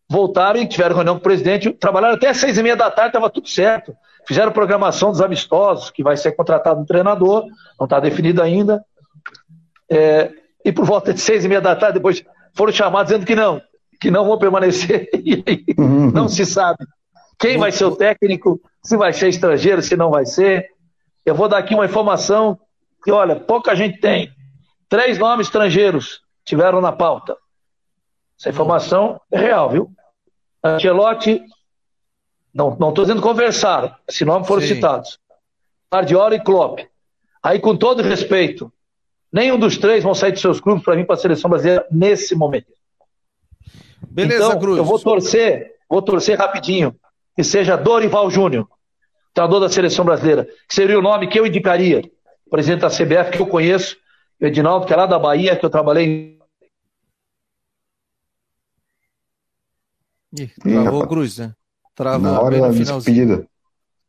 voltaram 0.08 0.60
e 0.60 0.66
tiveram 0.66 0.94
reunião 0.94 1.16
com 1.16 1.20
o 1.20 1.22
presidente, 1.22 1.70
trabalharam 1.70 2.14
até 2.14 2.32
seis 2.32 2.56
e 2.56 2.62
meia 2.62 2.76
da 2.76 2.90
tarde, 2.90 3.10
estava 3.10 3.28
tudo 3.28 3.46
certo. 3.46 3.94
Fizeram 4.26 4.52
programação 4.52 5.10
dos 5.10 5.20
amistosos, 5.20 5.90
que 5.90 6.02
vai 6.02 6.16
ser 6.16 6.32
contratado 6.32 6.80
um 6.80 6.84
treinador, 6.84 7.44
não 7.78 7.84
está 7.84 7.98
definido 7.98 8.40
ainda. 8.42 8.84
É, 9.90 10.30
e 10.64 10.72
por 10.72 10.84
volta 10.84 11.12
de 11.12 11.20
seis 11.20 11.44
e 11.44 11.48
meia 11.48 11.60
da 11.60 11.74
tarde, 11.74 11.98
depois 11.98 12.24
foram 12.54 12.72
chamados 12.72 13.10
dizendo 13.10 13.26
que 13.26 13.34
não, 13.34 13.60
que 14.00 14.10
não 14.10 14.24
vão 14.24 14.38
permanecer. 14.38 15.08
Uhum. 15.78 16.10
não 16.10 16.28
se 16.28 16.44
sabe 16.44 16.84
quem 17.42 17.58
vai 17.58 17.72
ser 17.72 17.86
o 17.86 17.96
técnico, 17.96 18.60
se 18.84 18.96
vai 18.96 19.12
ser 19.12 19.28
estrangeiro, 19.28 19.82
se 19.82 19.96
não 19.96 20.10
vai 20.10 20.24
ser. 20.24 20.68
Eu 21.26 21.34
vou 21.34 21.48
dar 21.48 21.58
aqui 21.58 21.74
uma 21.74 21.84
informação 21.84 22.56
que, 23.02 23.10
olha, 23.10 23.34
pouca 23.34 23.74
gente 23.74 23.98
tem. 23.98 24.30
Três 24.88 25.18
nomes 25.18 25.48
estrangeiros 25.48 26.20
tiveram 26.44 26.80
na 26.80 26.92
pauta. 26.92 27.36
Essa 28.38 28.50
informação 28.50 29.20
é 29.28 29.38
real, 29.38 29.70
viu? 29.70 29.90
Ancelotti, 30.64 31.42
não 32.54 32.72
estou 32.72 33.04
dizendo 33.04 33.22
conversaram, 33.22 33.94
esses 34.08 34.26
nomes 34.26 34.46
foram 34.46 34.62
Sim. 34.62 34.74
citados. 34.74 35.18
Guardiola 35.92 36.34
e 36.34 36.40
Klopp. 36.40 36.80
Aí, 37.42 37.58
com 37.58 37.76
todo 37.76 38.02
respeito, 38.02 38.72
Nenhum 39.32 39.58
dos 39.58 39.78
três 39.78 40.04
vão 40.04 40.14
sair 40.14 40.32
de 40.32 40.40
seus 40.40 40.60
clubes 40.60 40.84
para 40.84 40.94
vir 40.94 41.06
para 41.06 41.14
a 41.14 41.18
seleção 41.18 41.48
brasileira 41.48 41.86
nesse 41.90 42.34
momento. 42.34 42.70
Beleza, 44.02 44.44
então, 44.44 44.60
Cruz. 44.60 44.76
Eu 44.76 44.84
vou 44.84 44.98
torcer, 44.98 45.76
vou 45.88 46.02
torcer 46.02 46.38
rapidinho, 46.38 46.94
que 47.34 47.42
seja 47.42 47.76
Dorival 47.76 48.30
Júnior, 48.30 48.68
treinador 49.32 49.60
da 49.60 49.70
seleção 49.70 50.04
brasileira, 50.04 50.44
que 50.68 50.74
seria 50.74 50.98
o 50.98 51.02
nome 51.02 51.28
que 51.28 51.40
eu 51.40 51.46
indicaria, 51.46 52.02
presidente 52.50 52.82
da 52.82 52.90
CBF, 52.90 53.30
que 53.30 53.40
eu 53.40 53.46
conheço, 53.46 53.96
o 54.38 54.44
Edinaldo, 54.44 54.84
que 54.84 54.92
é 54.92 54.96
lá 54.96 55.06
da 55.06 55.18
Bahia, 55.18 55.56
que 55.56 55.64
eu 55.64 55.70
trabalhei. 55.70 56.38
Ih, 60.38 60.48
travou 60.60 61.04
o 61.04 61.08
Cruz, 61.08 61.38
né? 61.38 61.54
Na 62.18 62.40
hora 62.40 62.60
da 62.60 62.68
despedida 62.68 63.46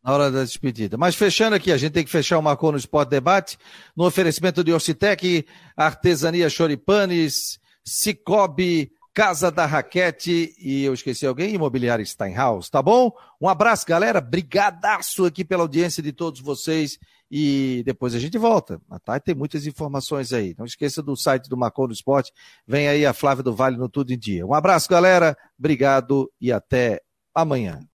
na 0.04 0.12
hora 0.12 0.30
da 0.30 0.44
despedida. 0.44 0.98
Mas 0.98 1.16
fechando 1.16 1.56
aqui, 1.56 1.72
a 1.72 1.78
gente 1.78 1.94
tem 1.94 2.04
que 2.04 2.12
fechar 2.12 2.38
o 2.38 2.44
Marcou 2.44 2.74
no 2.74 2.78
Esporte 2.78 3.10
Debate, 3.10 3.58
no 3.96 4.06
oferecimento 4.06 4.62
de 4.62 4.74
Orcitec, 4.74 5.46
Artesania 5.78 6.50
Choripanes, 6.50 7.58
Cicobi, 7.86 8.92
Casa 9.14 9.52
da 9.52 9.66
Raquete 9.66 10.56
e 10.60 10.84
eu 10.84 10.94
esqueci 10.94 11.26
alguém, 11.26 11.54
Imobiliária 11.54 12.04
Steinhaus, 12.04 12.68
tá 12.68 12.82
bom? 12.82 13.12
Um 13.40 13.48
abraço, 13.48 13.86
galera, 13.86 14.20
brigadaço 14.20 15.26
aqui 15.26 15.46
pela 15.46 15.62
audiência 15.62 16.02
de 16.02 16.12
todos 16.12 16.42
vocês 16.42 16.98
e 17.30 17.84
depois 17.86 18.16
a 18.16 18.20
gente 18.20 18.40
volta. 18.40 18.82
A 18.90 19.00
tarde 19.00 19.26
tem 19.26 19.36
muitas 19.36 19.68
informações 19.68 20.34
aí. 20.34 20.56
Não 20.58 20.66
esqueça 20.66 21.02
do 21.04 21.16
site 21.16 21.48
do 21.48 21.56
Marcou 21.56 21.86
no 21.86 21.94
Esporte, 21.94 22.32
vem 22.68 22.88
aí 22.88 23.06
a 23.06 23.14
Flávia 23.14 23.44
do 23.44 23.54
Vale 23.54 23.78
no 23.78 23.88
Tudo 23.88 24.12
em 24.12 24.18
Dia. 24.18 24.48
Um 24.48 24.54
abraço, 24.54 24.90
galera, 24.90 25.38
obrigado 25.60 26.28
e 26.42 26.52
até 26.52 27.00
amanhã. 27.36 27.88